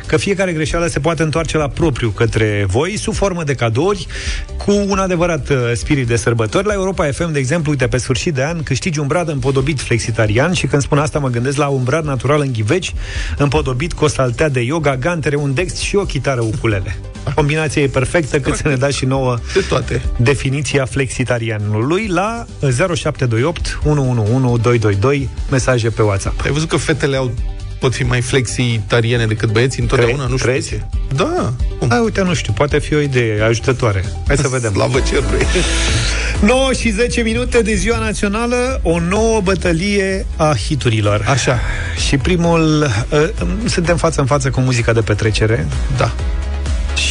că 0.05 0.17
fiecare 0.17 0.51
greșeală 0.51 0.87
se 0.87 0.99
poate 0.99 1.23
întoarce 1.23 1.57
la 1.57 1.67
propriu 1.67 2.09
către 2.09 2.65
voi 2.67 2.97
sub 2.97 3.13
formă 3.13 3.43
de 3.43 3.53
cadouri 3.53 4.07
cu 4.57 4.71
un 4.87 4.97
adevărat 4.97 5.49
uh, 5.49 5.57
spirit 5.73 6.07
de 6.07 6.15
sărbători. 6.15 6.65
La 6.67 6.73
Europa 6.73 7.05
FM, 7.11 7.31
de 7.31 7.39
exemplu, 7.39 7.71
uite, 7.71 7.87
pe 7.87 7.97
sfârșit 7.97 8.33
de 8.33 8.43
an 8.43 8.63
câștigi 8.63 8.99
un 8.99 9.07
brad 9.07 9.29
împodobit 9.29 9.79
flexitarian 9.79 10.53
și 10.53 10.67
când 10.67 10.81
spun 10.81 10.97
asta 10.97 11.19
mă 11.19 11.29
gândesc 11.29 11.57
la 11.57 11.67
un 11.67 11.83
brad 11.83 12.05
natural 12.05 12.36
în 12.39 12.51
ghiveci, 12.53 12.93
împodobit 13.37 13.93
cu 13.93 14.03
o 14.03 14.07
saltea 14.07 14.49
de 14.49 14.59
yoga, 14.61 14.95
gantere, 14.95 15.35
un 15.35 15.53
dex 15.53 15.77
și 15.79 15.95
o 15.95 16.01
chitară 16.03 16.41
ukulele. 16.41 16.97
Combinația 17.35 17.81
e 17.81 17.87
perfectă 17.87 18.39
cât 18.39 18.55
să 18.55 18.67
ne 18.67 18.75
dați 18.75 18.97
și 18.97 19.05
nouă 19.05 19.37
De 19.53 19.59
toate. 19.59 20.01
definiția 20.17 20.85
flexitarianului 20.85 22.07
la 22.07 22.45
0728 22.95 23.79
111222 23.85 25.29
mesaje 25.51 25.89
pe 25.89 26.01
WhatsApp. 26.01 26.41
Ai 26.45 26.51
văzut 26.51 26.69
că 26.69 26.77
fetele 26.77 27.15
au 27.17 27.31
pot 27.79 27.93
fi 27.95 28.03
mai 28.03 28.21
flexitariene 28.21 29.25
decât 29.25 29.51
băieții 29.51 29.81
întotdeauna? 29.81 30.17
Cre- 30.23 30.31
nu 30.31 30.37
știu 30.37 30.49
crezi? 30.51 30.69
de 30.69 30.75
ce. 30.75 31.15
Da. 31.15 31.53
Cum? 31.79 31.89
Hai, 31.89 31.99
uite, 31.99 32.21
nu 32.21 32.33
știu, 32.33 32.53
poate 32.53 32.79
fi 32.79 32.93
o 32.93 32.99
idee 32.99 33.41
ajutătoare. 33.41 34.03
Hai 34.27 34.37
să 34.37 34.47
vedem. 34.57 34.71
Slavă 34.73 34.99
cerului. 34.99 35.45
9 36.41 36.73
și 36.73 36.89
10 36.89 37.21
minute 37.21 37.61
de 37.61 37.73
ziua 37.73 37.97
națională, 37.97 38.79
o 38.83 38.99
nouă 38.99 39.41
bătălie 39.41 40.25
a 40.35 40.55
hiturilor. 40.67 41.25
Așa. 41.27 41.59
Și 42.07 42.17
primul, 42.17 42.87
uh, 43.11 43.29
suntem 43.65 43.97
față 43.97 44.21
în 44.21 44.27
față 44.27 44.49
cu 44.49 44.59
muzica 44.59 44.93
de 44.93 45.01
petrecere. 45.01 45.67
Da. 45.97 46.11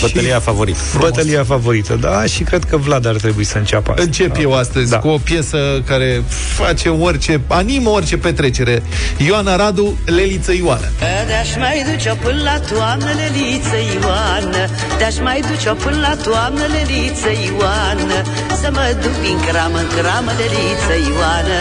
Bătălia 0.00 0.40
favorită. 0.40 0.78
Bătălia 0.98 1.44
favorită, 1.44 1.94
da, 2.00 2.24
și 2.24 2.42
cred 2.42 2.64
că 2.64 2.76
Vlad 2.76 3.06
ar 3.06 3.14
trebui 3.14 3.44
să 3.44 3.58
înceapă 3.58 3.90
asta. 3.90 4.02
Încep 4.02 4.36
eu 4.40 4.54
astăzi 4.54 4.90
Da. 4.90 4.98
cu 4.98 5.08
o 5.08 5.18
piesă 5.18 5.58
care 5.86 6.22
face 6.54 6.88
orice, 6.88 7.40
animă 7.46 7.90
orice 7.90 8.16
petrecere. 8.16 8.82
Ioana 9.16 9.56
Radu, 9.56 9.98
Leliță 10.04 10.52
Ioană. 10.54 10.88
Te-aș 10.98 11.50
mai 11.64 11.84
duce 11.90 12.16
până 12.22 12.40
la 12.42 12.58
toamnă, 12.72 13.10
Leliță 13.20 13.78
Ioană 13.94 14.62
Te-aș 14.98 15.16
mai 15.28 15.40
duce 15.50 15.70
până 15.84 15.98
la 16.06 16.14
toamnă, 16.26 16.64
Leliță 16.74 17.30
Ioană 17.48 18.18
Să 18.62 18.68
mă 18.76 18.84
duc 19.02 19.14
din 19.26 19.38
cramă 19.46 19.78
în 19.84 19.88
cramă, 19.96 20.30
Leliță 20.40 20.94
Ioană 21.10 21.58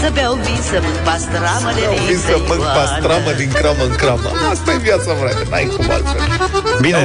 Să 0.00 0.06
beau 0.16 0.34
vin, 0.44 0.60
să 0.70 0.78
mânc 0.84 0.98
pastramă, 1.08 1.68
Au 1.70 1.74
vin 1.78 1.88
Leliță 1.90 2.26
să 2.28 2.34
mânc 2.48 2.62
Ioană 2.62 2.76
pastramă 2.78 3.30
din 3.40 3.50
cramă 3.58 3.82
în 3.90 3.94
cramă. 4.02 4.28
Asta 4.52 4.68
e 4.76 4.78
viața 4.88 5.10
mea, 5.20 5.32
n-ai 5.50 5.66
cum 5.74 5.86
altfel. 5.94 6.20
Bine, 6.84 7.00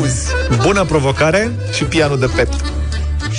bună 0.62 0.84
provocare. 0.84 1.52
Și 1.74 1.84
pianul 1.84 2.20
de 2.20 2.30
pet. 2.36 2.50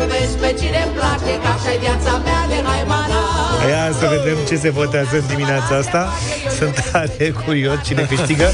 iubesc 0.00 0.34
pe 0.42 0.50
cine-mi 0.60 0.92
place, 0.98 1.32
că 1.42 1.48
așa-i 1.56 1.78
viața 1.86 2.12
mea 2.26 2.42
de 2.52 2.58
haimana. 2.68 3.20
Ia 3.72 3.84
să 4.00 4.04
vedem 4.14 4.38
ce 4.48 4.56
se 4.64 4.70
votează 4.70 5.14
în 5.22 5.26
dimineața 5.32 5.72
asta. 5.82 6.02
Sunt 6.58 6.74
tare 6.92 7.26
curios 7.44 7.76
cine 7.84 8.02
câștigă. 8.12 8.48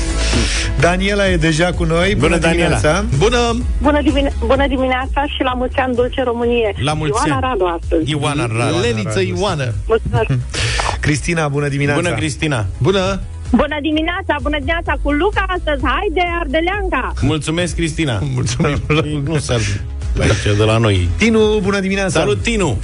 Daniela 0.80 1.28
e 1.28 1.36
deja 1.36 1.68
cu 1.78 1.84
noi. 1.84 2.09
Bună, 2.14 2.26
Bună, 2.28 2.36
Daniela. 2.47 2.76
dimineața! 2.76 3.05
Bună! 3.18 3.43
Bună, 3.82 4.01
divine- 4.03 4.32
bună 4.47 4.66
dimineața 4.66 5.20
și 5.34 5.43
la 5.43 5.53
mulți 5.61 5.76
ani 5.76 5.95
dulce 5.95 6.22
Românie. 6.22 6.74
La 6.89 6.93
mulți 6.93 7.18
Ioana 7.26 7.34
ani. 7.34 7.47
Radu 7.49 7.64
astăzi. 7.80 8.11
Ioana 8.11 8.47
Radu. 8.59 8.78
Leliță 8.80 9.20
Ioană. 9.20 9.74
Mulțumesc. 9.86 10.30
Cristina, 11.01 11.49
bună 11.49 11.68
dimineața! 11.68 12.01
Bună, 12.01 12.14
Cristina! 12.14 12.66
Bună! 12.78 13.20
Bună 13.51 13.76
dimineața, 13.82 14.36
bună 14.43 14.57
dimineața 14.59 14.95
cu 15.03 15.11
Luca 15.11 15.45
astăzi. 15.57 15.82
Haide, 15.84 16.22
Ardeleanca! 16.41 17.12
Mulțumesc, 17.20 17.74
Cristina! 17.74 18.18
Mulțumim! 18.34 18.80
Nu 19.24 19.39
s-ar 19.39 19.61
aici 20.20 20.56
de 20.56 20.64
la 20.64 20.78
noi. 20.78 21.08
Tinu, 21.16 21.58
bună 21.62 21.80
dimineața! 21.80 22.18
Salut, 22.20 22.42
Tinu! 22.42 22.78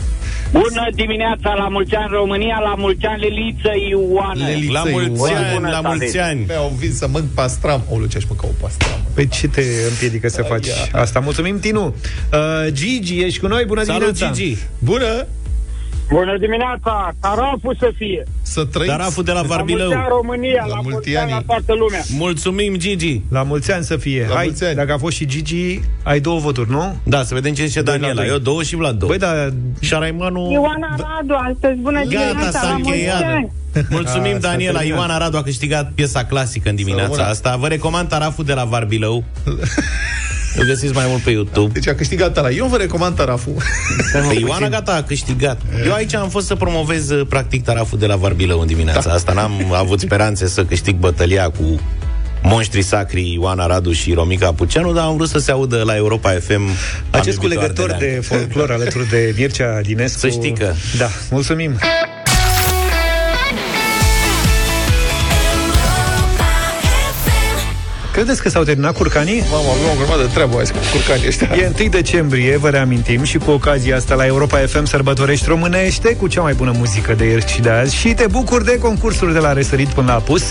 Bună 0.52 0.88
dimineața, 0.94 1.54
la 1.54 1.68
mulți 1.68 1.94
ani 1.94 2.08
România, 2.10 2.58
la 2.62 2.74
mulți 2.76 3.04
ani 3.04 3.20
Leliță 3.20 3.70
Ioană. 3.90 4.44
Leliță 4.46 4.72
La 4.72 4.82
mulți 4.90 5.20
Ioană. 5.30 5.46
ani, 5.66 5.70
la 5.70 5.80
mulți 5.80 6.18
ani! 6.18 6.40
Pe, 6.40 6.54
au 6.54 6.72
vin 6.78 6.92
să 6.92 7.08
mănânc 7.10 7.30
pastram. 7.30 7.82
Aoleu, 7.90 8.06
ce-aș 8.06 8.24
mânca 8.28 8.46
o 8.46 8.50
pastram. 8.60 8.98
Pe 9.14 9.26
ce 9.26 9.48
te 9.48 9.62
împiedică 9.88 10.28
să 10.28 10.42
faci 10.42 10.66
asta? 10.92 11.20
Mulțumim, 11.20 11.60
Tinu! 11.60 11.94
Uh, 12.32 12.72
Gigi, 12.72 13.22
ești 13.22 13.38
cu 13.40 13.46
noi? 13.46 13.64
Bună 13.64 13.82
Salut, 13.82 14.00
dimineața! 14.00 14.34
Gigi! 14.34 14.56
Bună! 14.78 15.26
Bună 16.08 16.38
dimineața, 16.38 17.12
taraful 17.20 17.76
să 17.78 17.90
fie. 17.96 18.22
Să 18.42 18.64
trăiți! 18.64 18.90
Taraful 18.90 19.24
de 19.24 19.32
la 19.32 19.40
La 19.40 19.46
mulți 19.46 19.56
Varbilău. 19.56 19.92
ani 19.92 20.06
România, 20.08 20.60
la, 20.60 20.66
La 20.66 20.74
mulți 20.74 20.90
mulți 20.90 21.16
ani 21.16 21.30
la 21.30 21.36
ani. 21.36 21.44
toată 21.44 21.72
lumea. 21.78 22.02
Mulțumim, 22.18 22.76
Gigi! 22.76 23.20
La 23.30 23.42
mulți 23.42 23.72
ani 23.72 23.84
să 23.84 23.96
fie! 23.96 24.26
La 24.28 24.34
Hai, 24.34 24.44
mulți 24.44 24.64
ani. 24.64 24.74
dacă 24.74 24.92
a 24.92 24.98
fost 24.98 25.16
și 25.16 25.26
Gigi, 25.26 25.80
ai 26.02 26.20
două 26.20 26.38
voturi, 26.38 26.70
nu? 26.70 26.96
Da, 27.04 27.22
să 27.22 27.34
vedem 27.34 27.52
ce 27.54 27.64
zice 27.66 27.82
Doi 27.82 27.94
la 27.94 28.00
Daniela. 28.00 28.20
doi. 28.22 28.30
Eu 28.30 28.38
două 28.38 28.62
și 28.62 28.76
Vlad 28.76 28.94
două. 28.98 29.10
Băi, 29.10 29.18
da, 29.20 29.32
Șaraimanu... 29.80 30.50
Ioana 30.52 30.94
Radu 30.96 31.34
astăzi, 31.52 31.80
bună 31.80 32.02
Gata, 32.02 32.08
dimineața, 32.26 32.58
s-a 32.58 32.66
la 32.68 32.72
mulți 32.72 32.88
încheiat. 32.90 33.22
ani. 33.22 33.52
Mulțumim, 33.90 34.30
A, 34.36 34.38
s-a 34.40 34.48
Daniela. 34.48 34.78
terminat. 34.78 34.98
Ioana 35.06 35.18
Radu 35.18 35.36
a 35.36 35.42
câștigat 35.42 35.92
piesa 35.94 36.24
clasică 36.24 36.68
în 36.68 36.74
dimineața 36.74 37.04
Să 37.08 37.14
rămână. 37.16 37.30
asta. 37.30 37.56
Vă 37.56 37.66
recomand 37.68 38.08
taraful 38.08 38.44
de 38.44 38.52
la 38.54 38.64
Varbilău. 38.64 39.24
Îl 40.56 40.64
găsiți 40.64 40.92
mai 40.92 41.04
mult 41.08 41.22
pe 41.22 41.30
YouTube. 41.30 41.72
Deci 41.72 41.88
a 41.88 41.94
câștigat 41.94 42.36
ăla. 42.36 42.50
Eu 42.50 42.66
vă 42.66 42.76
recomand 42.76 43.16
taraful. 43.16 43.54
Pe 44.28 44.38
Ioana 44.38 44.68
gata 44.68 44.94
a 44.94 45.02
câștigat. 45.02 45.60
Eu 45.86 45.92
aici 45.92 46.14
am 46.14 46.28
fost 46.28 46.46
să 46.46 46.54
promovez 46.54 47.10
uh, 47.10 47.26
practic 47.28 47.64
taraful 47.64 47.98
de 47.98 48.06
la 48.06 48.16
Varbilău 48.16 48.60
în 48.60 48.66
dimineața 48.66 49.10
asta. 49.10 49.32
N-am 49.32 49.72
avut 49.72 50.00
speranțe 50.00 50.46
să 50.48 50.64
câștig 50.64 50.96
bătălia 50.96 51.48
cu 51.50 51.80
monștrii 52.42 52.82
sacri 52.82 53.32
Ioana 53.32 53.66
Radu 53.66 53.92
și 53.92 54.12
Romica 54.12 54.52
Puceanu, 54.52 54.92
dar 54.92 55.04
am 55.04 55.16
vrut 55.16 55.28
să 55.28 55.38
se 55.38 55.50
audă 55.50 55.82
la 55.82 55.96
Europa 55.96 56.30
FM. 56.30 56.52
Am 56.62 56.70
acest 57.10 57.36
iubit-o 57.42 57.54
culegător 57.58 57.90
ardeleană. 57.90 58.20
de 58.20 58.26
folclor 58.26 58.70
alături 58.70 59.08
de 59.08 59.34
Mircea 59.36 59.80
Dinescu... 59.80 60.18
Să 60.18 60.28
știi 60.28 60.52
că- 60.52 60.72
Da, 60.98 61.08
mulțumim! 61.30 61.78
Credeți 68.14 68.42
că 68.42 68.48
s-au 68.48 68.62
terminat 68.62 68.96
curcanii? 68.96 69.42
Mamă, 69.50 69.68
avem 69.70 69.90
o 69.92 69.96
grămadă 69.96 70.22
de 70.22 70.28
treabă 70.32 70.58
azi 70.58 70.72
cu 70.72 70.78
curcanii 70.92 71.26
ăștia. 71.26 71.48
E 71.56 71.72
1 71.80 71.88
decembrie, 71.88 72.56
vă 72.56 72.68
reamintim, 72.68 73.22
și 73.22 73.38
cu 73.38 73.50
ocazia 73.50 73.96
asta 73.96 74.14
la 74.14 74.26
Europa 74.26 74.58
FM 74.58 74.84
sărbătorești 74.84 75.48
românește 75.48 76.16
cu 76.16 76.26
cea 76.26 76.40
mai 76.40 76.52
bună 76.52 76.72
muzică 76.76 77.12
de 77.12 77.24
ieri 77.24 77.46
și 77.46 77.60
de 77.60 77.68
azi 77.68 77.96
și 77.96 78.14
te 78.14 78.26
bucuri 78.30 78.64
de 78.64 78.78
concursuri 78.78 79.32
de 79.32 79.38
la 79.38 79.52
răsărit 79.52 79.88
până 79.88 80.06
la 80.06 80.14
apus. 80.14 80.42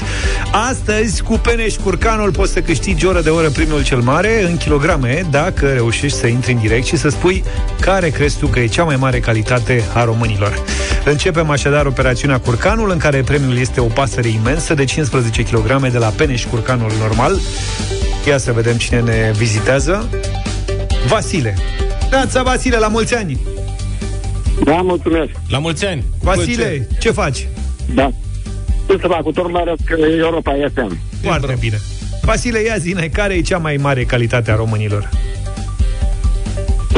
Astăzi, 0.69 1.23
cu 1.23 1.37
Peneș 1.37 1.75
Curcanul, 1.75 2.31
poți 2.31 2.51
să 2.51 2.61
câștigi 2.61 3.05
oră 3.05 3.21
de 3.21 3.29
oră 3.29 3.49
primul 3.49 3.83
cel 3.83 3.99
mare 3.99 4.43
în 4.43 4.57
kilograme 4.57 5.25
dacă 5.29 5.65
reușești 5.67 6.17
să 6.17 6.27
intri 6.27 6.51
în 6.51 6.59
direct 6.59 6.85
și 6.85 6.97
să 6.97 7.09
spui 7.09 7.43
care 7.79 8.09
crezi 8.09 8.37
tu 8.37 8.47
că 8.47 8.59
e 8.59 8.65
cea 8.65 8.83
mai 8.83 8.95
mare 8.95 9.19
calitate 9.19 9.83
a 9.93 10.03
românilor. 10.03 10.63
Începem 11.05 11.49
așadar 11.49 11.85
operațiunea 11.85 12.39
Curcanul, 12.39 12.91
în 12.91 12.97
care 12.97 13.21
premiul 13.21 13.57
este 13.57 13.79
o 13.79 13.85
pasăre 13.85 14.27
imensă 14.27 14.73
de 14.73 14.83
15 14.83 15.43
kg 15.43 15.87
de 15.87 15.97
la 15.97 16.07
Peneș 16.07 16.45
Curcanul 16.45 16.91
normal. 16.99 17.39
Ia 18.27 18.37
să 18.37 18.51
vedem 18.51 18.77
cine 18.77 19.01
ne 19.01 19.31
vizitează. 19.37 20.09
Vasile. 21.07 21.57
Neața, 22.11 22.43
Vasile, 22.43 22.77
la 22.77 22.87
mulți 22.87 23.15
ani! 23.15 23.39
Da, 24.63 24.75
mulțumesc. 24.75 25.31
La 25.49 25.59
mulți 25.59 25.85
ani! 25.85 26.03
Vasile, 26.21 26.87
ce 26.99 27.11
faci? 27.11 27.47
Da. 27.93 28.09
Ce 28.87 28.97
să 29.01 29.07
fac, 29.07 29.25
urmăresc 29.25 29.81
Europa 30.19 30.53
FM. 30.73 30.97
Foarte 31.21 31.55
bine. 31.59 31.79
Vasile, 32.21 32.59
ia 32.59 32.75
zine, 32.77 33.07
care 33.13 33.33
e 33.33 33.41
cea 33.41 33.57
mai 33.57 33.77
mare 33.81 34.03
calitate 34.03 34.51
a 34.51 34.55
românilor? 34.55 35.09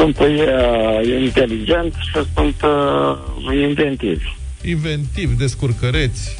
Sunt 0.06 0.18
uh, 0.18 1.22
inteligent 1.22 1.92
și 1.92 2.22
sunt 2.34 2.62
uh, 2.62 3.56
inventivi. 3.68 4.24
Inventiv, 4.64 5.38
descurcăreți. 5.38 6.38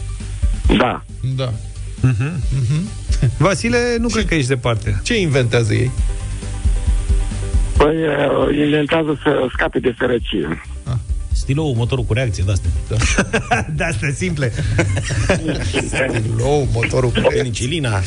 Da. 0.77 1.03
Da. 1.37 1.53
Vasile, 3.39 3.97
nu 3.99 4.09
cred 4.09 4.25
că 4.25 4.35
ești 4.35 4.49
departe. 4.49 5.01
Ce 5.05 5.21
inventează 5.21 5.75
ei? 5.75 5.91
Păi 7.77 7.97
uh, 7.97 8.57
inventează 8.57 9.21
să 9.23 9.47
scape 9.53 9.79
de 9.79 9.95
sărăcie. 9.99 10.63
Stilou, 11.47 11.75
motorul 11.75 12.05
cu 12.05 12.13
reacție 12.13 12.45
de-astea. 12.47 12.71
Da. 12.89 12.97
de 13.77 13.85
astea 13.85 14.09
simple. 14.15 14.53
Lou, 16.37 16.69
motorul 16.73 17.11
cu 17.11 17.21
Penicilina. 17.29 18.01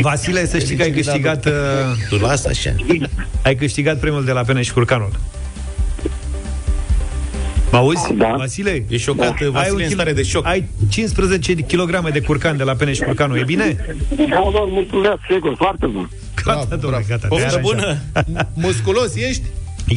Vasile, 0.00 0.46
să 0.46 0.58
știi 0.58 0.76
că 0.76 0.82
ai 0.82 0.90
câștigat... 0.90 1.46
Uh, 1.46 1.52
Tu 2.08 2.16
lasă 2.16 2.48
așa. 2.48 2.74
ai 3.42 3.54
câștigat 3.54 3.98
premiul 3.98 4.24
de 4.24 4.32
la 4.32 4.42
Peneș 4.42 4.70
Curcanul. 4.70 5.10
Mă 7.70 7.78
auzi, 7.78 8.12
da. 8.14 8.34
Vasile? 8.36 8.84
E 8.88 8.96
șocat, 8.96 9.40
da. 9.40 9.50
Vasile 9.50 9.72
un 9.74 9.80
în 9.80 9.86
kil- 9.86 9.94
stare 9.94 10.12
de 10.12 10.22
șoc. 10.22 10.46
Ai 10.46 10.68
15 10.90 11.54
kg 11.54 12.10
de 12.12 12.20
curcan 12.20 12.56
de 12.56 12.62
la 12.62 12.74
Peneș 12.74 12.98
Curcanul, 12.98 13.38
e 13.38 13.42
bine? 13.44 13.76
Da, 14.16 14.24
da, 14.26 14.40
mulțumesc, 14.68 15.18
sigur, 15.30 15.54
foarte 15.56 15.86
bun. 15.86 16.10
Gata, 16.44 16.76
domnule, 16.76 17.04
gata. 17.08 17.26
Poftă 17.26 17.48
te-ai 17.48 17.60
bună! 17.60 17.98
Musculos 18.54 19.14
ești? 19.14 19.42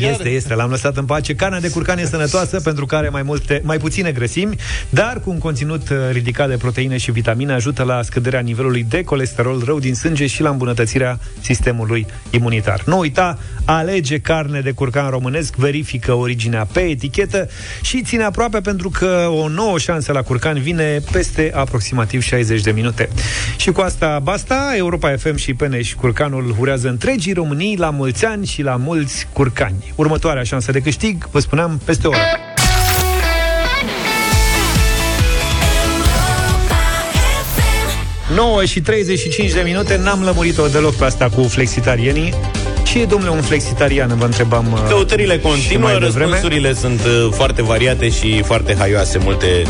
Este, 0.02 0.30
este, 0.30 0.56
l-am 0.56 0.70
lăsat 0.70 0.98
în 0.98 1.06
pace. 1.06 1.36
Carnea 1.36 1.60
de 1.60 1.70
curcan 1.70 1.98
e 1.98 2.06
sănătoasă 2.06 2.60
pentru 2.60 2.86
că 2.86 2.96
are 2.96 3.10
mai, 3.10 3.22
multe, 3.22 3.62
mai 3.64 3.78
puține 3.78 4.12
grăsimi, 4.12 4.56
dar 4.90 5.20
cu 5.24 5.30
un 5.30 5.38
conținut 5.38 5.90
uh, 5.90 5.98
ridicat 6.12 6.50
de 6.50 6.58
proteine 6.58 6.98
și 6.98 7.12
vitamine 7.12 7.54
ajută 7.54 7.84
la 7.84 8.02
scăderea 8.02 8.40
nivelului 8.40 8.86
de 8.90 9.04
colesterol 9.04 9.62
rău 9.66 9.80
din 9.80 9.96
sânge 9.96 10.28
și 10.28 10.42
la 10.42 10.50
îmbunătățirea 10.50 11.20
sistemului 11.42 12.06
imunitar. 12.30 12.84
Nu 12.86 12.98
uita, 12.98 13.40
alege 13.66 14.20
carne 14.20 14.60
de 14.60 14.72
curcan 14.72 15.10
românesc, 15.10 15.56
verifică 15.56 16.14
originea 16.14 16.68
pe 16.72 16.80
etichetă 16.80 17.50
și 17.82 18.04
ține 18.04 18.24
aproape 18.24 18.62
pentru 18.62 18.90
că 18.90 19.28
o 19.32 19.48
nouă 19.48 19.78
șansă 19.78 20.12
la 20.12 20.22
curcan 20.22 20.60
vine 20.60 21.02
peste 21.12 21.52
aproximativ 21.56 22.22
60 22.22 22.62
de 22.62 22.72
minute. 22.72 23.10
Și 23.58 23.72
cu 23.72 23.82
asta 23.82 24.20
basta, 24.24 24.74
Europa 24.76 25.16
FM 25.18 25.36
și 25.36 25.54
Peneș 25.54 25.94
Curcanul 25.94 26.56
urează 26.60 26.90
întregii 26.90 27.34
Românii 27.34 27.78
la 27.78 27.90
mulți 27.90 28.26
ani 28.26 28.46
și 28.46 28.62
la 28.62 28.76
mulți 28.76 29.28
curcani. 29.34 29.85
Următoarea 29.96 30.44
șansă 30.44 30.72
de 30.72 30.80
câștig, 30.80 31.28
vă 31.32 31.40
spuneam, 31.40 31.82
peste 31.86 32.08
o 32.08 32.10
oră. 32.10 32.20
9 38.36 38.66
și 38.66 38.82
35 38.82 39.52
de 39.52 39.62
minute, 39.66 39.98
n-am 40.04 40.24
lămurit-o 40.24 40.68
deloc 40.68 40.96
pe 40.96 41.04
asta 41.06 41.30
cu 41.30 41.44
flexitarienii. 41.44 42.34
Ce 42.84 43.00
e, 43.02 43.06
domnule, 43.06 43.32
un 43.32 43.42
flexitarian? 43.42 44.18
Vă 44.18 44.26
întrebam 44.26 44.72
uh, 44.72 44.80
Căutările 44.88 45.34
și 45.34 45.40
continuă, 45.40 45.90
mai 45.90 46.00
devreme. 46.00 46.30
răspunsurile 46.32 46.74
sunt 46.74 47.02
uh, 47.06 47.28
foarte 47.32 47.64
variate 47.64 48.10
și 48.10 48.42
foarte 48.44 48.76
haioase, 48.76 49.18
multe 49.18 49.64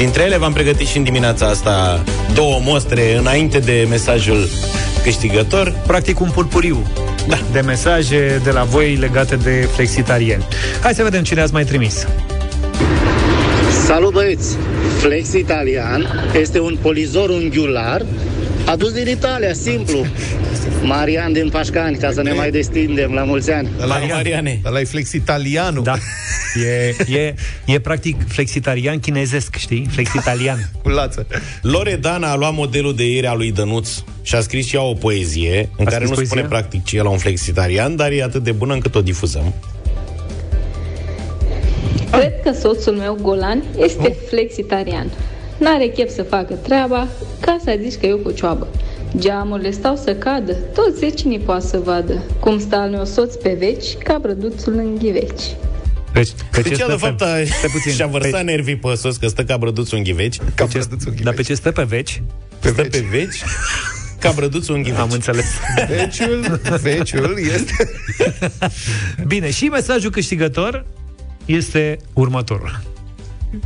dintre 0.00 0.22
ele. 0.22 0.36
V-am 0.36 0.52
pregătit 0.52 0.86
și 0.86 0.96
în 0.96 1.02
dimineața 1.02 1.46
asta 1.46 2.04
două 2.34 2.60
mostre 2.62 3.16
înainte 3.16 3.58
de 3.58 3.86
mesajul 3.88 4.48
câștigător. 5.02 5.74
Practic 5.86 6.20
un 6.20 6.30
purpuriu 6.30 6.86
da. 7.28 7.38
de 7.52 7.60
mesaje 7.60 8.40
de 8.44 8.50
la 8.50 8.62
voi 8.62 8.94
legate 8.94 9.36
de 9.36 9.68
flexitarieni. 9.74 10.46
Hai 10.82 10.94
să 10.94 11.02
vedem 11.02 11.22
cine 11.22 11.40
ați 11.40 11.52
mai 11.52 11.64
trimis. 11.64 12.06
Salut 13.84 14.12
băieți! 14.12 14.56
Flex 14.98 15.32
Italian 15.32 16.30
este 16.40 16.60
un 16.60 16.78
polizor 16.82 17.30
unghiular 17.30 18.02
adus 18.70 18.92
din 18.92 19.08
Italia, 19.08 19.52
simplu. 19.52 20.06
Marian 20.82 21.32
din 21.32 21.48
Pașcani, 21.48 21.96
ca 21.96 22.12
să 22.12 22.22
ne 22.22 22.32
mai 22.32 22.50
destindem 22.50 23.12
la 23.12 23.24
mulți 23.24 23.50
ani. 23.50 23.68
Mariane. 23.86 24.60
Ăla 24.64 24.80
e 24.80 24.84
flex 24.84 25.12
italianul. 25.12 25.82
Da. 25.82 25.94
E, 26.64 26.96
e, 27.18 27.34
e 27.66 27.80
practic 27.80 28.28
flexitarian 28.28 28.98
chinezesc, 28.98 29.56
știi? 29.56 29.86
Flexitalian. 29.90 30.70
Cu 30.82 30.88
lață. 30.88 31.26
Loredana 31.62 32.30
a 32.30 32.36
luat 32.36 32.54
modelul 32.54 32.94
de 32.94 33.12
ieri 33.12 33.26
a 33.26 33.34
lui 33.34 33.52
Dănuț 33.52 33.88
și 34.22 34.34
a 34.34 34.40
scris 34.40 34.66
și 34.66 34.74
ea 34.76 34.82
o 34.82 34.92
poezie 34.92 35.68
în 35.76 35.86
A 35.86 35.90
care 35.90 36.04
scris 36.04 36.08
nu 36.08 36.14
poezie? 36.14 36.26
spune 36.26 36.42
practic 36.42 36.84
ce 36.84 36.96
e 36.96 37.02
la 37.02 37.08
un 37.08 37.18
flexitarian, 37.18 37.96
dar 37.96 38.10
e 38.10 38.22
atât 38.22 38.42
de 38.42 38.52
bună 38.52 38.72
încât 38.74 38.94
o 38.94 39.00
difuzăm. 39.00 39.54
Cred 42.10 42.32
că 42.44 42.52
soțul 42.52 42.92
meu, 42.92 43.18
Golan, 43.22 43.64
este 43.78 44.16
flexitarian. 44.28 45.10
N-are 45.60 45.86
chef 45.86 46.10
să 46.14 46.22
facă 46.22 46.54
treaba, 46.54 47.08
ca 47.40 47.56
să 47.64 47.78
zici 47.82 48.00
că 48.00 48.06
eu 48.06 48.16
cu 48.16 48.30
cioabă. 48.30 48.68
Geamurile 49.18 49.70
stau 49.70 49.96
să 49.96 50.14
cadă, 50.14 50.52
toți 50.52 50.98
vecinii 50.98 51.38
poate 51.38 51.66
să 51.66 51.78
vadă. 51.78 52.22
Cum 52.40 52.58
stă 52.60 52.76
al 52.76 52.90
meu 52.90 53.04
soț 53.04 53.34
pe 53.34 53.56
veci, 53.58 53.96
ca 54.04 54.18
brăduțul 54.20 54.72
în 54.74 54.96
ghiveci. 54.98 55.42
Pe, 56.12 56.28
pe 56.50 56.60
Deci, 56.60 56.76
ce 56.76 56.80
ea, 56.80 56.86
stă 56.86 56.86
de 56.90 56.96
fapt, 56.96 57.20
a, 57.22 57.26
Stai 57.26 57.70
puțin. 57.72 57.92
și-a 57.92 58.06
vărsat 58.06 58.30
Pe- 58.30 58.40
nervii 58.40 58.76
pe 58.76 58.94
sos 58.94 59.16
că 59.16 59.26
stă 59.28 59.44
ca 59.44 59.56
brăduțul 59.56 59.96
în 59.98 60.04
ghiveci. 60.04 60.36
Pe 60.54 60.66
ce, 60.70 60.80
dar 61.22 61.34
pe 61.34 61.42
ce 61.42 61.54
stă 61.54 61.70
pe 61.70 61.82
veci? 61.82 62.22
Pe 62.60 62.68
stă 62.68 62.82
pe 62.82 63.04
veci 63.10 63.42
ca 64.18 64.30
brăduțul 64.30 64.74
în 64.74 64.82
ghiveci. 64.82 65.00
Am 65.00 65.10
înțeles. 65.10 65.46
Veciul, 65.88 66.60
veciul 66.82 67.38
este... 67.54 67.90
Bine, 69.26 69.50
și 69.50 69.64
mesajul 69.64 70.10
câștigător 70.10 70.84
este 71.44 71.96
următorul. 72.12 72.80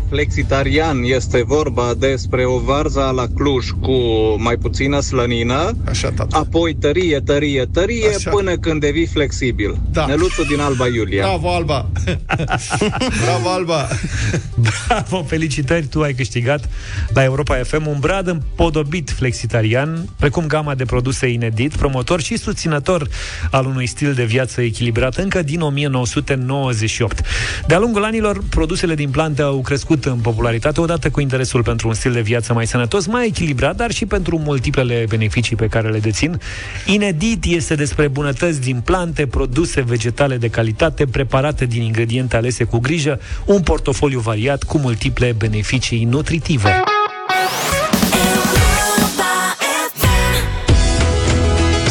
Flexitarian 0.09 1.03
este 1.03 1.43
vorba 1.47 1.95
despre 1.99 2.45
o 2.45 2.59
varză 2.59 3.13
la 3.15 3.27
Cluj 3.35 3.69
cu 3.81 3.93
mai 4.39 4.57
puțină 4.57 5.01
slănină, 5.01 5.77
Așa, 5.89 6.11
tata. 6.11 6.39
apoi 6.39 6.75
tărie, 6.75 7.21
tărie, 7.21 7.67
tărie, 7.73 8.09
Așa. 8.17 8.31
până 8.31 8.57
când 8.57 8.81
devii 8.81 9.07
flexibil. 9.07 9.77
Da. 9.93 10.07
Neluțu 10.07 10.45
din 10.45 10.61
Alba 10.61 10.87
Iulia. 10.87 11.23
Bravo, 11.27 11.55
Alba! 11.55 11.87
Bravo, 13.25 13.49
Alba! 13.49 13.89
Bravo, 14.55 15.23
felicitări, 15.23 15.87
tu 15.87 16.03
ai 16.03 16.15
câștigat 16.15 16.69
la 17.09 17.25
Europa 17.25 17.57
FM 17.57 17.87
un 17.87 17.97
brad 18.01 18.27
împodobit 18.27 19.11
flexitarian, 19.11 20.09
precum 20.19 20.47
gama 20.47 20.75
de 20.75 20.85
produse 20.85 21.27
inedit, 21.27 21.77
promotor 21.77 22.21
și 22.21 22.37
susținător 22.37 23.09
al 23.51 23.67
unui 23.67 23.87
stil 23.87 24.13
de 24.15 24.25
viață 24.25 24.61
echilibrat 24.61 25.17
încă 25.17 25.43
din 25.43 25.61
1998. 25.61 27.21
De-a 27.67 27.79
lungul 27.79 28.05
anilor, 28.05 28.43
produsele 28.49 28.95
din 28.95 29.11
plante 29.11 29.43
au 29.43 29.61
crescut 29.61 29.73
în 30.05 30.19
popularitate, 30.19 30.81
odată 30.81 31.11
cu 31.11 31.21
interesul 31.21 31.63
pentru 31.63 31.89
un 31.89 31.95
stil 31.95 32.13
de 32.13 32.21
viață 32.21 32.53
mai 32.53 32.67
sănătos, 32.67 33.07
mai 33.07 33.27
echilibrat, 33.27 33.77
dar 33.77 33.91
și 33.91 34.07
pentru 34.07 34.39
multiplele 34.39 35.05
beneficii 35.09 35.57
pe 35.57 35.67
care 35.67 35.89
le 35.89 35.99
dețin. 35.99 36.41
Inedit 36.87 37.45
este 37.45 37.75
despre 37.75 38.09
bunătăți 38.09 38.61
din 38.61 38.81
plante, 38.85 39.27
produse 39.27 39.81
vegetale 39.81 40.37
de 40.37 40.49
calitate, 40.49 41.07
preparate 41.07 41.65
din 41.65 41.83
ingrediente 41.83 42.37
alese 42.37 42.65
cu 42.65 42.79
grijă, 42.79 43.21
un 43.45 43.63
portofoliu 43.63 44.21
variat 44.21 44.63
cu 44.63 44.79
multiple 44.79 45.35
beneficii 45.39 46.05
nutritive. 46.05 46.83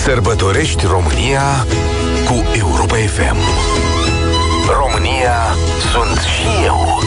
Sărbătorești 0.04 0.86
România 0.86 1.66
cu 2.26 2.44
Europa 2.58 2.96
FM. 2.96 3.38
România 4.80 5.56
sunt 5.92 6.18
și 6.18 6.66
eu. 6.66 7.03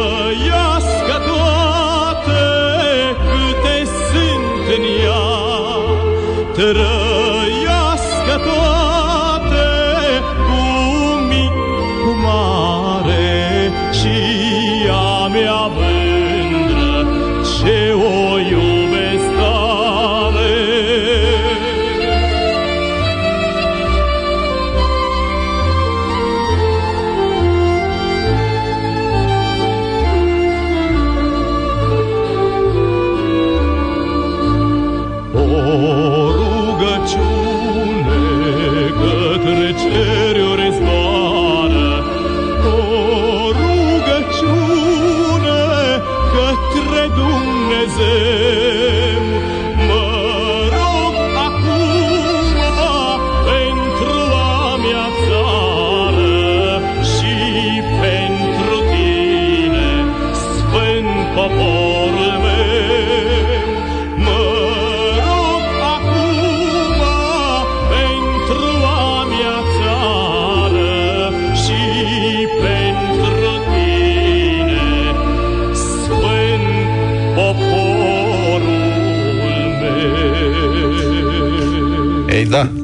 Trăiască 0.00 1.16
toate 1.26 2.46
câte 3.30 3.84
sunt 3.84 4.66
în 4.76 4.84
ea, 5.04 5.28
trăiască 6.54 7.29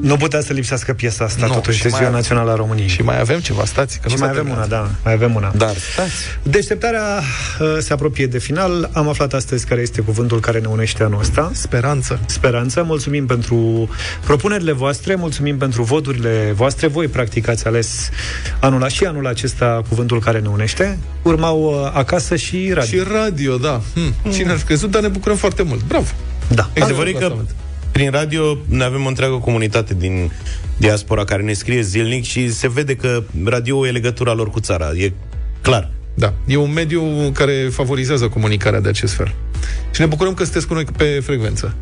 Nu 0.07 0.17
putea 0.17 0.41
să 0.41 0.53
lipsească 0.53 0.93
piesa 0.93 1.25
asta, 1.25 1.47
Nu, 1.47 1.53
totuși, 1.53 1.77
și 1.77 1.83
de 1.83 1.89
mai 1.89 1.99
Ziua 1.99 2.11
avem- 2.11 2.21
Națională 2.21 2.51
a 2.51 2.55
României. 2.55 2.89
Și 2.89 3.03
mai 3.03 3.21
avem 3.21 3.41
ceva, 3.41 3.65
stați, 3.65 3.99
că 4.01 4.09
și 4.09 4.15
nu 4.15 4.21
mai 4.21 4.29
s-a 4.35 4.41
avem 4.41 4.53
una, 4.53 4.61
terminat. 4.61 4.85
da, 4.87 4.95
mai 5.05 5.13
avem 5.13 5.35
una. 5.35 5.53
Dar 5.57 5.75
stați. 5.93 6.13
Deșteptarea 6.43 7.03
uh, 7.61 7.77
se 7.79 7.93
apropie 7.93 8.27
de 8.27 8.39
final. 8.39 8.91
Am 8.93 9.09
aflat 9.09 9.33
astăzi 9.33 9.67
care 9.67 9.81
este 9.81 10.01
cuvântul 10.01 10.41
care 10.41 10.59
ne 10.59 10.67
unește 10.67 11.03
anul 11.03 11.21
ăsta. 11.21 11.51
Speranță. 11.55 12.21
Speranță. 12.27 12.83
Mulțumim 12.83 13.27
pentru 13.27 13.89
propunerile 14.25 14.73
voastre, 14.73 15.15
mulțumim 15.15 15.57
pentru 15.59 15.83
voturile 15.83 16.53
voastre. 16.55 16.87
Voi, 16.87 17.07
practic, 17.09 17.49
ați 17.49 17.67
ales 17.67 18.09
anul 18.61 18.89
și 18.89 19.05
anul 19.05 19.27
acesta 19.27 19.83
cuvântul 19.89 20.21
care 20.21 20.39
ne 20.39 20.49
unește. 20.49 20.99
Urmau 21.23 21.63
uh, 21.63 21.91
acasă 21.95 22.37
și 22.37 22.73
radio. 22.75 22.99
Și 22.99 23.07
radio, 23.13 23.57
da. 23.57 23.81
Hm. 23.95 24.31
Cine 24.31 24.51
ar 24.51 24.57
fi 24.57 24.65
crezut, 24.65 24.91
dar 24.91 25.03
ne 25.03 25.09
bucurăm 25.09 25.37
foarte 25.37 25.63
mult. 25.63 25.83
Bravo! 25.83 26.07
Da. 26.49 26.71
Adevărul 26.81 27.09
e 27.09 27.13
că 27.13 27.33
prin 27.97 28.11
radio 28.11 28.59
ne 28.68 28.84
avem 28.84 29.05
o 29.05 29.09
întreagă 29.09 29.34
comunitate 29.34 29.94
din 29.94 30.32
diaspora 30.76 31.24
care 31.24 31.42
ne 31.42 31.53
scrie 31.53 31.80
zilnic 31.80 32.24
și 32.24 32.53
se 32.53 32.68
vede 32.68 32.94
că 32.94 33.22
radio 33.44 33.86
e 33.86 33.90
legătura 33.90 34.32
lor 34.32 34.51
cu 34.51 34.61
țara. 34.61 34.90
E 34.90 35.12
clar. 35.61 35.90
Da, 36.14 36.34
e 36.47 36.57
un 36.57 36.72
mediu 36.72 37.30
care 37.32 37.68
favorizează 37.72 38.28
comunicarea 38.28 38.80
de 38.80 38.88
acest 38.88 39.12
fel. 39.12 39.34
Și 39.90 40.01
ne 40.01 40.07
bucurăm 40.07 40.34
că 40.34 40.42
sunteți 40.42 40.66
cu 40.66 40.74
noi 40.74 40.84
pe 40.84 41.20
frecvență. 41.24 41.74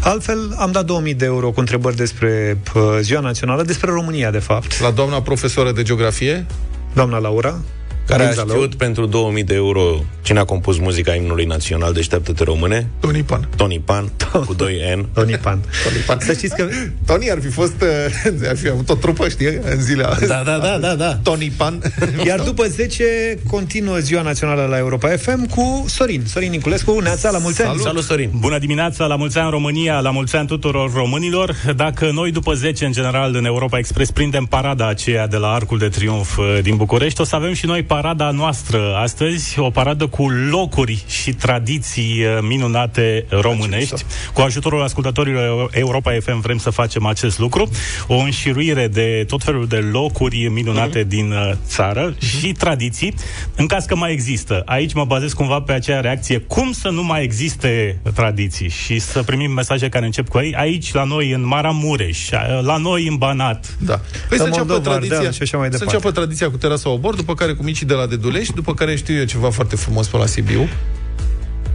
Altfel, 0.00 0.54
am 0.58 0.72
dat 0.72 0.84
2000 0.84 1.14
de 1.14 1.24
euro 1.24 1.50
cu 1.50 1.60
întrebări 1.60 1.96
despre 1.96 2.58
uh, 2.74 2.82
Ziua 3.00 3.20
Națională, 3.20 3.62
despre 3.62 3.90
România, 3.90 4.30
de 4.30 4.38
fapt. 4.38 4.80
La 4.80 4.90
doamna 4.90 5.22
profesoră 5.22 5.72
de 5.72 5.82
geografie, 5.82 6.46
Doamna 6.94 7.18
Laura, 7.18 7.60
Care 8.06 8.22
a 8.22 8.26
Din 8.26 8.34
Zalău. 8.34 8.54
știut 8.54 8.74
pentru 8.74 9.06
2000 9.06 9.44
de 9.44 9.54
euro 9.54 10.04
cine 10.22 10.38
a 10.38 10.44
compus 10.44 10.78
muzica 10.78 11.14
imnului 11.14 11.44
național 11.44 11.92
Deșteaptă-te 11.92 12.44
române? 12.44 12.88
Tony 13.00 13.22
Pan. 13.22 13.48
Tony 13.56 13.80
Pan, 13.84 14.10
cu 14.46 14.54
2 14.54 14.94
N. 14.96 15.08
Tony 15.14 15.36
Pan. 15.36 15.58
Tony 15.84 15.96
Pan. 16.06 16.18
Să 16.20 16.32
știți 16.32 16.54
că 16.56 16.68
Tony 17.06 17.30
ar 17.30 17.38
fi 17.40 17.48
fost, 17.48 17.74
uh, 17.82 18.48
ar 18.48 18.56
fi 18.56 18.68
avut 18.68 18.88
o 18.88 18.94
trupă, 18.94 19.28
știi, 19.28 19.46
în 19.46 19.80
zilele 19.80 20.26
Da, 20.26 20.42
da, 20.44 20.58
da, 20.58 20.78
da, 20.78 20.94
da. 20.94 21.18
Tony 21.22 21.52
Pan. 21.56 21.80
Iar 22.26 22.40
după 22.40 22.66
10 22.66 23.04
continuă 23.50 23.96
ziua 23.98 24.22
națională 24.22 24.66
la 24.70 24.78
Europa 24.78 25.08
FM 25.08 25.46
cu 25.48 25.84
Sorin. 25.88 26.22
Sorin 26.26 26.50
Niculescu, 26.50 26.98
Neața, 27.00 27.30
la 27.30 27.38
mulți 27.38 27.62
ani. 27.62 27.68
Salut, 27.68 27.84
Salut 27.84 28.02
Sorin! 28.04 28.30
Bună 28.38 28.58
dimineața, 28.58 29.06
la 29.06 29.16
mulți 29.16 29.38
ani 29.38 29.50
România, 29.50 30.00
la 30.00 30.10
mulți 30.10 30.36
ani 30.36 30.46
tuturor 30.46 30.92
românilor. 30.92 31.54
Dacă 31.76 32.10
noi 32.12 32.30
după 32.30 32.54
10 32.54 32.84
în 32.84 32.92
general 32.92 33.34
în 33.34 33.44
Europa 33.44 33.78
Express 33.78 34.10
prindem 34.10 34.44
parada 34.44 34.88
aceea 34.88 35.26
de 35.26 35.36
la 35.36 35.48
Arcul 35.48 35.78
de 35.78 35.88
Triunf 35.88 36.36
uh, 36.36 36.58
din 36.62 36.76
București, 36.76 37.20
o 37.20 37.24
să 37.24 37.36
avem 37.36 37.52
și 37.52 37.66
noi 37.66 37.82
parada 37.94 38.30
noastră 38.30 38.94
astăzi, 38.96 39.58
o 39.58 39.70
paradă 39.70 40.06
cu 40.06 40.28
locuri 40.28 41.04
și 41.06 41.32
tradiții 41.32 42.24
uh, 42.24 42.38
minunate 42.42 43.26
românești. 43.28 44.04
Cu 44.32 44.40
ajutorul 44.40 44.82
ascultătorilor 44.82 45.70
Europa 45.72 46.12
FM 46.22 46.40
vrem 46.40 46.58
să 46.58 46.70
facem 46.70 47.06
acest 47.06 47.38
lucru. 47.38 47.68
O 48.06 48.14
înșiruire 48.14 48.88
de 48.88 49.24
tot 49.28 49.42
felul 49.42 49.66
de 49.66 49.76
locuri 49.76 50.48
minunate 50.48 51.04
din 51.04 51.30
uh, 51.30 51.50
țară 51.66 52.14
și 52.38 52.52
tradiții, 52.52 53.14
în 53.56 53.66
caz 53.66 53.84
că 53.84 53.96
mai 53.96 54.12
există. 54.12 54.62
Aici 54.64 54.92
mă 54.92 55.04
bazez 55.04 55.32
cumva 55.32 55.60
pe 55.60 55.72
acea 55.72 56.00
reacție. 56.00 56.38
Cum 56.38 56.72
să 56.72 56.88
nu 56.88 57.02
mai 57.02 57.22
existe 57.22 58.00
tradiții 58.14 58.68
și 58.68 58.98
să 58.98 59.22
primim 59.22 59.50
mesaje 59.52 59.88
care 59.88 60.04
încep 60.04 60.28
cu 60.28 60.38
ei 60.38 60.54
aici, 60.54 60.92
la 60.92 61.04
noi, 61.04 61.32
în 61.32 61.46
Maramureș, 61.46 62.28
la 62.62 62.76
noi, 62.76 63.06
în 63.06 63.16
Banat. 63.16 63.76
Da. 63.78 64.00
Păi 64.28 64.36
să 64.36 64.42
În 64.42 64.48
înceapă 64.48 64.72
Moldova, 64.72 64.90
tradiția, 64.90 65.16
Ardeal 65.16 65.32
și 65.32 65.42
așa 65.42 65.56
mai 65.56 65.66
să 65.66 65.72
departe. 65.72 65.94
înceapă 65.94 66.14
tradiția 66.20 66.50
cu 66.50 66.56
terasa 66.56 66.90
obor, 66.90 67.14
după 67.14 67.34
care 67.34 67.52
cu 67.52 67.62
micii 67.84 67.96
de 67.96 68.02
la 68.02 68.06
Dedulești, 68.16 68.54
după 68.54 68.74
care 68.74 68.96
știu 68.96 69.14
eu 69.14 69.24
ceva 69.24 69.50
foarte 69.50 69.76
frumos 69.76 70.06
pe 70.06 70.16
la 70.16 70.26
Sibiu. 70.26 70.68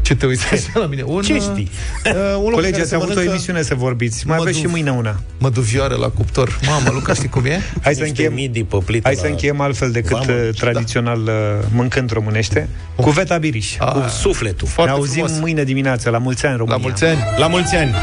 Ce 0.02 0.16
te 0.16 0.26
uiți 0.26 0.46
așa 0.52 0.80
la 0.80 0.86
mine? 0.86 1.02
Un, 1.02 1.22
Ce 1.22 1.34
știi? 1.40 1.70
Uh, 2.06 2.14
un 2.38 2.44
loc 2.44 2.52
Colegii, 2.54 2.72
care 2.72 2.82
ați 2.82 2.90
se 2.90 2.96
avut 2.96 3.08
o 3.08 3.14
mănâncă 3.14 3.32
emisiune 3.32 3.62
să 3.62 3.76
vorbiți. 3.76 4.28
Mai 4.28 4.38
aveți 4.40 4.58
și 4.60 4.66
măduv- 4.66 4.72
mâine 4.86 4.98
una. 4.98 5.20
Măduvioară 5.38 5.96
la 5.96 6.08
cuptor. 6.08 6.60
Mamă, 6.66 6.90
Luca, 6.94 7.14
știi 7.14 7.30
cum 7.30 7.46
e? 7.46 7.50
Hai 7.84 7.94
să 7.94 8.04
Niște 8.04 8.06
încheiem, 8.08 8.34
midi 8.34 8.64
pe 8.64 8.78
plită 8.86 9.02
hai 9.08 9.16
să 9.16 9.22
la- 9.24 9.30
încheiem 9.30 9.60
altfel 9.62 9.92
decât 9.92 10.10
Vamă, 10.26 10.32
uh, 10.32 10.50
tradițional 10.56 11.20
uh, 11.22 11.32
mâncând 11.72 12.12
românește. 12.12 12.70
Cu 12.96 13.10
Veta 13.10 13.38
Biriș. 13.38 13.76
Ah, 13.80 13.92
Cu 13.92 14.08
sufletul. 14.10 14.68
Ne 14.68 14.74
Foarte 14.74 14.92
auzim 14.92 15.24
frumos. 15.24 15.40
mâine 15.42 15.64
dimineață. 15.64 16.10
La 16.10 16.18
mulți 16.18 16.46
ani, 16.46 16.58
România. 16.58 16.78
La 16.78 16.82
mulți 16.88 17.04
ani! 17.06 17.20
La 17.40 17.48
mulți 17.48 17.76
ani! 17.76 17.94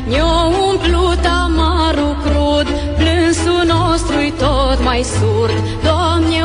Ne-o 0.08 0.40
umplut 0.68 1.24
amarul 1.44 2.16
crud, 2.24 2.68
plânsul 2.98 3.62
nostru-i 3.74 4.32
tot 4.38 4.84
mai 4.84 5.02
surd, 5.02 5.56
Doamne, 5.82 6.40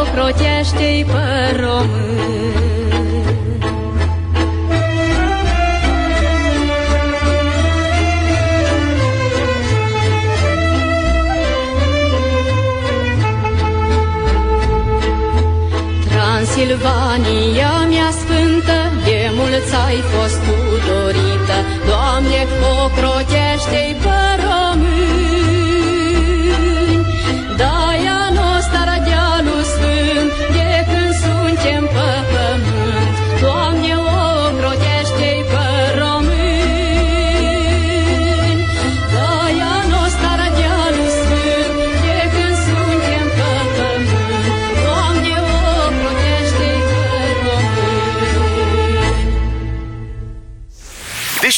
ocrotește-i 0.00 1.04
pe 1.04 1.56
români. 1.60 2.39
Transilvania 16.80 17.86
mea 17.88 18.10
sfântă, 18.10 18.78
de 19.04 19.30
mulți 19.34 19.74
ai 19.86 20.00
fost 20.12 20.38
tu 20.46 20.56
dorită, 20.88 21.56
Doamne, 21.86 22.40
ocrotește-i 22.84 23.94